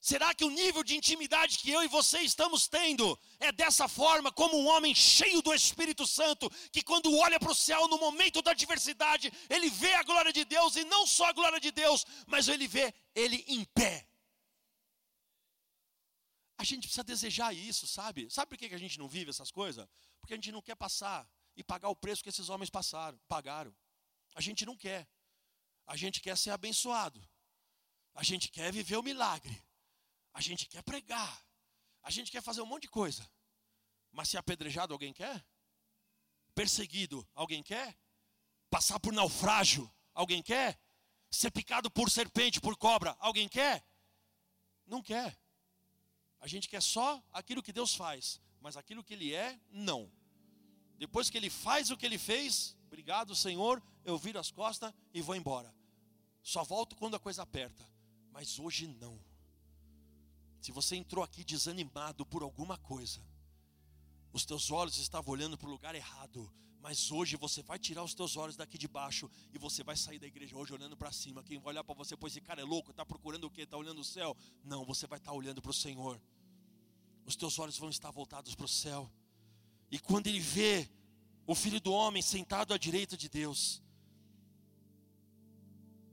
Será 0.00 0.32
que 0.32 0.44
o 0.44 0.50
nível 0.50 0.84
de 0.84 0.94
intimidade 0.94 1.58
que 1.58 1.72
eu 1.72 1.82
e 1.82 1.88
você 1.88 2.20
estamos 2.20 2.68
tendo 2.68 3.18
é 3.40 3.50
dessa 3.50 3.88
forma, 3.88 4.30
como 4.30 4.56
um 4.56 4.68
homem 4.68 4.94
cheio 4.94 5.42
do 5.42 5.52
Espírito 5.52 6.06
Santo, 6.06 6.48
que 6.70 6.80
quando 6.80 7.12
olha 7.18 7.40
para 7.40 7.50
o 7.50 7.54
céu 7.54 7.88
no 7.88 7.98
momento 7.98 8.40
da 8.40 8.52
adversidade, 8.52 9.32
ele 9.50 9.68
vê 9.68 9.94
a 9.94 10.04
glória 10.04 10.32
de 10.32 10.44
Deus, 10.44 10.76
e 10.76 10.84
não 10.84 11.08
só 11.08 11.26
a 11.26 11.32
glória 11.32 11.58
de 11.58 11.72
Deus, 11.72 12.06
mas 12.24 12.46
ele 12.46 12.68
vê 12.68 12.94
ele 13.16 13.44
em 13.48 13.64
pé. 13.64 14.06
A 16.58 16.64
gente 16.64 16.82
precisa 16.82 17.04
desejar 17.04 17.52
isso, 17.52 17.86
sabe? 17.86 18.30
Sabe 18.30 18.48
por 18.48 18.58
que 18.58 18.74
a 18.74 18.78
gente 18.78 18.98
não 18.98 19.08
vive 19.08 19.30
essas 19.30 19.50
coisas? 19.50 19.86
Porque 20.20 20.32
a 20.32 20.36
gente 20.36 20.50
não 20.50 20.62
quer 20.62 20.74
passar 20.74 21.28
e 21.54 21.62
pagar 21.62 21.88
o 21.88 21.96
preço 21.96 22.22
que 22.22 22.28
esses 22.28 22.48
homens 22.48 22.70
passaram, 22.70 23.18
pagaram. 23.28 23.74
A 24.34 24.40
gente 24.40 24.64
não 24.64 24.76
quer. 24.76 25.08
A 25.86 25.96
gente 25.96 26.20
quer 26.20 26.36
ser 26.36 26.50
abençoado. 26.50 27.22
A 28.14 28.22
gente 28.22 28.50
quer 28.50 28.72
viver 28.72 28.96
o 28.96 29.02
milagre. 29.02 29.62
A 30.32 30.40
gente 30.40 30.66
quer 30.66 30.82
pregar. 30.82 31.46
A 32.02 32.10
gente 32.10 32.30
quer 32.30 32.42
fazer 32.42 32.62
um 32.62 32.66
monte 32.66 32.82
de 32.82 32.88
coisa. 32.88 33.28
Mas 34.10 34.28
ser 34.28 34.38
apedrejado 34.38 34.92
alguém 34.92 35.12
quer? 35.12 35.44
Perseguido 36.54 37.26
alguém 37.34 37.62
quer? 37.62 37.98
Passar 38.70 38.98
por 38.98 39.12
naufrágio 39.12 39.92
alguém 40.14 40.42
quer? 40.42 40.80
Ser 41.30 41.50
picado 41.50 41.90
por 41.90 42.10
serpente, 42.10 42.60
por 42.60 42.76
cobra 42.76 43.14
alguém 43.20 43.48
quer? 43.48 43.86
Não 44.86 45.02
quer. 45.02 45.38
A 46.46 46.48
gente 46.48 46.68
quer 46.68 46.80
só 46.80 47.20
aquilo 47.32 47.60
que 47.60 47.72
Deus 47.72 47.96
faz, 47.96 48.40
mas 48.60 48.76
aquilo 48.76 49.02
que 49.02 49.14
Ele 49.14 49.34
é, 49.34 49.58
não. 49.68 50.08
Depois 50.96 51.28
que 51.28 51.36
Ele 51.36 51.50
faz 51.50 51.90
o 51.90 51.96
que 51.96 52.06
Ele 52.06 52.18
fez, 52.18 52.76
obrigado 52.86 53.34
Senhor, 53.34 53.82
eu 54.04 54.16
viro 54.16 54.38
as 54.38 54.48
costas 54.48 54.94
e 55.12 55.20
vou 55.20 55.34
embora. 55.34 55.74
Só 56.44 56.62
volto 56.62 56.94
quando 56.94 57.16
a 57.16 57.18
coisa 57.18 57.42
aperta. 57.42 57.84
Mas 58.30 58.60
hoje 58.60 58.86
não. 58.86 59.18
Se 60.60 60.70
você 60.70 60.94
entrou 60.94 61.24
aqui 61.24 61.42
desanimado 61.42 62.24
por 62.24 62.44
alguma 62.44 62.78
coisa, 62.78 63.20
os 64.32 64.44
teus 64.44 64.70
olhos 64.70 64.98
estavam 64.98 65.32
olhando 65.32 65.58
para 65.58 65.66
o 65.66 65.72
lugar 65.72 65.96
errado, 65.96 66.48
mas 66.86 67.10
hoje 67.10 67.34
você 67.34 67.60
vai 67.64 67.80
tirar 67.80 68.04
os 68.04 68.14
teus 68.14 68.36
olhos 68.36 68.54
daqui 68.54 68.78
de 68.78 68.86
baixo 68.86 69.28
e 69.52 69.58
você 69.58 69.82
vai 69.82 69.96
sair 69.96 70.20
da 70.20 70.26
igreja 70.28 70.56
hoje 70.56 70.72
olhando 70.72 70.96
para 70.96 71.10
cima. 71.10 71.42
Quem 71.42 71.58
vai 71.58 71.72
olhar 71.72 71.82
para 71.82 71.96
você, 71.96 72.16
pois 72.16 72.32
esse 72.32 72.40
cara 72.40 72.60
é 72.60 72.64
louco, 72.64 72.92
está 72.92 73.04
procurando 73.04 73.48
o 73.48 73.50
quê? 73.50 73.62
Está 73.62 73.76
olhando 73.76 74.00
o 74.00 74.04
céu? 74.04 74.36
Não, 74.62 74.84
você 74.84 75.04
vai 75.08 75.18
estar 75.18 75.32
tá 75.32 75.36
olhando 75.36 75.60
para 75.60 75.72
o 75.72 75.74
Senhor. 75.74 76.22
Os 77.26 77.36
teus 77.36 77.58
olhos 77.58 77.76
vão 77.76 77.90
estar 77.90 78.10
voltados 78.10 78.54
para 78.54 78.64
o 78.64 78.68
céu. 78.68 79.10
E 79.90 79.98
quando 79.98 80.28
ele 80.28 80.40
vê 80.40 80.88
o 81.46 81.54
filho 81.54 81.80
do 81.80 81.92
homem 81.92 82.22
sentado 82.22 82.72
à 82.72 82.78
direita 82.78 83.16
de 83.16 83.28
Deus, 83.28 83.82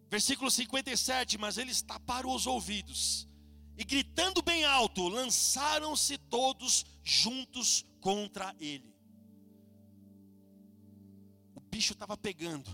versículo 0.09 0.49
57, 0.49 1.37
mas 1.37 1.57
eles 1.57 1.81
taparam 1.81 2.33
os 2.33 2.47
ouvidos 2.47 3.27
e 3.77 3.83
gritando 3.83 4.41
bem 4.41 4.63
alto, 4.63 5.07
lançaram-se 5.07 6.17
todos 6.17 6.85
juntos 7.03 7.85
contra 7.99 8.55
ele. 8.59 8.93
O 11.55 11.59
bicho 11.59 11.93
estava 11.93 12.15
pegando, 12.15 12.69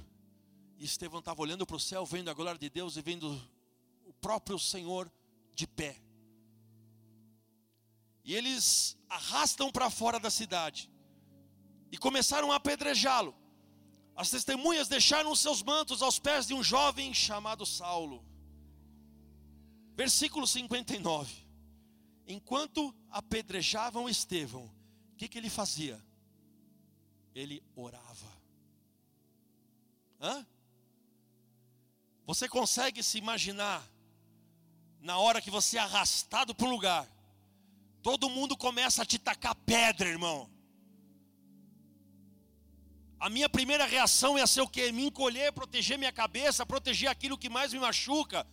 e 0.78 0.84
Estevão 0.84 1.20
estava 1.20 1.42
olhando 1.42 1.66
para 1.66 1.78
o 1.78 1.80
céu, 1.80 2.06
vendo 2.06 2.30
a 2.30 2.34
glória 2.34 2.60
de 2.60 2.70
Deus 2.70 2.98
e 2.98 3.02
vendo 3.02 3.32
o 4.06 4.14
próprio 4.14 4.60
Senhor 4.60 5.12
de 5.54 5.66
pé. 5.66 6.02
E 8.30 8.36
eles 8.36 8.96
arrastam 9.10 9.72
para 9.72 9.90
fora 9.90 10.20
da 10.20 10.30
cidade 10.30 10.88
e 11.92 11.98
começaram 11.98 12.52
a 12.52 12.58
apedrejá-lo. 12.58 13.36
As 14.16 14.30
testemunhas 14.30 14.88
deixaram 14.88 15.34
seus 15.36 15.64
mantos 15.64 16.04
aos 16.04 16.20
pés 16.20 16.46
de 16.46 16.54
um 16.54 16.64
jovem 16.64 17.12
chamado 17.12 17.66
Saulo. 17.66 18.24
Versículo 19.96 20.46
59. 20.46 21.34
Enquanto 22.28 22.96
apedrejavam 23.10 24.08
Estevão, 24.08 24.66
o 25.12 25.16
que, 25.18 25.28
que 25.28 25.40
ele 25.40 25.50
fazia? 25.50 26.00
Ele 27.34 27.64
orava. 27.76 28.32
Hã? 30.22 30.46
Você 32.28 32.48
consegue 32.48 33.02
se 33.02 33.18
imaginar, 33.18 33.84
na 35.00 35.18
hora 35.18 35.42
que 35.42 35.50
você 35.50 35.78
é 35.78 35.82
arrastado 35.82 36.54
para 36.54 36.68
um 36.68 36.70
lugar, 36.70 37.10
todo 38.02 38.30
mundo 38.30 38.56
começa 38.56 39.02
a 39.04 39.06
te 39.06 39.18
tacar 39.18 39.56
pedra, 39.56 40.10
irmão. 40.10 40.50
A 43.20 43.30
minha 43.30 43.50
primeira 43.50 43.86
reação 43.86 44.38
ia 44.38 44.48
ser 44.48 44.62
o 44.62 44.68
quê? 44.68 44.92
Me 44.92 45.06
encolher, 45.06 45.52
proteger 45.52 45.98
minha 45.98 46.12
cabeça, 46.12 46.66
proteger 46.66 47.10
aquilo 47.10 47.38
que 47.38 47.50
mais 47.50 47.74
me 47.74 47.80
machuca 47.80 48.48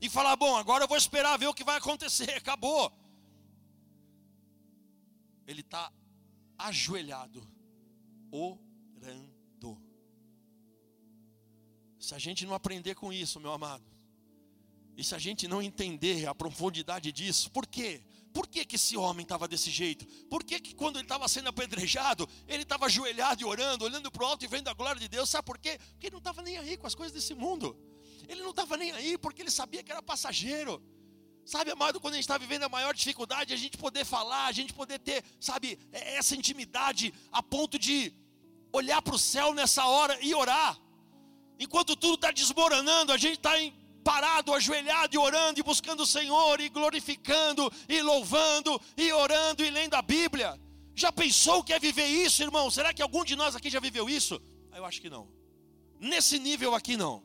e 0.00 0.08
falar: 0.08 0.34
bom, 0.34 0.56
agora 0.56 0.84
eu 0.84 0.88
vou 0.88 0.96
esperar 0.96 1.38
ver 1.38 1.46
o 1.46 1.54
que 1.54 1.62
vai 1.62 1.76
acontecer, 1.76 2.30
acabou. 2.36 2.92
Ele 5.46 5.60
está 5.60 5.92
ajoelhado, 6.58 7.46
orando. 8.30 9.80
Se 11.98 12.14
a 12.14 12.18
gente 12.18 12.46
não 12.46 12.54
aprender 12.54 12.94
com 12.94 13.12
isso, 13.12 13.38
meu 13.38 13.52
amado, 13.52 13.84
e 14.96 15.04
se 15.04 15.14
a 15.14 15.18
gente 15.18 15.46
não 15.46 15.62
entender 15.62 16.26
a 16.26 16.34
profundidade 16.34 17.12
disso, 17.12 17.50
por 17.50 17.66
quê? 17.66 18.02
Por 18.32 18.46
que, 18.46 18.64
que 18.64 18.76
esse 18.76 18.96
homem 18.96 19.24
estava 19.24 19.48
desse 19.48 19.70
jeito? 19.70 20.06
Por 20.26 20.44
que, 20.44 20.60
que 20.60 20.74
quando 20.74 20.96
ele 20.96 21.04
estava 21.04 21.26
sendo 21.26 21.48
apedrejado, 21.48 22.28
ele 22.46 22.62
estava 22.62 22.86
ajoelhado 22.86 23.42
e 23.42 23.44
orando, 23.44 23.84
olhando 23.84 24.10
para 24.10 24.22
o 24.22 24.26
alto 24.26 24.44
e 24.44 24.48
vendo 24.48 24.68
a 24.68 24.74
glória 24.74 25.00
de 25.00 25.08
Deus? 25.08 25.28
Sabe 25.28 25.44
por 25.44 25.58
quê? 25.58 25.78
Porque 25.92 26.06
ele 26.06 26.12
não 26.12 26.18
estava 26.18 26.40
nem 26.42 26.56
aí 26.56 26.76
com 26.76 26.86
as 26.86 26.94
coisas 26.94 27.12
desse 27.12 27.34
mundo. 27.34 27.76
Ele 28.28 28.42
não 28.42 28.50
estava 28.50 28.76
nem 28.76 28.92
aí, 28.92 29.18
porque 29.18 29.42
ele 29.42 29.50
sabia 29.50 29.82
que 29.82 29.90
era 29.90 30.02
passageiro. 30.02 30.80
Sabe, 31.44 31.72
amado, 31.72 32.00
quando 32.00 32.14
a 32.14 32.16
gente 32.16 32.24
está 32.24 32.38
vivendo 32.38 32.62
a 32.62 32.68
maior 32.68 32.94
dificuldade, 32.94 33.52
a 33.52 33.56
gente 33.56 33.76
poder 33.76 34.04
falar, 34.04 34.46
a 34.46 34.52
gente 34.52 34.72
poder 34.72 35.00
ter, 35.00 35.24
sabe, 35.40 35.78
é, 35.90 36.16
essa 36.16 36.36
intimidade 36.36 37.12
a 37.32 37.42
ponto 37.42 37.78
de 37.78 38.12
olhar 38.72 39.02
para 39.02 39.16
o 39.16 39.18
céu 39.18 39.52
nessa 39.52 39.84
hora 39.86 40.16
e 40.22 40.32
orar. 40.32 40.78
Enquanto 41.58 41.96
tudo 41.96 42.14
está 42.14 42.30
desmoronando, 42.30 43.12
a 43.12 43.16
gente 43.16 43.38
está 43.38 43.60
parado, 44.02 44.52
ajoelhado 44.52 45.14
e 45.14 45.18
orando 45.18 45.60
e 45.60 45.62
buscando 45.62 46.02
o 46.02 46.06
Senhor 46.06 46.60
e 46.60 46.68
glorificando 46.68 47.70
e 47.88 48.00
louvando 48.02 48.80
e 48.96 49.12
orando 49.12 49.64
e 49.64 49.70
lendo 49.70 49.94
a 49.94 50.02
Bíblia. 50.02 50.60
Já 50.94 51.12
pensou 51.12 51.62
que 51.62 51.72
é 51.72 51.78
viver 51.78 52.06
isso, 52.06 52.42
irmão? 52.42 52.70
Será 52.70 52.92
que 52.92 53.02
algum 53.02 53.24
de 53.24 53.36
nós 53.36 53.56
aqui 53.56 53.70
já 53.70 53.80
viveu 53.80 54.08
isso? 54.08 54.40
Eu 54.74 54.84
acho 54.84 55.00
que 55.00 55.10
não. 55.10 55.28
Nesse 55.98 56.38
nível 56.38 56.74
aqui 56.74 56.96
não. 56.96 57.22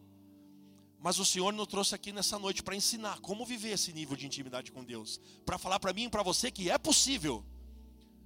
Mas 1.00 1.20
o 1.20 1.26
Senhor 1.26 1.54
nos 1.54 1.68
trouxe 1.68 1.94
aqui 1.94 2.12
nessa 2.12 2.40
noite 2.40 2.64
para 2.64 2.76
ensinar 2.76 3.20
como 3.20 3.46
viver 3.46 3.72
esse 3.72 3.94
nível 3.94 4.16
de 4.16 4.26
intimidade 4.26 4.72
com 4.72 4.84
Deus, 4.84 5.20
para 5.46 5.58
falar 5.58 5.80
para 5.80 5.94
mim 5.94 6.06
e 6.06 6.10
para 6.10 6.24
você 6.24 6.50
que 6.50 6.70
é 6.70 6.78
possível. 6.78 7.46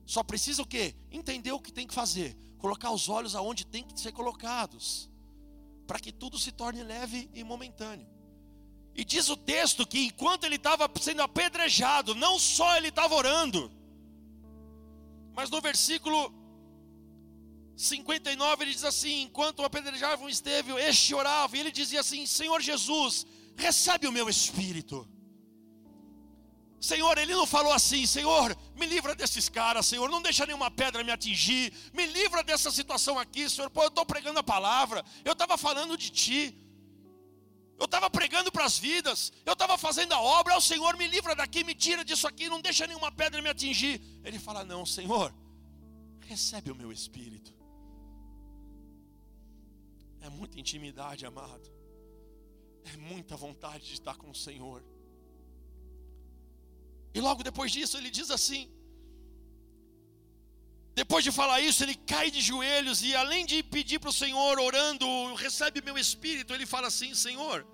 Só 0.06 0.24
precisa 0.24 0.62
o 0.62 0.66
quê? 0.66 0.96
Entender 1.12 1.52
o 1.52 1.60
que 1.60 1.74
tem 1.74 1.86
que 1.86 1.94
fazer, 1.94 2.38
colocar 2.58 2.92
os 2.92 3.10
olhos 3.10 3.36
aonde 3.36 3.66
tem 3.66 3.84
que 3.84 4.00
ser 4.00 4.12
colocados, 4.12 5.10
para 5.86 6.00
que 6.00 6.12
tudo 6.12 6.40
se 6.40 6.52
torne 6.52 6.82
leve 6.82 7.30
e 7.34 7.44
momentâneo. 7.44 8.08
E 9.00 9.06
diz 9.06 9.30
o 9.30 9.38
texto 9.38 9.88
que 9.88 10.00
enquanto 10.08 10.44
ele 10.44 10.58
estava 10.58 10.92
sendo 11.00 11.22
apedrejado, 11.22 12.14
não 12.14 12.38
só 12.38 12.76
ele 12.76 12.90
estava 12.90 13.16
orando, 13.16 13.72
mas 15.34 15.50
no 15.50 15.62
versículo 15.62 16.20
59 17.78 18.66
ele 18.66 18.74
diz 18.74 18.84
assim: 18.84 19.22
enquanto 19.22 19.64
apedrejavam 19.64 20.28
Estevão, 20.28 20.78
este 20.78 21.16
orava, 21.16 21.56
e 21.56 21.62
ele 21.62 21.72
dizia 21.72 22.02
assim: 22.02 22.26
Senhor 22.26 22.60
Jesus, 22.60 23.26
recebe 23.56 24.06
o 24.06 24.12
meu 24.12 24.28
espírito. 24.28 25.08
Senhor, 26.82 27.18
ele 27.18 27.34
não 27.34 27.46
falou 27.46 27.72
assim, 27.72 28.06
Senhor, 28.06 28.56
me 28.76 28.86
livra 28.86 29.16
desses 29.16 29.48
caras, 29.48 29.86
Senhor, 29.86 30.10
não 30.10 30.22
deixa 30.22 30.46
nenhuma 30.46 30.70
pedra 30.70 31.06
me 31.06 31.12
atingir, 31.12 31.72
me 31.94 32.06
livra 32.06 32.44
dessa 32.44 32.70
situação 32.70 33.18
aqui, 33.18 33.50
Senhor, 33.50 33.70
pô, 33.70 33.84
eu 33.84 33.88
estou 33.88 34.06
pregando 34.06 34.40
a 34.40 34.44
palavra, 34.44 35.06
eu 35.24 35.34
estava 35.34 35.58
falando 35.58 35.98
de 35.98 36.10
Ti, 36.10 36.69
eu 37.80 37.86
estava 37.86 38.10
pregando 38.10 38.52
para 38.52 38.66
as 38.66 38.78
vidas, 38.78 39.32
eu 39.46 39.54
estava 39.54 39.78
fazendo 39.78 40.14
a 40.14 40.22
obra, 40.22 40.58
o 40.58 40.62
Senhor 40.62 40.98
me 40.98 41.08
livra 41.08 41.34
daqui, 41.34 41.64
me 41.64 41.74
tira 41.74 42.04
disso 42.04 42.28
aqui, 42.28 42.50
não 42.50 42.60
deixa 42.60 42.86
nenhuma 42.86 43.12
pedra 43.12 43.42
me 43.42 43.50
atingir. 43.50 44.02
Ele 44.24 44.38
fala: 44.38 44.66
Não, 44.66 44.86
Senhor, 44.86 45.34
recebe 46.20 46.72
o 46.72 46.76
meu 46.76 46.92
espírito. 46.92 47.54
É 50.20 50.30
muita 50.30 50.60
intimidade, 50.60 51.26
amado. 51.26 51.72
É 52.84 52.98
muita 52.98 53.38
vontade 53.38 53.86
de 53.86 53.94
estar 53.94 54.18
com 54.18 54.30
o 54.30 54.36
Senhor. 54.36 54.84
E 57.14 57.22
logo 57.22 57.44
depois 57.44 57.72
disso 57.72 57.98
ele 57.98 58.12
diz 58.12 58.30
assim: 58.30 58.70
depois 61.00 61.24
de 61.24 61.32
falar 61.32 61.62
isso, 61.62 61.82
ele 61.82 61.96
cai 61.96 62.30
de 62.30 62.42
joelhos 62.42 63.02
e 63.02 63.16
além 63.16 63.46
de 63.46 63.64
pedir 63.64 64.00
para 64.00 64.10
o 64.10 64.14
Senhor, 64.14 64.60
orando, 64.60 65.34
recebe 65.36 65.82
meu 65.82 65.98
espírito, 65.98 66.54
ele 66.54 66.66
fala 66.66 66.88
assim: 66.88 67.16
Senhor, 67.16 67.66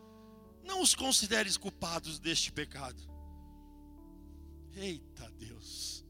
não 0.64 0.80
os 0.80 0.94
consideres 0.94 1.58
culpados 1.58 2.20
deste 2.20 2.52
pecado. 2.52 3.02
Eita 4.76 5.28
Deus. 5.32 6.06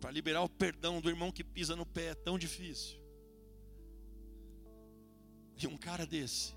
Para 0.00 0.12
liberar 0.12 0.42
o 0.42 0.48
perdão 0.48 1.00
do 1.00 1.10
irmão 1.10 1.32
que 1.32 1.42
pisa 1.42 1.74
no 1.74 1.84
pé 1.84 2.10
é 2.10 2.14
tão 2.14 2.38
difícil. 2.38 2.96
E 5.60 5.66
um 5.66 5.76
cara 5.76 6.06
desse, 6.06 6.54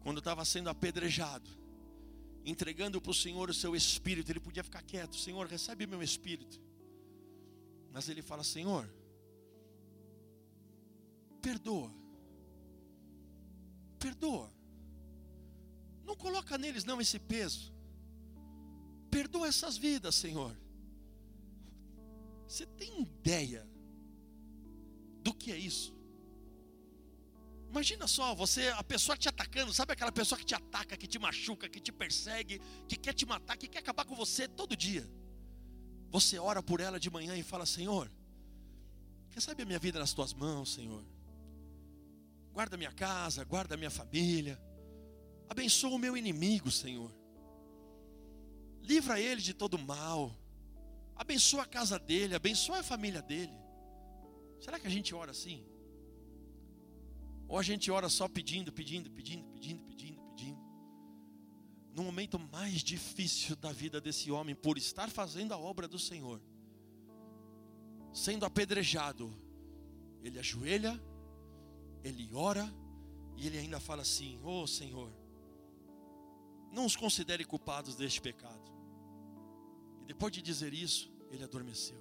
quando 0.00 0.20
estava 0.20 0.46
sendo 0.46 0.70
apedrejado, 0.70 1.50
entregando 2.42 3.02
para 3.02 3.10
o 3.10 3.14
Senhor 3.14 3.50
o 3.50 3.54
seu 3.54 3.76
espírito, 3.76 4.32
ele 4.32 4.40
podia 4.40 4.64
ficar 4.64 4.82
quieto: 4.82 5.14
Senhor, 5.14 5.46
recebe 5.46 5.86
meu 5.86 6.02
espírito. 6.02 6.64
Mas 7.96 8.10
ele 8.10 8.20
fala: 8.20 8.44
Senhor, 8.44 8.86
perdoa, 11.40 11.90
perdoa. 13.98 14.50
Não 16.04 16.14
coloca 16.14 16.58
neles 16.58 16.84
não 16.84 17.00
esse 17.00 17.18
peso. 17.18 17.72
Perdoa 19.10 19.48
essas 19.48 19.78
vidas, 19.78 20.14
Senhor. 20.14 20.54
Você 22.46 22.66
tem 22.66 23.00
ideia 23.00 23.66
do 25.22 25.32
que 25.32 25.50
é 25.50 25.56
isso? 25.56 25.96
Imagina 27.70 28.06
só, 28.06 28.34
você, 28.34 28.68
a 28.68 28.84
pessoa 28.84 29.16
te 29.16 29.26
atacando, 29.26 29.72
sabe 29.72 29.94
aquela 29.94 30.12
pessoa 30.12 30.38
que 30.38 30.44
te 30.44 30.54
ataca, 30.54 30.98
que 30.98 31.06
te 31.06 31.18
machuca, 31.18 31.66
que 31.66 31.80
te 31.80 31.92
persegue, 31.92 32.60
que 32.86 32.96
quer 32.96 33.14
te 33.14 33.24
matar, 33.24 33.56
que 33.56 33.66
quer 33.66 33.78
acabar 33.78 34.04
com 34.04 34.14
você 34.14 34.46
todo 34.46 34.76
dia. 34.76 35.10
Você 36.16 36.38
ora 36.38 36.62
por 36.62 36.80
ela 36.80 36.98
de 36.98 37.10
manhã 37.10 37.36
e 37.36 37.42
fala: 37.42 37.66
Senhor, 37.66 38.10
recebe 39.28 39.64
a 39.64 39.66
minha 39.66 39.78
vida 39.78 39.98
nas 39.98 40.14
tuas 40.14 40.32
mãos, 40.32 40.72
Senhor. 40.72 41.04
Guarda 42.54 42.78
minha 42.78 42.90
casa, 42.90 43.44
guarda 43.44 43.76
minha 43.76 43.90
família. 43.90 44.58
Abençoa 45.46 45.90
o 45.90 45.98
meu 45.98 46.16
inimigo, 46.16 46.70
Senhor. 46.70 47.14
Livra 48.80 49.20
ele 49.20 49.42
de 49.42 49.52
todo 49.52 49.78
mal. 49.78 50.34
Abençoa 51.14 51.64
a 51.64 51.66
casa 51.66 51.98
dele, 51.98 52.34
abençoa 52.34 52.78
a 52.78 52.82
família 52.82 53.20
dele. 53.20 53.52
Será 54.58 54.80
que 54.80 54.86
a 54.86 54.90
gente 54.90 55.14
ora 55.14 55.32
assim? 55.32 55.66
Ou 57.46 57.58
a 57.58 57.62
gente 57.62 57.90
ora 57.90 58.08
só 58.08 58.26
pedindo, 58.26 58.72
pedindo, 58.72 59.10
pedindo, 59.10 59.44
pedindo, 59.52 59.84
pedindo, 59.84 59.84
pedindo. 59.84 59.95
No 61.96 62.04
momento 62.04 62.38
mais 62.38 62.84
difícil 62.84 63.56
da 63.56 63.72
vida 63.72 63.98
desse 64.02 64.30
homem, 64.30 64.54
por 64.54 64.76
estar 64.76 65.08
fazendo 65.08 65.52
a 65.52 65.56
obra 65.56 65.88
do 65.88 65.98
Senhor, 65.98 66.42
sendo 68.12 68.44
apedrejado, 68.44 69.34
ele 70.22 70.38
ajoelha, 70.38 71.02
ele 72.04 72.28
ora 72.34 72.70
e 73.34 73.46
ele 73.46 73.56
ainda 73.56 73.80
fala 73.80 74.02
assim: 74.02 74.38
Oh 74.44 74.66
Senhor, 74.66 75.10
não 76.70 76.84
os 76.84 76.94
considere 76.94 77.46
culpados 77.46 77.96
deste 77.96 78.20
pecado. 78.20 78.70
E 80.02 80.04
depois 80.04 80.30
de 80.30 80.42
dizer 80.42 80.74
isso, 80.74 81.10
ele 81.30 81.44
adormeceu. 81.44 81.96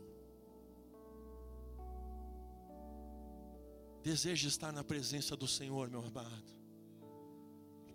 Deseja 4.03 4.49
estar 4.49 4.73
na 4.73 4.83
presença 4.83 5.37
do 5.37 5.47
Senhor, 5.47 5.89
meu 5.89 6.01
amado. 6.01 6.54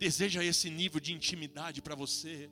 Deseja 0.01 0.43
esse 0.43 0.71
nível 0.71 0.99
de 0.99 1.13
intimidade 1.13 1.81
para 1.81 1.95
você. 1.95 2.51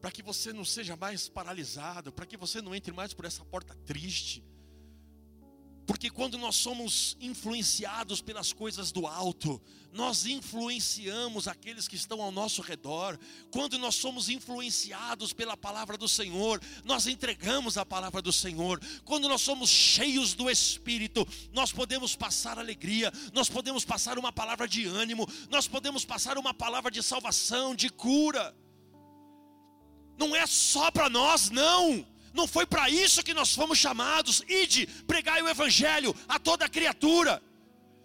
Para 0.00 0.10
que 0.10 0.22
você 0.22 0.52
não 0.52 0.64
seja 0.64 0.96
mais 0.96 1.28
paralisado, 1.28 2.10
para 2.10 2.26
que 2.26 2.36
você 2.36 2.62
não 2.62 2.74
entre 2.74 2.92
mais 2.92 3.12
por 3.12 3.24
essa 3.24 3.44
porta 3.44 3.74
triste 3.84 4.42
porque 5.88 6.10
quando 6.10 6.36
nós 6.36 6.54
somos 6.54 7.16
influenciados 7.18 8.20
pelas 8.20 8.52
coisas 8.52 8.92
do 8.92 9.06
alto, 9.06 9.58
nós 9.90 10.26
influenciamos 10.26 11.48
aqueles 11.48 11.88
que 11.88 11.96
estão 11.96 12.20
ao 12.20 12.30
nosso 12.30 12.60
redor. 12.60 13.18
Quando 13.50 13.78
nós 13.78 13.94
somos 13.94 14.28
influenciados 14.28 15.32
pela 15.32 15.56
palavra 15.56 15.96
do 15.96 16.06
Senhor, 16.06 16.60
nós 16.84 17.06
entregamos 17.06 17.78
a 17.78 17.86
palavra 17.86 18.20
do 18.20 18.30
Senhor. 18.30 18.78
Quando 19.02 19.30
nós 19.30 19.40
somos 19.40 19.70
cheios 19.70 20.34
do 20.34 20.50
Espírito, 20.50 21.26
nós 21.54 21.72
podemos 21.72 22.14
passar 22.14 22.58
alegria, 22.58 23.10
nós 23.32 23.48
podemos 23.48 23.82
passar 23.82 24.18
uma 24.18 24.30
palavra 24.30 24.68
de 24.68 24.84
ânimo, 24.84 25.26
nós 25.48 25.66
podemos 25.66 26.04
passar 26.04 26.36
uma 26.36 26.52
palavra 26.52 26.90
de 26.90 27.02
salvação, 27.02 27.74
de 27.74 27.88
cura. 27.88 28.54
Não 30.18 30.36
é 30.36 30.46
só 30.46 30.90
para 30.90 31.08
nós, 31.08 31.48
não 31.48 32.06
não 32.32 32.46
foi 32.46 32.66
para 32.66 32.88
isso 32.88 33.22
que 33.22 33.34
nós 33.34 33.54
fomos 33.54 33.78
chamados. 33.78 34.42
Ide, 34.48 34.86
pregai 35.06 35.42
o 35.42 35.48
evangelho 35.48 36.14
a 36.28 36.38
toda 36.38 36.68
criatura. 36.68 37.42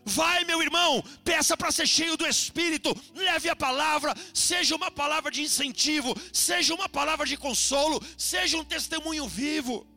Vai, 0.05 0.43
meu 0.43 0.61
irmão, 0.61 1.01
peça 1.23 1.55
para 1.55 1.71
ser 1.71 1.87
cheio 1.87 2.17
do 2.17 2.27
Espírito, 2.27 2.93
leve 3.15 3.47
a 3.49 3.55
palavra, 3.55 4.13
seja 4.33 4.75
uma 4.75 4.91
palavra 4.91 5.31
de 5.31 5.41
incentivo, 5.41 6.13
seja 6.33 6.73
uma 6.73 6.89
palavra 6.89 7.25
de 7.25 7.37
consolo, 7.37 8.01
seja 8.17 8.57
um 8.57 8.65
testemunho 8.65 9.25
vivo. 9.27 9.87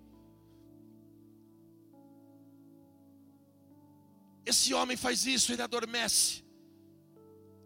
Esse 4.44 4.72
homem 4.72 4.96
faz 4.96 5.26
isso, 5.26 5.52
ele 5.52 5.62
adormece, 5.62 6.44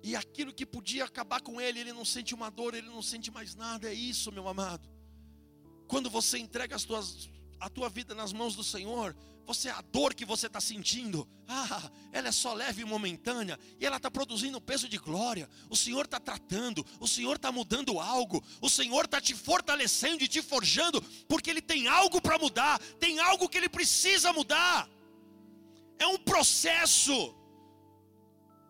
e 0.03 0.17
aquilo 0.17 0.53
que 0.53 0.65
podia 0.65 1.05
acabar 1.05 1.43
com 1.43 1.61
ele, 1.61 1.81
ele 1.81 1.93
não 1.93 2.07
sente 2.07 2.35
uma 2.35 2.51
dor, 2.51 2.75
ele 2.75 2.89
não 2.89 3.03
sente 3.03 3.31
mais 3.31 3.55
nada, 3.55 3.91
é 3.91 3.93
isso, 3.93 4.33
meu 4.33 4.49
amado. 4.49 4.89
Quando 5.91 6.09
você 6.09 6.39
entrega 6.39 6.77
as 6.77 6.85
tuas, 6.85 7.29
a 7.59 7.69
tua 7.69 7.89
vida 7.89 8.15
nas 8.15 8.33
mãos 8.33 8.55
do 8.55 8.63
Senhor, 8.63 9.13
você 9.45 9.69
a 9.69 9.81
dor 9.81 10.15
que 10.15 10.25
você 10.25 10.47
está 10.47 10.61
sentindo, 10.61 11.29
ah, 11.49 11.91
ela 12.13 12.29
é 12.29 12.33
só 12.33 12.55
leve 12.55 12.83
e 12.83 12.85
momentânea, 12.85 13.59
e 13.77 13.85
ela 13.85 13.97
está 13.97 14.09
produzindo 14.09 14.61
peso 14.61 14.89
de 14.89 14.97
glória. 14.99 15.51
O 15.69 15.75
Senhor 15.75 16.05
está 16.05 16.21
tratando, 16.21 16.87
o 17.01 17.09
Senhor 17.09 17.35
está 17.35 17.51
mudando 17.51 17.99
algo, 17.99 18.41
o 18.61 18.71
Senhor 18.71 19.05
está 19.05 19.21
te 19.21 19.35
fortalecendo 19.35 20.23
e 20.23 20.29
te 20.29 20.41
forjando, 20.41 21.03
porque 21.27 21.51
Ele 21.51 21.61
tem 21.61 21.89
algo 21.89 22.21
para 22.21 22.39
mudar, 22.39 22.79
tem 23.01 23.19
algo 23.19 23.49
que 23.49 23.59
Ele 23.59 23.69
precisa 23.69 24.33
mudar. 24.33 24.89
É 25.99 26.07
um 26.07 26.19
processo. 26.19 27.35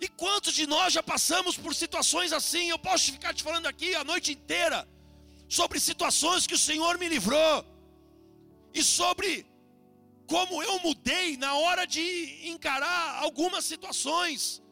E 0.00 0.08
quantos 0.08 0.54
de 0.54 0.66
nós 0.66 0.94
já 0.94 1.02
passamos 1.02 1.54
por 1.54 1.74
situações 1.74 2.32
assim? 2.32 2.70
Eu 2.70 2.78
posso 2.78 3.12
ficar 3.12 3.34
te 3.34 3.42
falando 3.42 3.66
aqui 3.66 3.94
a 3.94 4.04
noite 4.04 4.32
inteira 4.32 4.88
sobre 5.50 5.80
situações 5.80 6.46
que 6.46 6.54
o 6.54 6.64
Senhor 6.68 6.96
me 6.96 7.08
livrou, 7.08 7.64
e 8.72 8.82
sobre 8.84 9.44
como 10.26 10.62
eu 10.62 10.78
mudei 10.78 11.36
na 11.36 11.54
hora 11.56 11.84
de 11.84 12.48
encarar 12.48 13.18
algumas 13.20 13.64
situações, 13.64 14.62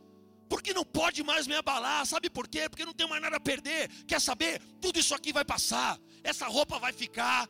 porque 0.48 0.72
não 0.72 0.84
pode 0.84 1.24
mais 1.24 1.48
me 1.48 1.56
abalar, 1.56 2.06
sabe 2.06 2.30
por 2.30 2.46
quê? 2.46 2.68
Porque 2.68 2.84
não 2.84 2.94
tenho 2.94 3.10
mais 3.10 3.20
nada 3.20 3.38
a 3.38 3.40
perder. 3.40 3.90
Quer 4.06 4.20
saber? 4.20 4.62
Tudo 4.80 5.00
isso 5.00 5.14
aqui 5.16 5.32
vai 5.32 5.44
passar, 5.44 5.98
essa 6.22 6.46
roupa 6.46 6.78
vai 6.78 6.92
ficar, 6.92 7.48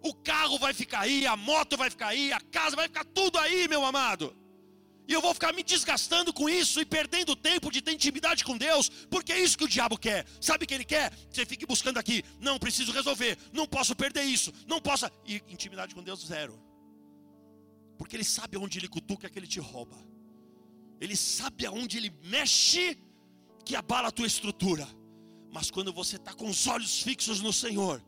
o 0.00 0.14
carro 0.14 0.58
vai 0.58 0.72
ficar 0.72 1.00
aí, 1.00 1.26
a 1.26 1.36
moto 1.36 1.76
vai 1.76 1.90
ficar 1.90 2.08
aí, 2.08 2.32
a 2.32 2.40
casa 2.40 2.74
vai 2.74 2.88
ficar 2.88 3.04
tudo 3.04 3.38
aí, 3.38 3.68
meu 3.68 3.84
amado. 3.84 4.34
E 5.08 5.12
eu 5.12 5.20
vou 5.20 5.34
ficar 5.34 5.52
me 5.52 5.62
desgastando 5.62 6.32
com 6.32 6.48
isso 6.48 6.80
e 6.80 6.84
perdendo 6.84 7.34
tempo 7.34 7.70
de 7.70 7.82
ter 7.82 7.92
intimidade 7.92 8.44
com 8.44 8.56
Deus, 8.56 8.88
porque 9.10 9.32
é 9.32 9.40
isso 9.40 9.58
que 9.58 9.64
o 9.64 9.68
diabo 9.68 9.98
quer. 9.98 10.26
Sabe 10.40 10.64
o 10.64 10.66
que 10.66 10.74
ele 10.74 10.84
quer? 10.84 11.12
Você 11.30 11.44
fique 11.44 11.66
buscando 11.66 11.98
aqui. 11.98 12.22
Não, 12.40 12.58
preciso 12.58 12.92
resolver. 12.92 13.36
Não 13.52 13.66
posso 13.66 13.96
perder 13.96 14.22
isso. 14.22 14.52
Não 14.66 14.80
posso. 14.80 15.06
E 15.26 15.42
intimidade 15.48 15.94
com 15.94 16.02
Deus, 16.02 16.24
zero. 16.26 16.58
Porque 17.98 18.16
ele 18.16 18.24
sabe 18.24 18.56
aonde 18.56 18.78
ele 18.78 18.88
cutuca 18.88 19.28
que 19.28 19.38
ele 19.38 19.46
te 19.46 19.60
rouba. 19.60 19.96
Ele 21.00 21.16
sabe 21.16 21.66
aonde 21.66 21.98
ele 21.98 22.14
mexe 22.22 22.96
que 23.64 23.74
abala 23.74 24.08
a 24.08 24.12
tua 24.12 24.26
estrutura. 24.26 24.88
Mas 25.52 25.70
quando 25.70 25.92
você 25.92 26.16
está 26.16 26.32
com 26.32 26.48
os 26.48 26.66
olhos 26.66 27.02
fixos 27.02 27.40
no 27.40 27.52
Senhor, 27.52 28.02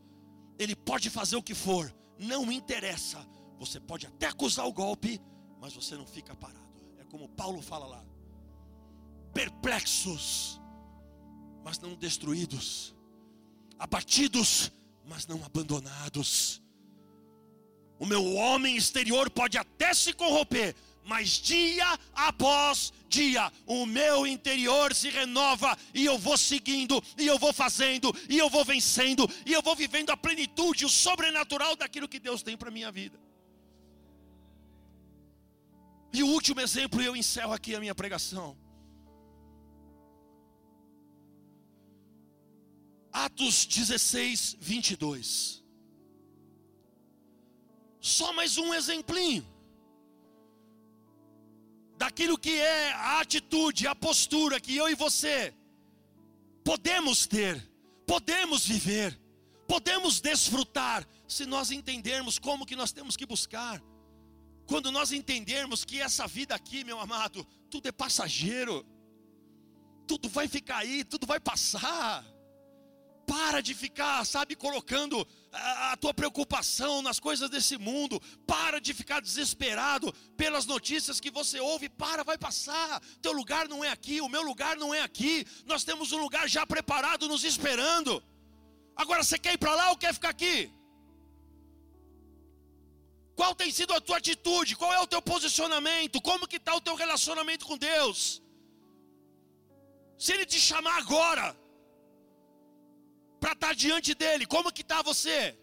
Ele 0.59 0.75
pode 0.75 1.11
fazer 1.11 1.37
o 1.37 1.43
que 1.43 1.55
for, 1.55 1.95
não 2.19 2.51
interessa. 2.51 3.19
Você 3.59 3.79
pode 3.79 4.07
até 4.07 4.27
acusar 4.27 4.67
o 4.67 4.73
golpe, 4.73 5.21
mas 5.61 5.75
você 5.75 5.95
não 5.95 6.07
fica 6.07 6.35
parado 6.35 6.64
como 7.15 7.29
Paulo 7.29 7.63
fala 7.63 7.87
lá, 7.87 8.05
perplexos, 9.33 10.61
mas 11.63 11.79
não 11.79 11.95
destruídos, 11.95 12.93
abatidos, 13.79 14.73
mas 15.07 15.25
não 15.25 15.45
abandonados. 15.45 16.61
O 18.01 18.05
meu 18.05 18.35
homem 18.35 18.77
exterior 18.77 19.31
pode 19.31 19.57
até 19.57 19.95
se 19.95 20.13
corromper, 20.13 20.75
mas 21.05 21.39
dia 21.39 21.87
após 22.13 22.93
dia, 23.09 23.53
o 23.65 23.87
meu 23.87 24.27
interior 24.27 24.93
se 24.93 25.09
renova 25.09 25.79
e 25.95 26.05
eu 26.05 26.19
vou 26.19 26.37
seguindo, 26.37 27.01
e 27.17 27.29
eu 27.29 27.39
vou 27.39 27.53
fazendo, 27.53 28.13
e 28.29 28.37
eu 28.37 28.51
vou 28.51 28.65
vencendo, 28.65 29.31
e 29.47 29.53
eu 29.53 29.63
vou 29.63 29.77
vivendo 29.77 30.11
a 30.11 30.17
plenitude, 30.17 30.85
o 30.85 30.89
sobrenatural 30.89 31.77
daquilo 31.77 32.09
que 32.09 32.19
Deus 32.19 32.43
tem 32.43 32.57
para 32.57 32.73
minha 32.73 32.91
vida. 32.91 33.24
E 36.15 36.23
o 36.23 36.29
último 36.29 36.61
exemplo, 36.61 37.03
e 37.03 37.07
eu 37.07 37.17
encerro 37.17 37.53
aqui 37.53 37.75
a 37.75 37.81
minha 37.81 37.95
pregação. 37.95 38.57
Atos 43.13 43.67
16, 43.67 44.57
22. 44.61 45.65
Só 48.01 48.33
mais 48.33 48.57
um 48.59 48.73
exemplinho 48.73 49.45
daquilo 51.97 52.39
que 52.39 52.57
é 52.61 52.93
a 52.93 53.21
atitude, 53.21 53.89
a 53.89 53.95
postura 53.95 54.61
que 54.61 54.77
eu 54.77 54.89
e 54.89 54.95
você 54.95 55.53
podemos 56.63 57.27
ter, 57.27 57.61
podemos 58.07 58.65
viver, 58.65 59.19
podemos 59.67 60.21
desfrutar, 60.21 61.07
se 61.27 61.45
nós 61.45 61.73
entendermos 61.73 62.39
como 62.39 62.65
que 62.65 62.77
nós 62.77 62.93
temos 62.93 63.17
que 63.17 63.27
buscar. 63.27 63.83
Quando 64.67 64.91
nós 64.91 65.13
entendermos 65.13 65.85
que 65.85 66.01
essa 66.01 66.27
vida 66.27 66.55
aqui, 66.55 66.85
meu 66.85 66.99
amado, 66.99 67.47
tudo 67.71 67.89
é 67.89 67.93
passageiro, 67.93 68.87
tudo 70.07 70.29
vai 70.29 70.49
ficar 70.49 70.79
aí, 70.79 71.05
tudo 71.05 71.27
vai 71.27 71.39
passar. 71.39 72.25
Para 73.27 73.63
de 73.63 73.75
ficar, 73.75 74.25
sabe, 74.27 74.55
colocando 74.55 75.27
a, 75.51 75.93
a, 75.93 75.97
tua 75.97 76.13
preocupação 76.13 77.01
nas 77.01 77.19
coisas 77.19 77.49
desse 77.49 77.79
mundo. 77.79 78.21
Para 78.47 78.79
de 78.79 78.93
ficar 78.93 79.21
desesperado 79.21 80.13
pelas 80.37 80.67
notícias 80.67 81.21
que 81.21 81.31
você 81.31 81.59
ouve. 81.59 81.89
Para, 81.89 82.23
vai 82.23 82.37
passar. 82.37 83.01
Teu 83.23 83.33
lugar 83.33 83.67
não 83.67 83.83
é 83.83 83.91
aqui, 83.91 84.21
o 84.21 84.29
meu 84.29 84.43
lugar 84.43 84.77
não 84.77 84.95
é 84.95 85.01
aqui. 85.01 85.47
Nós 85.65 85.85
temos 85.85 86.13
um 86.13 86.19
lugar 86.19 86.47
já 86.49 86.67
preparado 86.67 87.27
nos 87.27 87.45
esperando. 87.45 88.23
Agora 88.95 89.25
você 89.25 89.39
quer 89.39 89.55
ir 89.55 89.59
para 89.59 89.75
lá 89.75 89.91
ou 89.91 89.97
quer 89.97 90.13
ficar 90.13 90.29
aqui? 90.29 90.71
Qual 93.35 93.55
tem 93.55 93.71
sido 93.71 93.93
a 93.93 94.01
tua 94.01 94.19
atitude? 94.19 94.77
Qual 94.77 94.93
é 94.93 95.01
o 95.01 95.07
teu 95.07 95.21
posicionamento? 95.21 96.21
Como 96.21 96.47
que 96.47 96.57
está 96.57 96.75
o 96.75 96.81
teu 96.81 96.95
relacionamento 96.95 97.67
com 97.67 97.77
Deus? 97.77 98.43
Se 100.19 100.33
Ele 100.33 100.47
te 100.47 100.61
chamar 100.61 100.99
agora 100.99 101.57
para 103.41 103.53
estar 103.53 103.69
tá 103.69 103.75
diante 103.75 104.15
dele, 104.15 104.47
como 104.47 104.73
que 104.73 104.83
está 104.83 105.03
você? 105.03 105.59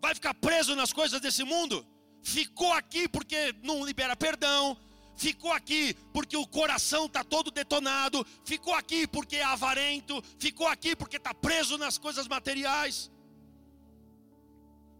Vai 0.00 0.14
ficar 0.14 0.34
preso 0.34 0.76
nas 0.76 0.92
coisas 0.92 1.20
desse 1.20 1.42
mundo? 1.42 1.86
Ficou 2.22 2.72
aqui 2.72 3.08
porque 3.08 3.54
não 3.62 3.84
libera 3.84 4.14
perdão, 4.14 4.76
ficou 5.16 5.52
aqui 5.52 5.94
porque 6.12 6.36
o 6.36 6.46
coração 6.46 7.06
está 7.06 7.24
todo 7.24 7.50
detonado, 7.50 8.26
ficou 8.44 8.74
aqui 8.74 9.06
porque 9.06 9.36
é 9.36 9.44
avarento, 9.44 10.22
ficou 10.38 10.66
aqui 10.66 10.94
porque 10.94 11.16
está 11.16 11.32
preso 11.32 11.78
nas 11.78 11.96
coisas 11.96 12.28
materiais. 12.28 13.10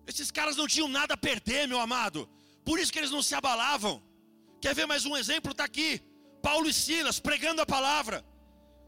Esses 0.07 0.30
caras 0.30 0.57
não 0.57 0.68
tinham 0.68 0.88
nada 0.88 1.14
a 1.14 1.16
perder, 1.16 1.66
meu 1.66 1.80
amado. 1.80 2.28
Por 2.64 2.78
isso 2.78 2.92
que 2.92 2.98
eles 2.98 3.11
não 3.11 3.22
se 3.22 3.34
abalavam. 3.34 4.02
Quer 4.61 4.74
ver 4.74 4.86
mais 4.86 5.04
um 5.04 5.16
exemplo? 5.16 5.50
Está 5.50 5.64
aqui. 5.64 6.00
Paulo 6.40 6.68
e 6.68 6.72
Silas 6.72 7.18
pregando 7.18 7.61
a 7.61 7.66
palavra. 7.66 8.24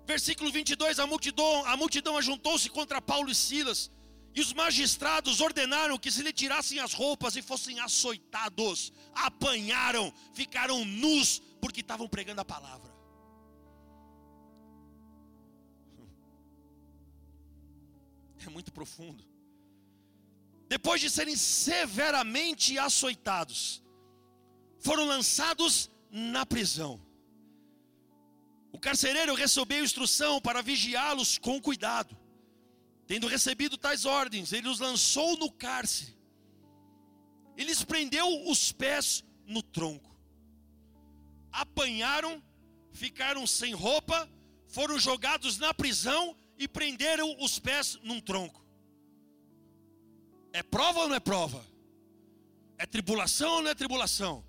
Versículo 0.06 0.50
22: 0.52 0.98
A 1.00 1.06
multidão, 1.06 1.64
a 1.66 1.76
multidão 1.76 2.16
ajuntou-se 2.16 2.70
contra 2.70 3.02
Paulo 3.02 3.30
e 3.30 3.34
Silas. 3.34 3.90
E 4.34 4.40
os 4.40 4.52
magistrados 4.52 5.40
ordenaram 5.40 5.98
que 5.98 6.12
se 6.12 6.22
lhe 6.22 6.32
tirassem 6.32 6.78
as 6.78 6.92
roupas 6.92 7.34
e 7.34 7.42
fossem 7.42 7.80
açoitados. 7.80 8.92
Apanharam, 9.12 10.12
ficaram 10.32 10.84
nus, 10.84 11.42
porque 11.60 11.80
estavam 11.80 12.08
pregando 12.08 12.40
a 12.40 12.44
palavra. 12.44 12.96
É 18.46 18.48
muito 18.48 18.72
profundo 18.72 19.27
depois 20.68 21.00
de 21.00 21.08
serem 21.08 21.34
severamente 21.34 22.78
açoitados, 22.78 23.82
foram 24.78 25.06
lançados 25.06 25.90
na 26.10 26.44
prisão. 26.44 27.00
O 28.70 28.78
carcereiro 28.78 29.34
recebeu 29.34 29.82
instrução 29.82 30.40
para 30.40 30.62
vigiá-los 30.62 31.38
com 31.38 31.60
cuidado. 31.60 32.16
Tendo 33.06 33.26
recebido 33.26 33.78
tais 33.78 34.04
ordens, 34.04 34.52
ele 34.52 34.68
os 34.68 34.78
lançou 34.78 35.38
no 35.38 35.50
cárcere. 35.50 36.16
E 37.56 37.64
lhes 37.64 37.82
prendeu 37.82 38.46
os 38.46 38.70
pés 38.70 39.24
no 39.46 39.62
tronco. 39.62 40.14
Apanharam, 41.50 42.42
ficaram 42.92 43.46
sem 43.46 43.72
roupa, 43.72 44.30
foram 44.66 44.98
jogados 44.98 45.56
na 45.56 45.72
prisão 45.72 46.36
e 46.58 46.68
prenderam 46.68 47.34
os 47.40 47.58
pés 47.58 47.98
num 48.02 48.20
tronco. 48.20 48.67
É 50.52 50.62
prova 50.62 51.00
ou 51.00 51.08
não 51.08 51.16
é 51.16 51.20
prova? 51.20 51.64
É 52.78 52.86
tribulação 52.86 53.54
ou 53.54 53.62
não 53.62 53.70
é 53.70 53.74
tribulação? 53.74 54.44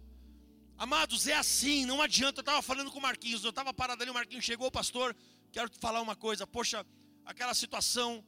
Amados, 0.77 1.27
é 1.27 1.33
assim, 1.33 1.85
não 1.85 2.01
adianta. 2.01 2.39
Eu 2.39 2.41
estava 2.41 2.61
falando 2.61 2.91
com 2.91 2.99
o 2.99 3.01
Marquinhos, 3.01 3.43
eu 3.43 3.49
estava 3.49 3.73
parado 3.73 4.01
ali, 4.01 4.11
o 4.11 4.13
Marquinhos 4.13 4.45
chegou, 4.45 4.71
pastor. 4.71 5.15
Quero 5.51 5.69
te 5.69 5.77
falar 5.79 6.01
uma 6.01 6.15
coisa. 6.15 6.47
Poxa, 6.47 6.85
aquela 7.25 7.53
situação, 7.53 8.23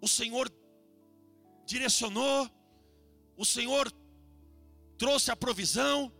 o 0.00 0.08
Senhor 0.08 0.50
direcionou, 1.66 2.48
o 3.36 3.44
Senhor 3.44 3.92
trouxe 4.96 5.30
a 5.30 5.36
provisão, 5.36 6.12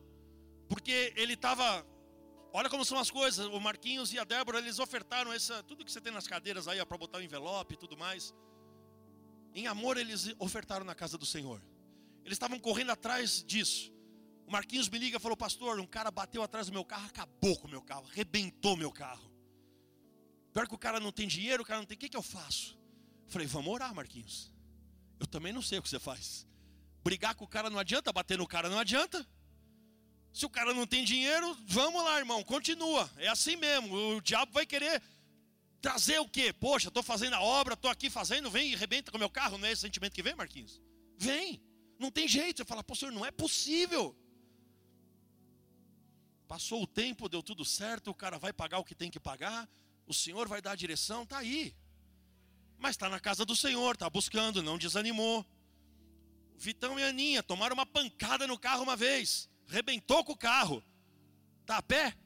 porque 0.69 1.13
ele 1.17 1.35
estava. 1.35 1.87
Olha 2.53 2.69
como 2.69 2.85
são 2.85 2.99
as 2.99 3.11
coisas. 3.11 3.47
O 3.47 3.61
Marquinhos 3.61 4.13
e 4.13 4.19
a 4.19 4.25
Débora, 4.25 4.59
eles 4.59 4.79
ofertaram 4.79 5.33
essa, 5.33 5.63
tudo 5.63 5.85
que 5.85 5.93
você 5.93 6.01
tem 6.01 6.13
nas 6.13 6.27
cadeiras 6.27 6.69
aí, 6.69 6.85
para 6.85 6.99
botar 6.99 7.19
o 7.19 7.23
envelope 7.23 7.75
e 7.75 7.77
tudo 7.79 7.97
mais. 7.97 8.35
Em 9.55 9.67
amor, 9.67 9.97
eles 9.97 10.35
ofertaram 10.39 10.85
na 10.85 10.95
casa 10.95 11.19
do 11.19 11.27
Senhor. 11.27 11.61
Eles 12.25 12.37
estavam 12.37 12.59
correndo 12.59 12.91
atrás 12.91 13.43
disso. 13.45 13.93
O 14.47 14.53
Marquinhos 14.53 14.89
me 14.89 14.99
liga 14.99 15.17
e 15.17 15.21
falou: 15.21 15.37
Pastor, 15.37 15.79
um 15.81 15.87
cara 15.87 16.11
bateu 16.11 16.43
atrás 16.43 16.67
do 16.67 16.73
meu 16.73 16.85
carro, 16.85 17.07
acabou 17.07 17.57
com 17.57 17.67
o 17.67 17.71
meu 17.71 17.83
carro, 17.83 18.07
arrebentou 18.11 18.77
meu 18.77 18.91
carro. 18.93 19.31
Pior 20.53 20.67
que 20.67 20.75
o 20.75 20.79
cara 20.79 20.99
não 20.99 21.13
tem 21.13 21.29
dinheiro, 21.29 21.63
o 21.63 21.67
cara 21.67 21.81
não 21.81 21.87
tem. 21.87 21.97
O 21.97 21.99
que, 21.99 22.09
que 22.09 22.17
eu 22.17 22.23
faço? 22.23 22.79
Falei: 23.27 23.47
Vamos 23.47 23.73
orar, 23.73 23.95
Marquinhos. 23.95 24.53
Eu 25.19 25.27
também 25.27 25.53
não 25.53 25.63
sei 25.63 25.79
o 25.79 25.83
que 25.83 25.89
você 25.89 25.99
faz. 25.99 26.47
Brigar 27.03 27.35
com 27.35 27.45
o 27.45 27.49
cara 27.49 27.71
não 27.71 27.79
adianta, 27.79 28.13
bater 28.13 28.39
no 28.39 28.47
cara 28.47 28.69
não 28.69 28.79
adianta. 28.79 29.27
Se 30.33 30.47
o 30.47 30.51
cara 30.51 30.73
não 30.73 30.87
tem 30.87 31.05
dinheiro, 31.05 31.57
vamos 31.67 32.03
lá, 32.05 32.19
irmão, 32.19 32.43
continua. 32.45 33.11
É 33.17 33.29
assim 33.29 33.57
mesmo. 33.57 34.17
O 34.17 34.21
diabo 34.21 34.53
vai 34.53 34.65
querer 34.65 35.03
Trazer 35.81 36.19
o 36.19 36.29
quê? 36.29 36.53
Poxa, 36.53 36.89
estou 36.89 37.03
fazendo 37.03 37.35
a 37.35 37.41
obra, 37.41 37.75
estou 37.75 37.91
aqui 37.91 38.11
fazendo, 38.11 38.51
vem 38.51 38.73
e 38.73 38.77
rebenta 38.77 39.11
com 39.11 39.17
o 39.17 39.21
meu 39.21 39.31
carro. 39.31 39.57
Não 39.57 39.67
é 39.67 39.73
esse 39.73 39.83
sentimento 39.83 40.13
que 40.13 40.23
vem, 40.23 40.35
Marquinhos? 40.35 40.81
Vem. 41.17 41.63
Não 41.99 42.11
tem 42.11 42.29
jeito. 42.29 42.59
Você 42.59 42.65
fala, 42.65 42.85
pastor, 42.85 43.11
não 43.11 43.25
é 43.25 43.31
possível. 43.31 44.17
Passou 46.51 46.83
o 46.83 46.87
tempo, 46.87 47.29
deu 47.29 47.43
tudo 47.43 47.65
certo, 47.65 48.11
o 48.11 48.15
cara 48.15 48.37
vai 48.37 48.53
pagar 48.53 48.81
o 48.81 48.85
que 48.85 48.93
tem 48.93 49.09
que 49.09 49.21
pagar, 49.21 49.69
o 50.05 50.13
Senhor 50.13 50.49
vai 50.49 50.61
dar 50.61 50.73
a 50.73 50.75
direção, 50.75 51.23
está 51.23 51.39
aí. 51.39 51.73
Mas 52.77 52.93
está 52.97 53.09
na 53.09 53.21
casa 53.21 53.45
do 53.45 53.55
Senhor, 53.55 53.95
está 53.95 54.11
buscando, 54.11 54.61
não 54.61 54.77
desanimou. 54.77 55.47
Vitão 56.57 56.99
e 56.99 57.05
Aninha 57.05 57.41
tomaram 57.41 57.75
uma 57.75 57.87
pancada 57.87 58.49
no 58.49 58.59
carro 58.59 58.83
uma 58.83 58.97
vez, 58.97 59.49
rebentou 59.69 60.25
com 60.25 60.33
o 60.33 60.37
carro. 60.37 60.83
Está 61.61 61.77
a 61.77 61.83
pé? 61.83 62.17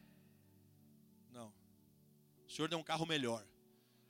Senhor 2.54 2.68
deu 2.68 2.78
um 2.78 2.82
carro 2.82 3.06
melhor. 3.06 3.44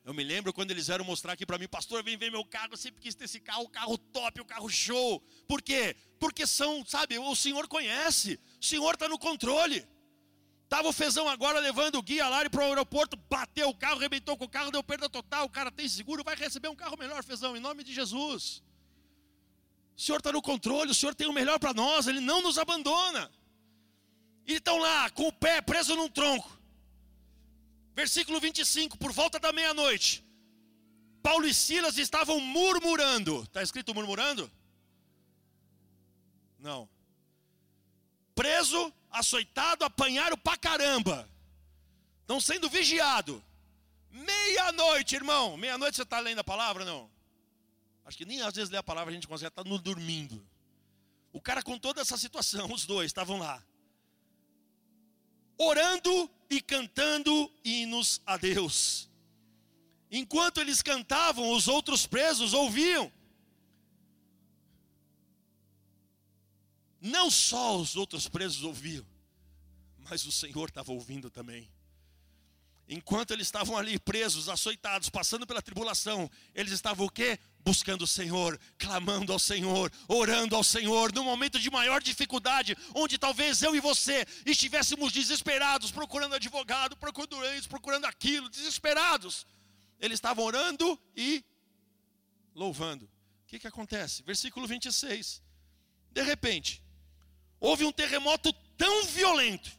Eu 0.05 0.13
me 0.13 0.23
lembro 0.23 0.53
quando 0.53 0.71
eles 0.71 0.87
vieram 0.87 1.05
mostrar 1.05 1.33
aqui 1.33 1.47
para 1.47 1.57
mim, 1.57 1.67
pastor, 1.67 2.03
vem 2.03 2.17
ver 2.17 2.31
meu 2.31 2.45
carro, 2.45 2.73
eu 2.73 2.77
sempre 2.77 3.01
quis 3.01 3.15
ter 3.15 3.25
esse 3.25 3.41
carro, 3.41 3.63
o 3.63 3.69
carro 3.69 3.97
top, 3.97 4.41
o 4.41 4.45
carro 4.45 4.69
show. 4.69 5.23
Por 5.49 5.63
quê? 5.63 5.97
porque 6.25 6.47
são, 6.47 6.83
sabe, 6.87 7.19
o 7.19 7.37
Senhor 7.37 7.69
conhece, 7.69 8.41
o 8.59 8.65
Senhor 8.65 8.95
está 8.95 9.07
no 9.07 9.19
controle. 9.19 9.87
Estava 10.63 10.89
o 10.89 10.93
Fezão 10.93 11.29
agora 11.29 11.59
levando 11.61 11.97
o 11.97 12.03
guia 12.03 12.27
lá 12.27 12.49
para 12.49 12.63
o 12.63 12.65
aeroporto, 12.65 13.15
bateu 13.29 13.69
o 13.69 13.75
carro, 13.75 13.99
arrebentou 13.99 14.35
com 14.35 14.47
o 14.47 14.49
carro, 14.49 14.71
deu 14.71 14.83
perda 14.83 15.07
total. 15.07 15.45
O 15.45 15.51
cara 15.51 15.71
tem 15.71 15.87
seguro, 15.87 16.25
vai 16.25 16.35
receber 16.35 16.69
um 16.69 16.75
carro 16.75 16.97
melhor, 16.97 17.23
Fezão, 17.23 17.55
em 17.55 17.61
nome 17.61 17.85
de 17.85 17.93
Jesus. 17.93 18.63
O 19.95 20.01
Senhor 20.01 20.17
está 20.17 20.33
no 20.33 20.41
controle, 20.41 20.93
o 20.93 20.95
Senhor 20.95 21.15
tem 21.15 21.27
o 21.27 21.33
melhor 21.33 21.59
para 21.59 21.75
nós, 21.75 22.07
Ele 22.07 22.21
não 22.21 22.41
nos 22.41 22.57
abandona. 22.57 23.31
E 24.47 24.55
estão 24.55 24.79
lá, 24.79 25.11
com 25.11 25.29
o 25.29 25.33
pé 25.33 25.61
preso 25.61 25.95
num 25.95 26.09
tronco. 26.09 26.54
Versículo 27.95 28.41
25, 28.41 28.99
por 28.99 29.13
volta 29.13 29.39
da 29.39 29.53
meia-noite. 29.53 30.25
Paulo 31.23 31.47
e 31.47 31.55
Silas 31.55 31.97
estavam 31.97 32.41
murmurando. 32.41 33.43
Está 33.45 33.63
escrito 33.63 33.95
murmurando? 33.95 34.51
Não. 36.59 36.89
Preso, 38.35 38.93
açoitado, 39.11 39.85
apanharam 39.85 40.37
pra 40.37 40.57
caramba. 40.57 41.29
Estão 42.21 42.41
sendo 42.41 42.69
vigiados. 42.69 43.41
Meia-noite, 44.11 45.15
irmão. 45.15 45.57
Meia-noite 45.57 45.97
você 45.97 46.03
está 46.03 46.21
lendo 46.21 46.41
a 46.41 46.45
palavra 46.45 46.85
não? 46.85 47.11
Acho 48.05 48.19
que 48.19 48.25
nem 48.25 48.43
às 48.43 48.55
vezes 48.55 48.71
ler 48.71 48.79
a 48.79 48.83
palavra 48.83 49.11
a 49.11 49.15
gente 49.15 49.27
consegue 49.27 49.49
estar 49.49 49.65
tá 49.65 49.77
dormindo. 49.79 50.47
O 51.33 51.41
cara 51.41 51.63
com 51.63 51.79
toda 51.79 52.01
essa 52.01 52.17
situação, 52.17 52.71
os 52.73 52.87
dois 52.87 53.07
estavam 53.07 53.39
lá. 53.39 53.63
Orando 55.57 56.31
e 56.51 56.61
cantando 56.61 57.51
hinos 57.65 58.21
a 58.27 58.37
Deus. 58.37 59.09
Enquanto 60.11 60.61
eles 60.61 60.83
cantavam, 60.83 61.51
os 61.53 61.69
outros 61.69 62.07
presos 62.07 62.53
ouviam. 62.53 63.13
Não 67.01 67.31
só 67.31 67.77
os 67.77 67.97
outros 67.97 68.29
presos 68.29 68.63
ouviam, 68.63 69.05
mas 69.99 70.25
o 70.25 70.33
Senhor 70.33 70.69
estava 70.69 70.93
ouvindo 70.93 71.29
também. 71.31 71.71
Enquanto 72.89 73.33
eles 73.33 73.47
estavam 73.47 73.77
ali 73.77 73.99
presos, 73.99 74.49
açoitados, 74.49 75.09
passando 75.09 75.47
pela 75.47 75.63
tribulação, 75.63 76.31
eles 76.55 76.73
estavam 76.73 77.07
o 77.07 77.11
quê? 77.11 77.39
Buscando 77.65 78.03
o 78.03 78.07
Senhor, 78.07 78.61
clamando 78.77 79.33
ao 79.33 79.39
Senhor, 79.39 79.91
orando 80.07 80.55
ao 80.55 80.63
Senhor, 80.63 81.13
no 81.15 81.25
momento 81.25 81.59
de 81.59 81.71
maior 81.71 82.03
dificuldade, 82.03 82.77
onde 82.95 83.17
talvez 83.17 83.63
eu 83.63 83.75
e 83.75 83.81
você 83.81 84.27
estivéssemos 84.45 85.13
desesperados, 85.13 85.91
procurando 85.91 86.35
advogado, 86.35 86.95
procurando 86.97 87.43
isso, 87.57 87.69
procurando 87.69 88.05
aquilo, 88.05 88.51
desesperados. 88.51 89.47
Eles 89.99 90.17
estavam 90.17 90.45
orando 90.45 91.01
e 91.17 91.43
louvando. 92.55 93.07
O 93.07 93.47
que, 93.47 93.59
que 93.59 93.67
acontece? 93.67 94.23
Versículo 94.23 94.67
26. 94.67 95.43
De 96.11 96.23
repente, 96.23 96.83
houve 97.59 97.85
um 97.85 97.93
terremoto 97.93 98.53
tão 98.77 99.07
violento 99.07 99.71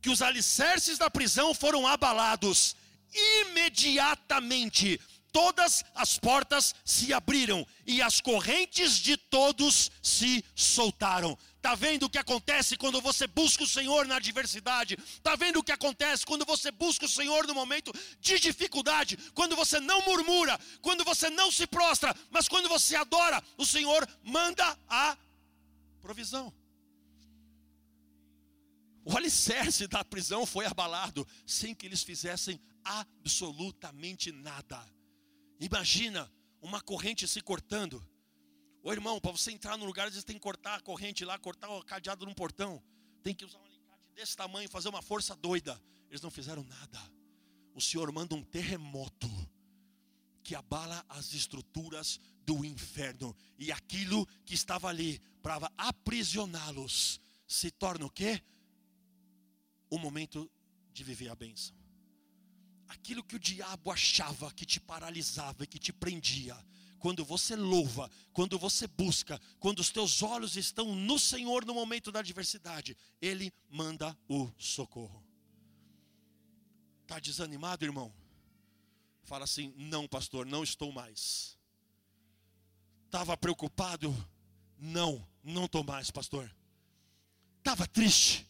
que 0.00 0.10
os 0.10 0.22
alicerces 0.22 0.98
da 0.98 1.08
prisão 1.08 1.54
foram 1.54 1.86
abalados. 1.86 2.74
Imediatamente, 3.42 5.00
todas 5.32 5.82
as 5.94 6.18
portas 6.18 6.74
se 6.84 7.12
abriram 7.12 7.66
e 7.86 8.02
as 8.02 8.20
correntes 8.20 8.98
de 8.98 9.16
todos 9.16 9.90
se 10.02 10.44
soltaram. 10.54 11.36
Está 11.56 11.74
vendo 11.74 12.06
o 12.06 12.10
que 12.10 12.18
acontece 12.18 12.76
quando 12.76 13.00
você 13.00 13.26
busca 13.26 13.64
o 13.64 13.68
Senhor 13.68 14.06
na 14.06 14.16
adversidade? 14.16 14.98
Está 15.00 15.34
vendo 15.36 15.60
o 15.60 15.62
que 15.62 15.72
acontece 15.72 16.26
quando 16.26 16.44
você 16.44 16.70
busca 16.70 17.06
o 17.06 17.08
Senhor 17.08 17.46
no 17.46 17.54
momento 17.54 17.92
de 18.20 18.38
dificuldade? 18.38 19.16
Quando 19.32 19.56
você 19.56 19.80
não 19.80 20.04
murmura, 20.04 20.58
quando 20.80 21.04
você 21.04 21.30
não 21.30 21.50
se 21.50 21.66
prostra, 21.66 22.14
mas 22.30 22.48
quando 22.48 22.68
você 22.68 22.96
adora, 22.96 23.42
o 23.56 23.64
Senhor 23.64 24.06
manda 24.22 24.76
a 24.88 25.16
provisão. 26.00 26.52
O 29.04 29.16
alicerce 29.16 29.86
da 29.88 30.04
prisão 30.04 30.44
foi 30.46 30.66
abalado 30.66 31.26
sem 31.46 31.74
que 31.74 31.86
eles 31.86 32.02
fizessem 32.02 32.60
absolutamente 32.84 34.30
nada. 34.30 34.84
Imagina 35.62 36.30
uma 36.60 36.80
corrente 36.80 37.26
se 37.26 37.40
cortando. 37.40 38.06
Ô 38.82 38.92
irmão, 38.92 39.20
para 39.20 39.32
você 39.32 39.52
entrar 39.52 39.76
no 39.76 39.84
lugar, 39.84 40.06
às 40.06 40.14
vezes 40.14 40.24
tem 40.24 40.36
que 40.36 40.42
cortar 40.42 40.74
a 40.74 40.80
corrente 40.80 41.24
lá, 41.24 41.38
cortar 41.38 41.70
o 41.70 41.84
cadeado 41.84 42.26
num 42.26 42.34
portão. 42.34 42.82
Tem 43.22 43.34
que 43.34 43.44
usar 43.44 43.58
um 43.58 43.64
alicate 43.64 44.12
desse 44.14 44.36
tamanho, 44.36 44.68
fazer 44.68 44.88
uma 44.88 45.00
força 45.00 45.36
doida. 45.36 45.80
Eles 46.10 46.20
não 46.20 46.30
fizeram 46.30 46.64
nada. 46.64 47.00
O 47.74 47.80
Senhor 47.80 48.10
manda 48.12 48.34
um 48.34 48.42
terremoto 48.42 49.30
que 50.42 50.54
abala 50.54 51.04
as 51.08 51.32
estruturas 51.32 52.20
do 52.44 52.64
inferno. 52.64 53.34
E 53.58 53.70
aquilo 53.70 54.26
que 54.44 54.54
estava 54.54 54.88
ali 54.88 55.20
para 55.40 55.70
aprisioná-los 55.78 57.20
se 57.46 57.70
torna 57.70 58.04
o 58.04 58.10
quê? 58.10 58.42
o 59.92 59.98
momento 59.98 60.50
de 60.90 61.04
viver 61.04 61.28
a 61.28 61.34
bênção. 61.34 61.76
Aquilo 62.92 63.24
que 63.24 63.36
o 63.36 63.38
diabo 63.38 63.90
achava 63.90 64.52
que 64.52 64.66
te 64.66 64.78
paralisava 64.78 65.64
e 65.64 65.66
que 65.66 65.78
te 65.78 65.94
prendia, 65.94 66.54
quando 66.98 67.24
você 67.24 67.56
louva, 67.56 68.10
quando 68.34 68.58
você 68.58 68.86
busca, 68.86 69.40
quando 69.58 69.78
os 69.80 69.90
teus 69.90 70.22
olhos 70.22 70.56
estão 70.56 70.94
no 70.94 71.18
Senhor 71.18 71.64
no 71.64 71.72
momento 71.72 72.12
da 72.12 72.18
adversidade, 72.20 72.94
Ele 73.20 73.50
manda 73.70 74.16
o 74.28 74.52
socorro. 74.58 75.24
Está 77.00 77.18
desanimado, 77.18 77.82
irmão? 77.82 78.12
Fala 79.22 79.44
assim: 79.44 79.72
não, 79.78 80.06
pastor, 80.06 80.44
não 80.44 80.62
estou 80.62 80.92
mais. 80.92 81.58
Estava 83.06 83.34
preocupado? 83.38 84.14
Não, 84.78 85.26
não 85.42 85.64
estou 85.64 85.82
mais, 85.82 86.10
pastor. 86.10 86.54
Estava 87.56 87.86
triste? 87.86 88.46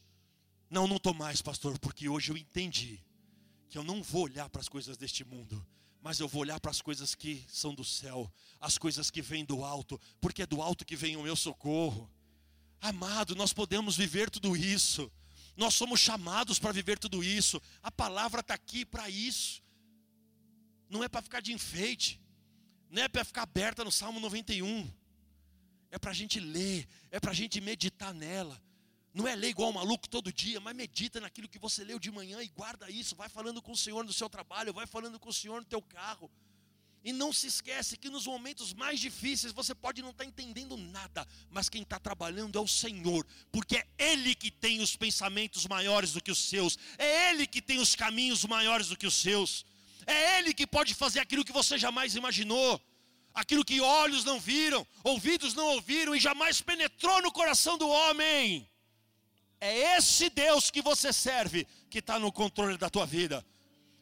Não, 0.69 0.89
não 0.89 0.97
estou 0.97 1.15
mais, 1.15 1.41
pastor, 1.41 1.79
porque 1.79 2.09
hoje 2.09 2.33
eu 2.33 2.37
entendi 2.37 3.01
que 3.73 3.79
eu 3.79 3.83
não 3.83 4.03
vou 4.03 4.25
olhar 4.25 4.51
para 4.51 4.61
as 4.61 4.69
coisas 4.69 4.99
deste 4.99 5.25
mundo, 5.25 5.67
mas 6.03 6.21
eu 6.21 6.29
vou 6.29 6.43
olhar 6.43 6.61
para 6.61 6.71
as 6.71 6.83
coisas 6.83 7.15
que 7.15 7.43
são 7.49 7.75
do 7.75 7.83
céu, 7.83 8.31
as 8.61 8.77
coisas 8.77 9.11
que 9.11 9.23
vêm 9.23 9.47
do 9.47 9.65
alto, 9.65 9.99
porque 10.21 10.43
é 10.43 10.47
do 10.47 10.61
alto 10.61 10.85
que 10.85 10.95
vem 10.95 11.17
o 11.17 11.23
meu 11.23 11.35
socorro. 11.35 12.11
Amado, 12.83 13.35
nós 13.35 13.55
podemos 13.55 13.97
viver 13.97 14.29
tudo 14.29 14.55
isso, 14.55 15.11
nós 15.57 15.73
somos 15.73 16.01
chamados 16.01 16.59
para 16.59 16.71
viver 16.71 16.99
tudo 16.99 17.25
isso, 17.25 17.63
a 17.83 17.91
palavra 17.91 18.41
está 18.41 18.53
aqui 18.53 18.85
para 18.85 19.09
isso, 19.09 19.63
não 20.91 21.03
é 21.03 21.09
para 21.09 21.23
ficar 21.23 21.41
de 21.41 21.55
enfeite, 21.55 22.21
não 22.91 23.03
é 23.03 23.09
para 23.09 23.25
ficar 23.25 23.45
aberta 23.45 23.83
no 23.83 23.91
Salmo 23.91 24.21
91, 24.21 24.93
é 25.91 25.99
para 25.99 26.11
a 26.11 26.15
gente 26.15 26.39
ler, 26.39 26.87
é 27.11 27.19
para 27.19 27.31
a 27.31 27.35
gente 27.35 27.59
meditar 27.59 28.13
nela. 28.13 28.63
Não 29.15 29.29
é 29.29 29.37
ler 29.37 29.51
igual 29.51 29.71
um 29.71 29.75
maluco 29.75 30.09
todo 30.09 30.33
dia, 30.33 30.59
mas 30.59 30.75
medita 30.75 31.21
naquilo 31.21 31.49
que 31.49 31.59
você 31.59 31.85
leu 31.85 31.99
de 31.99 32.11
manhã 32.11 32.43
e 32.43 32.49
guarda 32.49 32.91
isso. 32.91 33.15
Vai 33.15 33.29
falando 33.29 33.61
com 33.61 33.73
o 33.73 33.77
Senhor 33.77 34.03
no 34.05 34.13
seu 34.13 34.29
trabalho, 34.29 34.73
vai 34.73 34.87
falando 34.87 35.21
com 35.21 35.29
o 35.29 35.33
Senhor 35.33 35.61
no 35.61 35.67
teu 35.67 35.83
carro. 35.83 36.31
E 37.05 37.13
não 37.13 37.33
se 37.33 37.49
esquece 37.49 37.97
que 37.97 38.09
nos 38.09 38.27
momentos 38.27 38.73
mais 38.73 39.01
difíceis 39.01 39.53
você 39.53 39.75
pode 39.75 40.01
não 40.01 40.11
estar 40.11 40.25
entendendo 40.25 40.77
nada, 40.77 41.27
mas 41.51 41.69
quem 41.69 41.83
está 41.83 41.99
trabalhando 41.99 42.57
é 42.57 42.61
o 42.61 42.69
Senhor, 42.69 43.27
porque 43.51 43.77
é 43.77 43.87
Ele 43.99 44.37
que 44.37 44.51
tem 44.51 44.81
os 44.81 44.95
pensamentos 44.95 45.67
maiores 45.67 46.13
do 46.13 46.23
que 46.23 46.31
os 46.31 46.39
seus, 46.39 46.79
é 46.97 47.31
Ele 47.31 47.47
que 47.47 47.61
tem 47.61 47.81
os 47.81 47.97
caminhos 47.97 48.45
maiores 48.45 48.87
do 48.89 48.97
que 48.97 49.07
os 49.07 49.15
seus, 49.15 49.67
é 50.07 50.39
Ele 50.39 50.55
que 50.55 50.67
pode 50.67 50.95
fazer 50.95 51.19
aquilo 51.19 51.45
que 51.45 51.53
você 51.53 51.77
jamais 51.77 52.15
imaginou, 52.15 52.81
aquilo 53.35 53.65
que 53.65 53.81
olhos 53.81 54.25
não 54.25 54.39
viram, 54.39 54.87
ouvidos 55.03 55.55
não 55.55 55.67
ouviram 55.75 56.15
e 56.15 56.21
jamais 56.21 56.61
penetrou 56.61 57.21
no 57.21 57.33
coração 57.33 57.77
do 57.77 57.89
homem. 57.89 58.71
É 59.65 59.97
esse 59.97 60.29
Deus 60.29 60.73
que 60.73 60.83
você 60.83 61.13
serve 61.13 61.65
que 61.89 62.01
está 62.01 62.19
no 62.19 62.33
controle 62.33 62.77
da 62.77 62.91
tua 62.91 63.07
vida. 63.07 63.47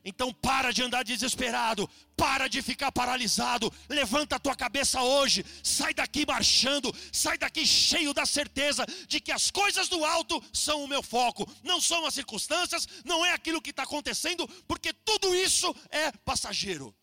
Então 0.03 0.33
para 0.33 0.73
de 0.73 0.83
andar 0.83 1.05
desesperado, 1.05 1.87
para 2.17 2.49
de 2.49 2.63
ficar 2.63 2.91
paralisado, 2.91 3.71
levanta 3.87 4.37
a 4.37 4.39
tua 4.39 4.57
cabeça 4.57 5.03
hoje, 5.03 5.45
sai 5.63 5.93
daqui 5.93 6.25
marchando, 6.27 6.91
sai 7.13 7.37
daqui 7.37 7.67
cheio 7.67 8.15
da 8.15 8.25
certeza 8.25 8.87
de 9.07 9.21
que 9.21 9.31
as 9.31 9.51
coisas 9.51 9.87
do 9.87 10.03
alto 10.03 10.43
são 10.51 10.83
o 10.83 10.89
meu 10.89 11.03
foco, 11.03 11.47
não 11.63 11.79
são 11.79 12.07
as 12.07 12.15
circunstâncias, 12.15 12.89
não 13.05 13.23
é 13.23 13.35
aquilo 13.35 13.61
que 13.61 13.69
está 13.69 13.83
acontecendo, 13.83 14.49
porque 14.67 14.95
tudo 14.95 15.35
isso 15.35 15.77
é 15.91 16.11
passageiro, 16.11 16.97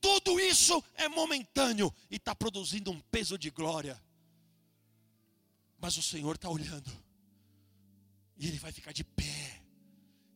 tudo 0.00 0.38
isso 0.38 0.80
é 0.94 1.08
momentâneo 1.08 1.92
e 2.08 2.14
está 2.14 2.32
produzindo 2.32 2.92
um 2.92 3.00
peso 3.10 3.36
de 3.36 3.50
glória. 3.50 4.00
Mas 5.80 5.96
o 5.96 6.02
Senhor 6.02 6.36
está 6.36 6.48
olhando 6.48 7.03
e 8.36 8.48
ele 8.48 8.58
vai 8.58 8.72
ficar 8.72 8.92
de 8.92 9.04
pé, 9.04 9.62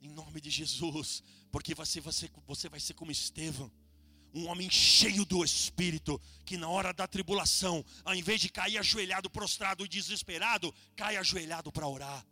em 0.01 0.09
nome 0.09 0.40
de 0.40 0.51
Jesus, 0.51 1.22
porque 1.51 1.74
você, 1.74 2.01
você, 2.01 2.30
você 2.46 2.68
vai 2.68 2.78
ser 2.78 2.94
como 2.94 3.11
Estevão, 3.11 3.70
um 4.32 4.46
homem 4.46 4.70
cheio 4.70 5.24
do 5.24 5.42
Espírito, 5.42 6.20
que 6.44 6.57
na 6.57 6.68
hora 6.68 6.92
da 6.92 7.07
tribulação, 7.07 7.84
ao 8.05 8.14
invés 8.14 8.40
de 8.40 8.49
cair 8.49 8.78
ajoelhado, 8.78 9.30
prostrado 9.30 9.84
e 9.84 9.88
desesperado, 9.88 10.72
cai 10.94 11.16
ajoelhado 11.16 11.72
para 11.72 11.88
orar. 11.88 12.24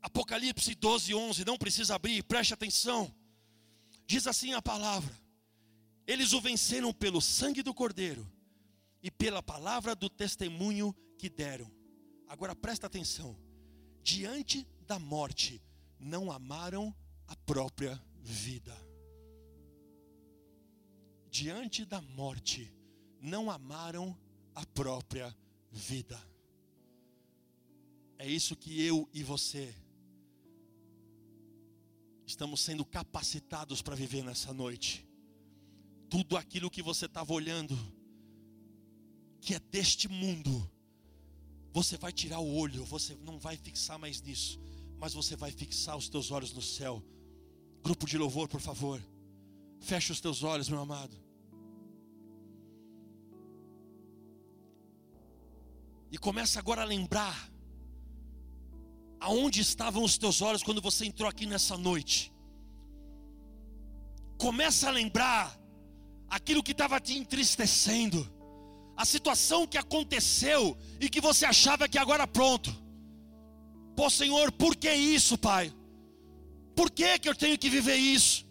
Apocalipse 0.00 0.74
12, 0.74 1.14
11, 1.14 1.44
não 1.44 1.58
precisa 1.58 1.96
abrir, 1.96 2.22
preste 2.22 2.54
atenção. 2.54 3.12
Diz 4.06 4.26
assim 4.28 4.54
a 4.54 4.62
palavra: 4.62 5.12
Eles 6.06 6.32
o 6.32 6.40
venceram 6.40 6.92
pelo 6.92 7.20
sangue 7.20 7.60
do 7.60 7.74
Cordeiro 7.74 8.30
e 9.02 9.10
pela 9.10 9.42
palavra 9.42 9.96
do 9.96 10.08
testemunho 10.08 10.94
que 11.16 11.28
deram. 11.28 11.70
Agora 12.28 12.54
presta 12.54 12.86
atenção. 12.86 13.36
Diante 14.02 14.66
da 14.86 14.98
morte, 14.98 15.62
não 15.98 16.30
amaram 16.30 16.94
a 17.26 17.34
própria 17.36 18.00
vida. 18.20 18.76
Diante 21.30 21.84
da 21.84 22.00
morte, 22.00 22.72
não 23.20 23.50
amaram 23.50 24.16
a 24.54 24.64
própria 24.66 25.34
vida. 25.70 26.20
É 28.18 28.26
isso 28.28 28.56
que 28.56 28.82
eu 28.82 29.08
e 29.12 29.22
você 29.22 29.74
estamos 32.26 32.60
sendo 32.60 32.84
capacitados 32.84 33.82
para 33.82 33.94
viver 33.94 34.22
nessa 34.24 34.52
noite. 34.52 35.06
Tudo 36.08 36.36
aquilo 36.36 36.70
que 36.70 36.82
você 36.82 37.06
estava 37.06 37.32
olhando, 37.32 37.76
que 39.40 39.54
é 39.54 39.60
deste 39.60 40.08
mundo, 40.08 40.70
você 41.76 41.98
vai 41.98 42.10
tirar 42.10 42.38
o 42.38 42.54
olho, 42.56 42.86
você 42.86 43.14
não 43.22 43.38
vai 43.38 43.54
fixar 43.54 43.98
mais 43.98 44.22
nisso, 44.22 44.58
mas 44.98 45.12
você 45.12 45.36
vai 45.36 45.50
fixar 45.50 45.94
os 45.94 46.08
teus 46.08 46.30
olhos 46.30 46.50
no 46.54 46.62
céu. 46.62 47.02
Grupo 47.84 48.06
de 48.06 48.16
louvor, 48.16 48.48
por 48.48 48.62
favor, 48.62 48.98
feche 49.78 50.10
os 50.10 50.18
teus 50.18 50.42
olhos, 50.42 50.70
meu 50.70 50.80
amado. 50.80 51.14
E 56.10 56.16
começa 56.16 56.58
agora 56.58 56.80
a 56.80 56.86
lembrar 56.86 57.52
aonde 59.20 59.60
estavam 59.60 60.02
os 60.02 60.16
teus 60.16 60.40
olhos 60.40 60.62
quando 60.62 60.80
você 60.80 61.04
entrou 61.04 61.28
aqui 61.28 61.44
nessa 61.44 61.76
noite. 61.76 62.32
Começa 64.38 64.88
a 64.88 64.92
lembrar 64.92 65.54
aquilo 66.26 66.62
que 66.62 66.72
estava 66.72 66.98
te 66.98 67.18
entristecendo, 67.18 68.26
a 68.96 69.04
situação 69.04 69.66
que 69.66 69.76
aconteceu 69.76 70.76
e 71.00 71.08
que 71.08 71.20
você 71.20 71.44
achava 71.44 71.88
que 71.88 71.98
agora 71.98 72.26
pronto. 72.26 72.74
Pô, 73.94 74.08
Senhor, 74.08 74.50
por 74.52 74.74
que 74.76 74.92
isso, 74.92 75.36
Pai? 75.36 75.72
Por 76.74 76.90
que, 76.90 77.18
que 77.18 77.28
eu 77.28 77.34
tenho 77.34 77.58
que 77.58 77.70
viver 77.70 77.96
isso? 77.96 78.46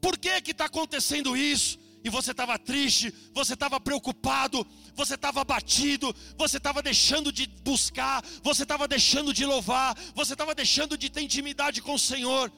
Por 0.00 0.16
que 0.16 0.40
que 0.40 0.50
está 0.52 0.66
acontecendo 0.66 1.36
isso? 1.36 1.78
E 2.04 2.10
você 2.10 2.30
estava 2.30 2.58
triste, 2.58 3.12
você 3.34 3.54
estava 3.54 3.80
preocupado, 3.80 4.66
você 4.94 5.14
estava 5.14 5.40
abatido, 5.40 6.14
você 6.36 6.56
estava 6.56 6.80
deixando 6.80 7.32
de 7.32 7.46
buscar, 7.46 8.24
você 8.42 8.62
estava 8.62 8.86
deixando 8.86 9.32
de 9.34 9.44
louvar, 9.44 9.96
você 10.14 10.32
estava 10.32 10.54
deixando 10.54 10.96
de 10.96 11.10
ter 11.10 11.22
intimidade 11.22 11.82
com 11.82 11.94
o 11.94 11.98
Senhor. 11.98 12.52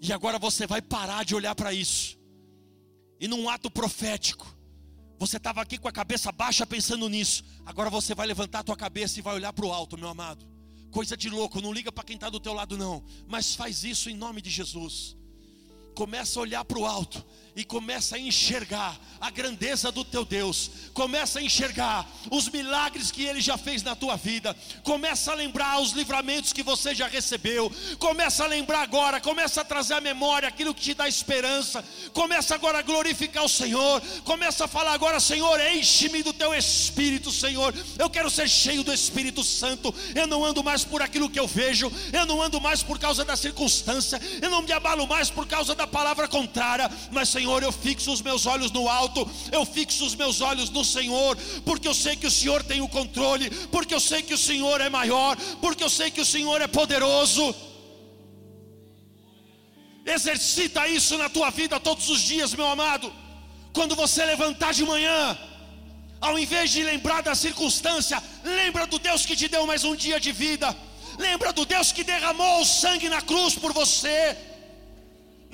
E 0.00 0.12
agora 0.12 0.38
você 0.38 0.66
vai 0.66 0.82
parar 0.82 1.24
de 1.24 1.34
olhar 1.34 1.54
para 1.54 1.72
isso. 1.72 2.18
E 3.18 3.26
num 3.26 3.48
ato 3.48 3.70
profético, 3.70 4.55
você 5.18 5.38
estava 5.38 5.62
aqui 5.62 5.78
com 5.78 5.88
a 5.88 5.92
cabeça 5.92 6.30
baixa 6.30 6.66
pensando 6.66 7.08
nisso. 7.08 7.42
Agora 7.64 7.88
você 7.88 8.14
vai 8.14 8.26
levantar 8.26 8.60
a 8.60 8.64
tua 8.64 8.76
cabeça 8.76 9.18
e 9.18 9.22
vai 9.22 9.34
olhar 9.34 9.52
para 9.52 9.64
o 9.64 9.72
alto, 9.72 9.96
meu 9.96 10.08
amado. 10.08 10.46
Coisa 10.90 11.16
de 11.16 11.28
louco, 11.28 11.60
não 11.60 11.72
liga 11.72 11.90
para 11.90 12.04
quem 12.04 12.16
está 12.16 12.30
do 12.30 12.40
teu 12.40 12.52
lado 12.52 12.76
não, 12.76 13.04
mas 13.26 13.54
faz 13.54 13.84
isso 13.84 14.08
em 14.08 14.14
nome 14.14 14.40
de 14.40 14.50
Jesus. 14.50 15.16
Começa 15.94 16.38
a 16.38 16.42
olhar 16.42 16.64
para 16.64 16.78
o 16.78 16.86
alto 16.86 17.24
e 17.56 17.64
começa 17.64 18.16
a 18.16 18.18
enxergar 18.18 18.94
a 19.18 19.30
grandeza 19.30 19.90
do 19.90 20.04
teu 20.04 20.26
Deus, 20.26 20.70
começa 20.92 21.38
a 21.38 21.42
enxergar 21.42 22.06
os 22.30 22.50
milagres 22.50 23.10
que 23.10 23.24
ele 23.24 23.40
já 23.40 23.56
fez 23.56 23.82
na 23.82 23.96
tua 23.96 24.14
vida, 24.14 24.54
começa 24.82 25.32
a 25.32 25.34
lembrar 25.34 25.80
os 25.80 25.92
livramentos 25.92 26.52
que 26.52 26.62
você 26.62 26.94
já 26.94 27.08
recebeu, 27.08 27.72
começa 27.98 28.44
a 28.44 28.46
lembrar 28.46 28.82
agora, 28.82 29.18
começa 29.18 29.62
a 29.62 29.64
trazer 29.64 29.94
à 29.94 30.02
memória 30.02 30.46
aquilo 30.46 30.74
que 30.74 30.82
te 30.82 30.94
dá 30.94 31.08
esperança, 31.08 31.82
começa 32.12 32.54
agora 32.54 32.80
a 32.80 32.82
glorificar 32.82 33.42
o 33.42 33.48
Senhor, 33.48 34.02
começa 34.22 34.66
a 34.66 34.68
falar 34.68 34.92
agora, 34.92 35.18
Senhor, 35.18 35.58
enche-me 35.74 36.22
do 36.22 36.34
teu 36.34 36.54
espírito, 36.54 37.32
Senhor. 37.32 37.74
Eu 37.98 38.10
quero 38.10 38.28
ser 38.28 38.48
cheio 38.50 38.82
do 38.82 38.92
Espírito 38.92 39.42
Santo. 39.42 39.94
Eu 40.14 40.26
não 40.26 40.44
ando 40.44 40.62
mais 40.62 40.84
por 40.84 41.00
aquilo 41.00 41.30
que 41.30 41.40
eu 41.40 41.46
vejo, 41.46 41.90
eu 42.12 42.26
não 42.26 42.42
ando 42.42 42.60
mais 42.60 42.82
por 42.82 42.98
causa 42.98 43.24
da 43.24 43.34
circunstância, 43.34 44.20
eu 44.42 44.50
não 44.50 44.60
me 44.60 44.72
abalo 44.72 45.06
mais 45.06 45.30
por 45.30 45.46
causa 45.46 45.74
da 45.74 45.86
palavra 45.86 46.28
contrária, 46.28 46.90
mas 47.10 47.30
Senhor 47.30 47.45
Senhor, 47.46 47.62
eu 47.62 47.70
fixo 47.70 48.10
os 48.12 48.20
meus 48.20 48.44
olhos 48.44 48.72
no 48.72 48.88
alto, 48.88 49.30
eu 49.52 49.64
fixo 49.64 50.04
os 50.04 50.16
meus 50.16 50.40
olhos 50.40 50.68
no 50.68 50.84
Senhor, 50.84 51.36
porque 51.64 51.86
eu 51.86 51.94
sei 51.94 52.16
que 52.16 52.26
o 52.26 52.30
Senhor 52.30 52.60
tem 52.64 52.80
o 52.80 52.88
controle, 52.88 53.48
porque 53.68 53.94
eu 53.94 54.00
sei 54.00 54.20
que 54.20 54.34
o 54.34 54.38
Senhor 54.38 54.80
é 54.80 54.90
maior, 54.90 55.36
porque 55.60 55.84
eu 55.84 55.88
sei 55.88 56.10
que 56.10 56.20
o 56.20 56.24
Senhor 56.24 56.60
é 56.60 56.66
poderoso. 56.66 57.54
Exercita 60.04 60.88
isso 60.88 61.16
na 61.16 61.28
tua 61.28 61.50
vida 61.50 61.78
todos 61.78 62.08
os 62.08 62.20
dias, 62.20 62.52
meu 62.52 62.66
amado. 62.66 63.12
Quando 63.72 63.94
você 63.94 64.24
levantar 64.24 64.74
de 64.74 64.84
manhã, 64.84 65.38
ao 66.20 66.36
invés 66.36 66.72
de 66.72 66.82
lembrar 66.82 67.22
da 67.22 67.36
circunstância, 67.36 68.20
lembra 68.42 68.88
do 68.88 68.98
Deus 68.98 69.24
que 69.24 69.36
te 69.36 69.46
deu 69.46 69.64
mais 69.68 69.84
um 69.84 69.94
dia 69.94 70.18
de 70.18 70.32
vida. 70.32 70.76
Lembra 71.16 71.52
do 71.52 71.64
Deus 71.64 71.92
que 71.92 72.02
derramou 72.02 72.62
o 72.62 72.66
sangue 72.66 73.08
na 73.08 73.22
cruz 73.22 73.54
por 73.54 73.72
você. 73.72 74.36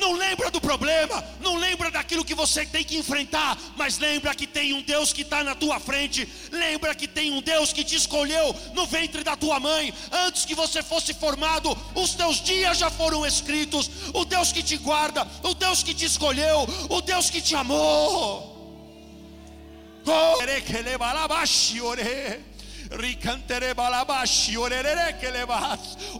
Não 0.02 0.14
lembra 0.14 0.50
do 0.50 0.60
problema, 0.60 1.24
não 1.38 1.54
lembra 1.54 1.88
daquilo 1.88 2.24
que 2.24 2.34
você 2.34 2.66
tem 2.66 2.82
que 2.82 2.96
enfrentar, 2.96 3.56
mas 3.76 3.98
lembra 3.98 4.34
que 4.34 4.48
tem 4.48 4.72
um 4.74 4.82
Deus 4.82 5.12
que 5.12 5.22
está 5.22 5.44
na 5.44 5.54
tua 5.54 5.78
frente, 5.78 6.28
lembra 6.50 6.92
que 6.92 7.06
tem 7.06 7.30
um 7.30 7.40
Deus 7.40 7.72
que 7.72 7.84
te 7.84 7.94
escolheu 7.94 8.52
no 8.74 8.84
ventre 8.84 9.22
da 9.22 9.36
tua 9.36 9.60
mãe, 9.60 9.94
antes 10.10 10.44
que 10.44 10.56
você 10.56 10.82
fosse 10.82 11.14
formado, 11.14 11.70
os 11.94 12.16
teus 12.16 12.42
dias 12.42 12.78
já 12.78 12.90
foram 12.90 13.24
escritos, 13.24 13.88
o 14.12 14.24
Deus 14.24 14.50
que 14.50 14.60
te 14.60 14.76
guarda, 14.76 15.24
o 15.40 15.54
Deus 15.54 15.84
que 15.84 15.94
te 15.94 16.04
escolheu, 16.04 16.66
o 16.90 17.00
Deus 17.00 17.30
que 17.30 17.40
te 17.40 17.54
amou. 17.54 18.50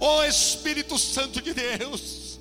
Oh 0.01 0.23
Espírito 0.23 0.97
Santo 0.97 1.43
de 1.43 1.53
Deus. 1.53 2.32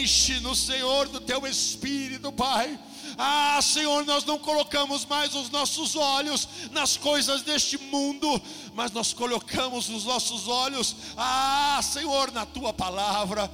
Enche-nos, 0.00 0.58
Senhor, 0.58 1.08
do 1.08 1.20
teu 1.20 1.46
espírito, 1.46 2.32
Pai. 2.32 2.78
Ah, 3.16 3.60
Senhor, 3.62 4.04
nós 4.04 4.24
não 4.24 4.38
colocamos 4.38 5.04
mais 5.04 5.34
os 5.34 5.50
nossos 5.50 5.94
olhos 5.94 6.48
nas 6.72 6.96
coisas 6.96 7.42
deste 7.42 7.78
mundo, 7.78 8.40
mas 8.74 8.90
nós 8.90 9.12
colocamos 9.12 9.88
os 9.88 10.04
nossos 10.04 10.48
olhos, 10.48 10.96
ah, 11.16 11.80
Senhor, 11.82 12.32
na 12.32 12.44
tua 12.44 12.72
palavra. 12.72 13.50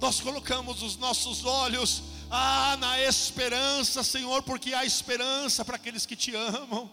Nós 0.00 0.20
colocamos 0.20 0.82
os 0.82 0.96
nossos 0.96 1.44
olhos, 1.44 2.02
ah, 2.30 2.76
na 2.80 3.00
esperança, 3.00 4.02
Senhor, 4.02 4.42
porque 4.42 4.74
há 4.74 4.84
esperança 4.84 5.64
para 5.64 5.76
aqueles 5.76 6.04
que 6.04 6.16
te 6.16 6.34
amam. 6.34 6.90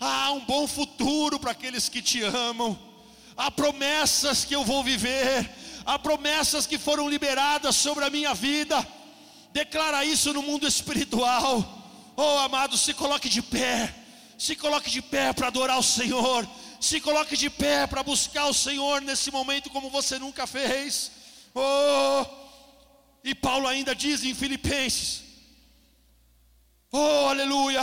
Há 0.00 0.32
um 0.32 0.44
bom 0.44 0.66
futuro 0.66 1.38
para 1.38 1.52
aqueles 1.52 1.88
que 1.88 2.02
te 2.02 2.22
amam. 2.22 2.76
Há 3.36 3.50
promessas 3.50 4.44
que 4.44 4.54
eu 4.54 4.64
vou 4.64 4.82
viver 4.82 5.48
há 5.86 5.98
promessas 5.98 6.66
que 6.66 6.76
foram 6.76 7.08
liberadas 7.08 7.76
sobre 7.76 8.04
a 8.04 8.10
minha 8.10 8.34
vida. 8.34 8.86
Declara 9.52 10.04
isso 10.04 10.32
no 10.34 10.42
mundo 10.42 10.66
espiritual. 10.66 12.12
Oh, 12.16 12.38
amado, 12.40 12.76
se 12.76 12.92
coloque 12.92 13.28
de 13.28 13.40
pé. 13.40 13.94
Se 14.36 14.56
coloque 14.56 14.90
de 14.90 15.00
pé 15.00 15.32
para 15.32 15.46
adorar 15.46 15.78
o 15.78 15.82
Senhor. 15.82 16.46
Se 16.80 17.00
coloque 17.00 17.36
de 17.36 17.48
pé 17.48 17.86
para 17.86 18.02
buscar 18.02 18.46
o 18.46 18.54
Senhor 18.54 19.00
nesse 19.00 19.30
momento 19.30 19.70
como 19.70 19.88
você 19.88 20.18
nunca 20.18 20.46
fez. 20.46 21.12
Oh, 21.54 22.26
e 23.22 23.34
Paulo 23.34 23.68
ainda 23.68 23.94
diz 23.94 24.24
em 24.24 24.34
Filipenses: 24.34 25.22
Oh, 26.92 27.28
aleluia! 27.28 27.82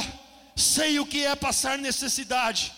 Sei 0.56 1.00
o 1.00 1.06
que 1.06 1.26
é 1.26 1.36
passar 1.36 1.80
necessidade, 1.80 2.72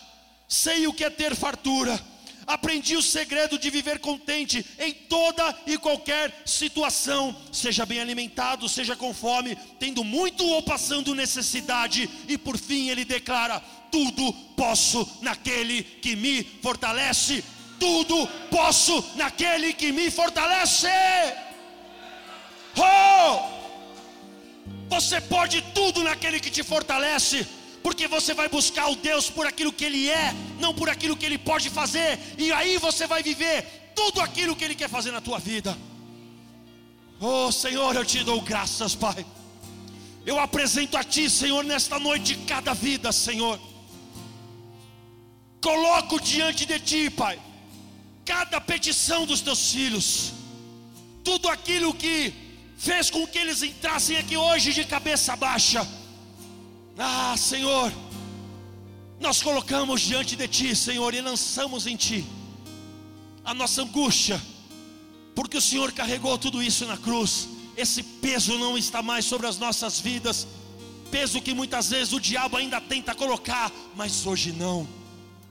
sei 0.48 0.88
o 0.88 0.94
que 0.94 1.04
é 1.04 1.10
ter 1.10 1.36
fartura 1.36 2.02
Aprendi 2.48 2.96
o 2.96 3.02
segredo 3.02 3.58
de 3.58 3.72
viver 3.72 3.98
contente 4.00 4.64
em 4.78 4.94
toda 4.94 5.58
e 5.66 5.78
qualquer 5.80 6.44
situação, 6.46 7.36
seja 7.52 7.86
bem 7.88 8.00
alimentado, 8.00 8.70
seja 8.70 8.96
com 8.96 9.14
fome, 9.14 9.58
tendo 9.80 10.04
muito 10.04 10.46
ou 10.46 10.62
passando 10.62 11.16
necessidade. 11.16 12.08
E 12.28 12.38
por 12.38 12.58
fim 12.58 12.90
ele 12.90 13.04
declara: 13.04 13.60
tudo 13.92 14.32
posso 14.56 15.10
naquele 15.22 15.84
que 15.84 16.16
me 16.16 16.44
fortalece. 16.62 17.44
Tudo 17.80 18.28
posso 18.50 19.04
naquele 19.16 19.74
que 19.74 19.92
me 19.92 20.12
fortalece. 20.12 20.88
Oh! 22.78 23.56
Você 24.88 25.20
pode 25.20 25.62
tudo 25.74 26.04
naquele 26.04 26.40
que 26.40 26.52
te 26.52 26.64
fortalece 26.64 27.46
porque 27.86 28.08
você 28.08 28.34
vai 28.34 28.50
buscar 28.50 28.90
o 28.90 28.96
Deus 28.96 29.30
por 29.30 29.46
aquilo 29.46 29.72
que 29.72 29.86
Ele 29.86 30.10
é, 30.10 30.34
não 30.60 30.74
por 30.74 30.90
aquilo 30.90 31.16
que 31.16 31.24
Ele 31.24 31.38
pode 31.38 31.70
fazer, 31.70 32.18
e 32.36 32.52
aí 32.52 32.80
você 32.80 33.06
vai 33.06 33.22
viver 33.22 33.92
tudo 33.96 34.22
aquilo 34.22 34.56
que 34.56 34.64
Ele 34.64 34.74
quer 34.74 34.90
fazer 34.90 35.12
na 35.12 35.22
tua 35.22 35.38
vida. 35.38 35.78
Oh 37.20 37.52
Senhor, 37.52 37.96
eu 37.96 38.04
te 38.04 38.24
dou 38.24 38.42
graças, 38.42 38.96
Pai. 38.96 39.24
Eu 40.26 40.40
apresento 40.40 40.98
a 40.98 41.04
Ti, 41.04 41.30
Senhor, 41.30 41.64
nesta 41.64 42.00
noite 42.00 42.36
cada 42.48 42.74
vida, 42.74 43.12
Senhor. 43.12 43.60
Coloco 45.62 46.20
diante 46.20 46.66
de 46.66 46.80
Ti, 46.80 47.12
Pai, 47.12 47.40
cada 48.26 48.60
petição 48.60 49.28
dos 49.28 49.42
Teus 49.42 49.72
filhos, 49.72 50.34
tudo 51.24 51.48
aquilo 51.50 51.94
que 51.94 52.34
fez 52.80 53.12
com 53.12 53.28
que 53.28 53.38
eles 53.38 53.62
entrassem 53.62 54.18
aqui 54.18 54.36
hoje 54.36 54.74
de 54.74 54.86
cabeça 54.86 55.36
baixa 55.36 55.88
ah, 56.98 57.36
Senhor, 57.38 57.92
Nós 59.20 59.42
colocamos 59.42 60.02
diante 60.02 60.36
de 60.36 60.48
Ti, 60.48 60.76
Senhor, 60.76 61.14
e 61.14 61.22
lançamos 61.22 61.88
em 61.88 61.96
Ti 61.96 62.26
a 63.44 63.54
nossa 63.54 63.84
angústia, 63.84 64.42
porque 65.36 65.58
o 65.58 65.62
Senhor 65.62 65.92
carregou 65.92 66.38
tudo 66.38 66.64
isso 66.64 66.86
na 66.86 66.98
cruz. 66.98 67.48
Esse 67.78 68.02
peso 68.02 68.58
não 68.58 68.78
está 68.78 69.04
mais 69.04 69.26
sobre 69.26 69.46
as 69.46 69.60
nossas 69.60 70.00
vidas, 70.00 70.48
peso 71.12 71.42
que 71.42 71.54
muitas 71.54 71.90
vezes 71.90 72.12
o 72.12 72.20
diabo 72.20 72.58
ainda 72.58 72.82
tenta 72.82 73.14
colocar, 73.14 73.72
mas 73.96 74.26
hoje 74.26 74.52
não, 74.52 74.88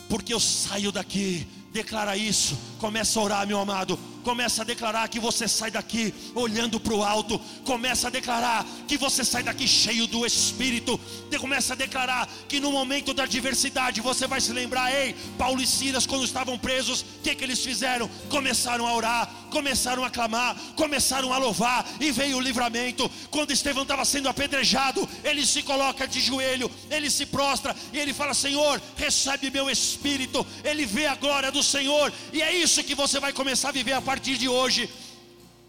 porque 0.09 0.35
eu 0.35 0.41
saio 0.41 0.91
daqui. 0.91 1.47
Declara 1.73 2.17
isso, 2.17 2.57
começa 2.79 3.19
a 3.19 3.23
orar, 3.23 3.47
meu 3.47 3.59
amado. 3.59 3.99
Começa 4.25 4.63
a 4.63 4.65
declarar 4.65 5.07
que 5.09 5.21
você 5.21 5.47
sai 5.47 5.71
daqui 5.71 6.15
olhando 6.35 6.81
para 6.81 6.95
o 6.95 7.05
alto. 7.05 7.39
Começa 7.65 8.09
a 8.09 8.11
declarar 8.11 8.67
que 8.89 8.97
você 8.97 9.23
sai 9.23 9.43
daqui 9.43 9.69
cheio 9.69 10.07
do 10.07 10.25
Espírito. 10.25 10.99
Começa 11.39 11.75
a 11.75 11.77
declarar 11.77 12.27
que 12.49 12.59
no 12.59 12.73
momento 12.73 13.13
da 13.13 13.25
adversidade 13.25 14.01
você 14.01 14.27
vai 14.27 14.41
se 14.41 14.53
lembrar: 14.53 14.91
ei, 14.93 15.15
Paulo 15.37 15.61
e 15.61 15.67
Silas, 15.67 16.07
quando 16.07 16.25
estavam 16.25 16.59
presos, 16.59 17.03
o 17.03 17.05
que, 17.23 17.35
que 17.35 17.45
eles 17.45 17.63
fizeram? 17.63 18.09
Começaram 18.31 18.87
a 18.87 18.95
orar, 18.95 19.31
começaram 19.51 20.05
a 20.05 20.11
clamar, 20.11 20.57
começaram 20.75 21.33
a 21.33 21.37
louvar 21.37 21.87
e 22.01 22.11
veio 22.11 22.39
o 22.39 22.41
livramento. 22.41 23.11
Quando 23.31 23.51
Estevão 23.51 23.83
estava 23.83 24.05
sendo 24.07 24.29
apedrejado, 24.29 25.07
ele 25.23 25.45
se 25.45 25.63
coloca 25.63 26.09
de 26.09 26.21
joelho, 26.21 26.71
ele 26.91 27.11
se 27.11 27.27
prostra 27.27 27.77
e 27.93 27.99
ele 27.99 28.15
fala: 28.15 28.33
Senhor, 28.33 28.81
recebe 28.97 29.51
meu 29.51 29.69
espírito. 29.69 30.47
Ele 30.65 30.87
vê 30.87 31.07
a 31.07 31.15
glória 31.15 31.53
do 31.53 31.63
Senhor 31.63 32.11
e 32.33 32.41
é 32.41 32.57
isso 32.57 32.83
que 32.83 32.95
você 32.95 33.21
vai 33.21 33.33
começar 33.33 33.69
a 33.69 33.73
viver 33.73 33.93
a 33.93 34.01
partir 34.15 34.37
de 34.39 34.49
hoje. 34.49 34.89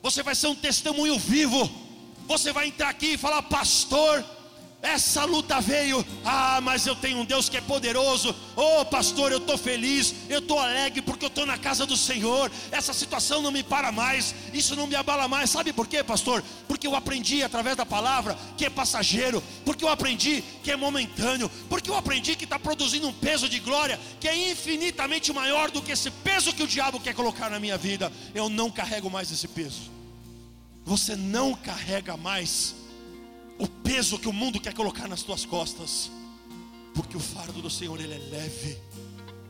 Você 0.04 0.22
vai 0.22 0.36
ser 0.36 0.46
um 0.46 0.56
testemunho 0.56 1.18
vivo. 1.18 1.68
Você 2.28 2.54
vai 2.54 2.68
entrar 2.68 2.90
aqui 2.90 3.14
e 3.14 3.18
falar, 3.18 3.42
pastor, 3.42 4.24
essa 4.86 5.26
luta 5.26 5.60
veio, 5.60 6.06
ah, 6.24 6.62
mas 6.62 6.86
eu 6.86 6.96
tenho 6.96 7.18
um 7.18 7.26
Deus 7.26 7.50
que 7.50 7.58
é 7.58 7.62
poderoso. 7.62 8.36
Oh, 8.56 8.86
pastor, 8.86 9.32
eu 9.32 9.40
estou 9.40 9.58
feliz, 9.58 10.14
eu 10.30 10.40
estou 10.40 10.60
alegre 10.60 11.02
porque 11.02 11.26
eu 11.26 11.30
estou 11.30 11.46
na 11.46 11.58
casa 11.58 11.88
do 11.88 11.98
Senhor. 11.98 12.52
Essa 12.72 12.94
situação 12.94 13.42
não 13.42 13.52
me 13.52 13.64
para 13.64 13.92
mais, 13.92 14.36
isso 14.54 14.76
não 14.76 14.86
me 14.86 14.96
abala 14.96 15.28
mais. 15.28 15.50
Sabe 15.50 15.74
por 15.74 15.88
quê, 15.88 16.04
pastor? 16.04 16.44
Porque 16.68 16.86
eu 16.86 16.96
aprendi 16.96 17.42
através 17.42 17.76
da 17.76 17.86
palavra 17.86 18.38
que 18.56 18.66
é 18.66 18.70
passageiro, 18.70 19.44
porque 19.66 19.84
eu 19.84 19.90
aprendi 19.90 20.44
que 20.64 20.72
é 20.72 20.76
momentâneo, 20.76 21.50
porque 21.68 21.90
eu 21.90 21.98
aprendi 21.98 22.36
que 22.36 22.44
está 22.44 22.60
produzindo 22.60 23.08
um 23.08 23.14
peso 23.14 23.50
de 23.50 23.60
glória 23.60 24.00
que 24.20 24.28
é 24.28 24.52
infinitamente 24.52 25.34
maior 25.34 25.72
do 25.72 25.82
que 25.82 25.92
esse 25.92 26.12
peso 26.12 26.54
que 26.54 26.62
o 26.62 26.68
diabo 26.68 27.00
quer 27.00 27.16
colocar 27.16 27.50
na 27.50 27.60
minha 27.60 27.78
vida. 27.78 28.14
Eu 28.36 28.50
não 28.50 28.70
carrego 28.70 29.10
mais 29.10 29.32
esse 29.32 29.48
peso. 29.48 29.92
Você 30.86 31.16
não 31.16 31.56
carrega 31.56 32.16
mais 32.16 32.85
o 33.58 33.68
peso 33.68 34.20
que 34.20 34.28
o 34.28 34.34
mundo 34.34 34.60
quer 34.60 34.74
colocar 34.74 35.08
nas 35.08 35.24
tuas 35.24 35.46
costas, 35.46 36.12
porque 36.94 37.16
o 37.16 37.20
fardo 37.20 37.62
do 37.62 37.70
Senhor 37.70 38.00
ele 38.00 38.14
é 38.14 38.18
leve. 38.18 38.78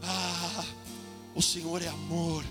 Ah, 0.01 0.65
o 1.35 1.41
Senhor 1.41 1.81
é 1.81 1.87
amor, 1.87 2.43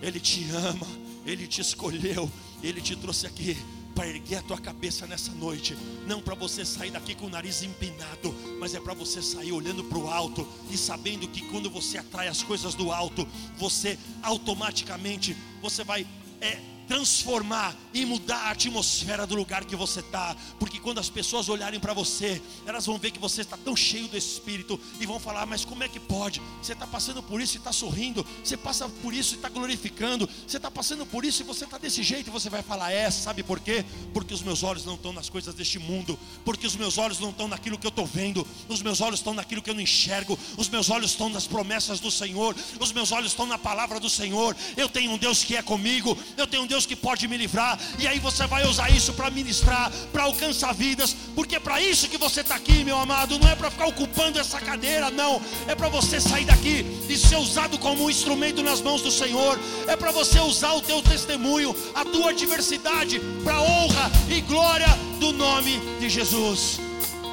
Ele 0.00 0.20
te 0.20 0.48
ama, 0.50 0.86
Ele 1.26 1.46
te 1.46 1.60
escolheu, 1.60 2.30
Ele 2.62 2.80
te 2.80 2.94
trouxe 2.94 3.26
aqui 3.26 3.56
para 3.94 4.06
erguer 4.06 4.36
a 4.36 4.42
tua 4.42 4.58
cabeça 4.58 5.08
nessa 5.08 5.32
noite, 5.32 5.76
não 6.06 6.20
para 6.20 6.36
você 6.36 6.64
sair 6.64 6.92
daqui 6.92 7.16
com 7.16 7.26
o 7.26 7.30
nariz 7.30 7.64
empinado, 7.64 8.32
mas 8.60 8.74
é 8.74 8.80
para 8.80 8.94
você 8.94 9.20
sair 9.20 9.50
olhando 9.50 9.82
para 9.82 9.98
o 9.98 10.08
alto 10.08 10.46
e 10.70 10.78
sabendo 10.78 11.26
que 11.26 11.40
quando 11.48 11.68
você 11.68 11.98
atrai 11.98 12.28
as 12.28 12.40
coisas 12.40 12.76
do 12.76 12.92
alto, 12.92 13.26
você 13.56 13.98
automaticamente 14.22 15.36
você 15.60 15.82
vai 15.82 16.06
é, 16.40 16.60
transformar 16.88 17.76
e 17.92 18.04
mudar 18.04 18.38
a 18.38 18.50
atmosfera 18.50 19.26
do 19.26 19.34
lugar 19.34 19.64
que 19.64 19.76
você 19.76 20.00
está, 20.00 20.34
porque 20.58 20.80
quando 20.80 20.98
as 20.98 21.10
pessoas 21.10 21.48
olharem 21.48 21.78
para 21.78 21.92
você, 21.92 22.40
elas 22.66 22.86
vão 22.86 22.98
ver 22.98 23.10
que 23.10 23.18
você 23.18 23.42
está 23.42 23.56
tão 23.56 23.76
cheio 23.76 24.08
do 24.08 24.16
Espírito 24.16 24.80
e 24.98 25.06
vão 25.06 25.20
falar: 25.20 25.46
Mas 25.46 25.64
como 25.64 25.84
é 25.84 25.88
que 25.88 26.00
pode? 26.00 26.40
Você 26.62 26.72
está 26.72 26.86
passando 26.86 27.22
por 27.22 27.40
isso 27.40 27.56
e 27.56 27.58
está 27.58 27.72
sorrindo, 27.72 28.26
você 28.42 28.56
passa 28.56 28.88
por 28.88 29.12
isso 29.12 29.34
e 29.34 29.36
está 29.36 29.48
glorificando, 29.48 30.28
você 30.46 30.56
está 30.56 30.70
passando 30.70 31.04
por 31.04 31.24
isso 31.24 31.42
e 31.42 31.44
você 31.44 31.64
está 31.64 31.76
desse 31.76 32.02
jeito, 32.02 32.28
e 32.28 32.30
você 32.30 32.48
vai 32.48 32.62
falar: 32.62 32.90
É, 32.90 33.10
sabe 33.10 33.42
por 33.42 33.60
quê? 33.60 33.84
Porque 34.14 34.32
os 34.32 34.42
meus 34.42 34.62
olhos 34.62 34.84
não 34.84 34.94
estão 34.94 35.12
nas 35.12 35.28
coisas 35.28 35.54
deste 35.54 35.78
mundo, 35.78 36.18
porque 36.44 36.66
os 36.66 36.74
meus 36.74 36.96
olhos 36.96 37.20
não 37.20 37.30
estão 37.30 37.46
naquilo 37.46 37.78
que 37.78 37.86
eu 37.86 37.90
estou 37.90 38.06
vendo, 38.06 38.46
os 38.68 38.80
meus 38.80 39.00
olhos 39.00 39.20
estão 39.20 39.34
naquilo 39.34 39.60
que 39.60 39.70
eu 39.70 39.74
não 39.74 39.82
enxergo, 39.82 40.38
os 40.56 40.68
meus 40.68 40.88
olhos 40.88 41.10
estão 41.10 41.28
nas 41.28 41.46
promessas 41.46 42.00
do 42.00 42.10
Senhor, 42.10 42.56
os 42.80 42.92
meus 42.92 43.12
olhos 43.12 43.32
estão 43.32 43.46
na 43.46 43.58
palavra 43.58 44.00
do 44.00 44.08
Senhor. 44.08 44.56
Eu 44.76 44.88
tenho 44.88 45.12
um 45.12 45.18
Deus 45.18 45.44
que 45.44 45.56
é 45.56 45.62
comigo, 45.62 46.16
eu 46.36 46.46
tenho 46.46 46.62
um 46.62 46.66
Deus 46.66 46.77
Deus 46.78 46.86
que 46.86 46.94
pode 46.94 47.26
me 47.26 47.36
livrar, 47.36 47.76
e 47.98 48.06
aí 48.06 48.20
você 48.20 48.46
vai 48.46 48.64
usar 48.64 48.88
isso 48.90 49.12
para 49.12 49.28
ministrar, 49.30 49.90
para 50.12 50.22
alcançar 50.22 50.72
vidas, 50.72 51.16
porque 51.34 51.56
é 51.56 51.58
para 51.58 51.80
isso 51.80 52.08
que 52.08 52.16
você 52.16 52.40
está 52.40 52.54
aqui, 52.54 52.84
meu 52.84 52.96
amado, 52.96 53.36
não 53.36 53.48
é 53.48 53.56
para 53.56 53.68
ficar 53.68 53.86
ocupando 53.86 54.38
essa 54.38 54.60
cadeira, 54.60 55.10
não, 55.10 55.42
é 55.66 55.74
para 55.74 55.88
você 55.88 56.20
sair 56.20 56.44
daqui 56.44 56.86
e 57.08 57.16
ser 57.16 57.36
usado 57.36 57.78
como 57.78 58.04
um 58.04 58.10
instrumento 58.10 58.62
nas 58.62 58.80
mãos 58.80 59.02
do 59.02 59.10
Senhor, 59.10 59.58
é 59.88 59.96
para 59.96 60.12
você 60.12 60.38
usar 60.38 60.72
o 60.74 60.80
teu 60.80 61.02
testemunho, 61.02 61.74
a 61.96 62.04
tua 62.04 62.32
diversidade, 62.32 63.20
para 63.42 63.60
honra 63.60 64.08
e 64.28 64.40
glória 64.42 64.88
do 65.18 65.32
nome 65.32 65.80
de 65.98 66.08
Jesus. 66.08 66.78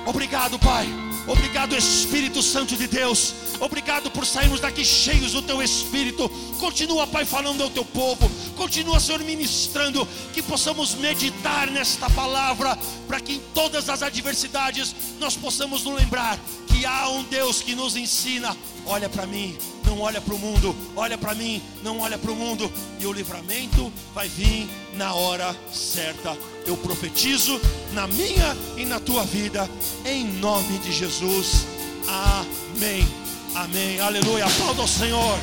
Obrigado, 0.07 0.57
Pai. 0.57 1.04
Obrigado, 1.27 1.75
Espírito 1.75 2.41
Santo 2.43 2.75
de 2.75 2.87
Deus. 2.87 3.33
Obrigado 3.59 4.11
por 4.11 4.25
sairmos 4.25 4.59
daqui 4.59 4.85
cheios 4.85 5.31
do 5.31 5.41
teu 5.41 5.61
Espírito. 5.61 6.29
Continua, 6.59 7.07
Pai, 7.07 7.25
falando 7.25 7.63
ao 7.63 7.69
teu 7.69 7.83
povo. 7.83 8.29
Continua, 8.55 8.99
Senhor, 8.99 9.21
ministrando. 9.23 10.07
Que 10.33 10.43
possamos 10.43 10.93
meditar 10.95 11.71
nesta 11.71 12.09
palavra. 12.11 12.77
Para 13.07 13.19
que 13.19 13.33
em 13.33 13.41
todas 13.53 13.89
as 13.89 14.03
adversidades 14.03 14.95
nós 15.19 15.35
possamos 15.35 15.83
nos 15.83 15.95
lembrar 15.95 16.39
que 16.67 16.85
há 16.85 17.09
um 17.09 17.23
Deus 17.23 17.61
que 17.61 17.73
nos 17.73 17.95
ensina. 17.95 18.55
Olha 18.85 19.09
para 19.09 19.25
mim, 19.25 19.57
não 19.85 20.01
olha 20.01 20.19
para 20.21 20.33
o 20.33 20.39
mundo. 20.39 20.75
Olha 20.95 21.17
para 21.17 21.35
mim, 21.35 21.61
não 21.83 21.99
olha 21.99 22.17
para 22.17 22.31
o 22.31 22.35
mundo. 22.35 22.71
E 22.99 23.05
o 23.05 23.13
livramento 23.13 23.91
vai 24.13 24.27
vir 24.27 24.67
na 24.95 25.13
hora 25.13 25.55
certa. 25.71 26.37
Eu 26.65 26.75
profetizo 26.77 27.59
na 27.93 28.07
minha 28.07 28.55
e 28.77 28.85
na 28.85 28.99
tua 28.99 29.23
vida. 29.23 29.69
Em 30.05 30.25
nome 30.25 30.77
de 30.79 30.91
Jesus. 30.91 31.65
Amém. 32.07 33.07
Amém. 33.53 33.99
Aleluia. 33.99 34.45
Aplauda 34.45 34.81
ao 34.81 34.87
Senhor. 34.87 35.39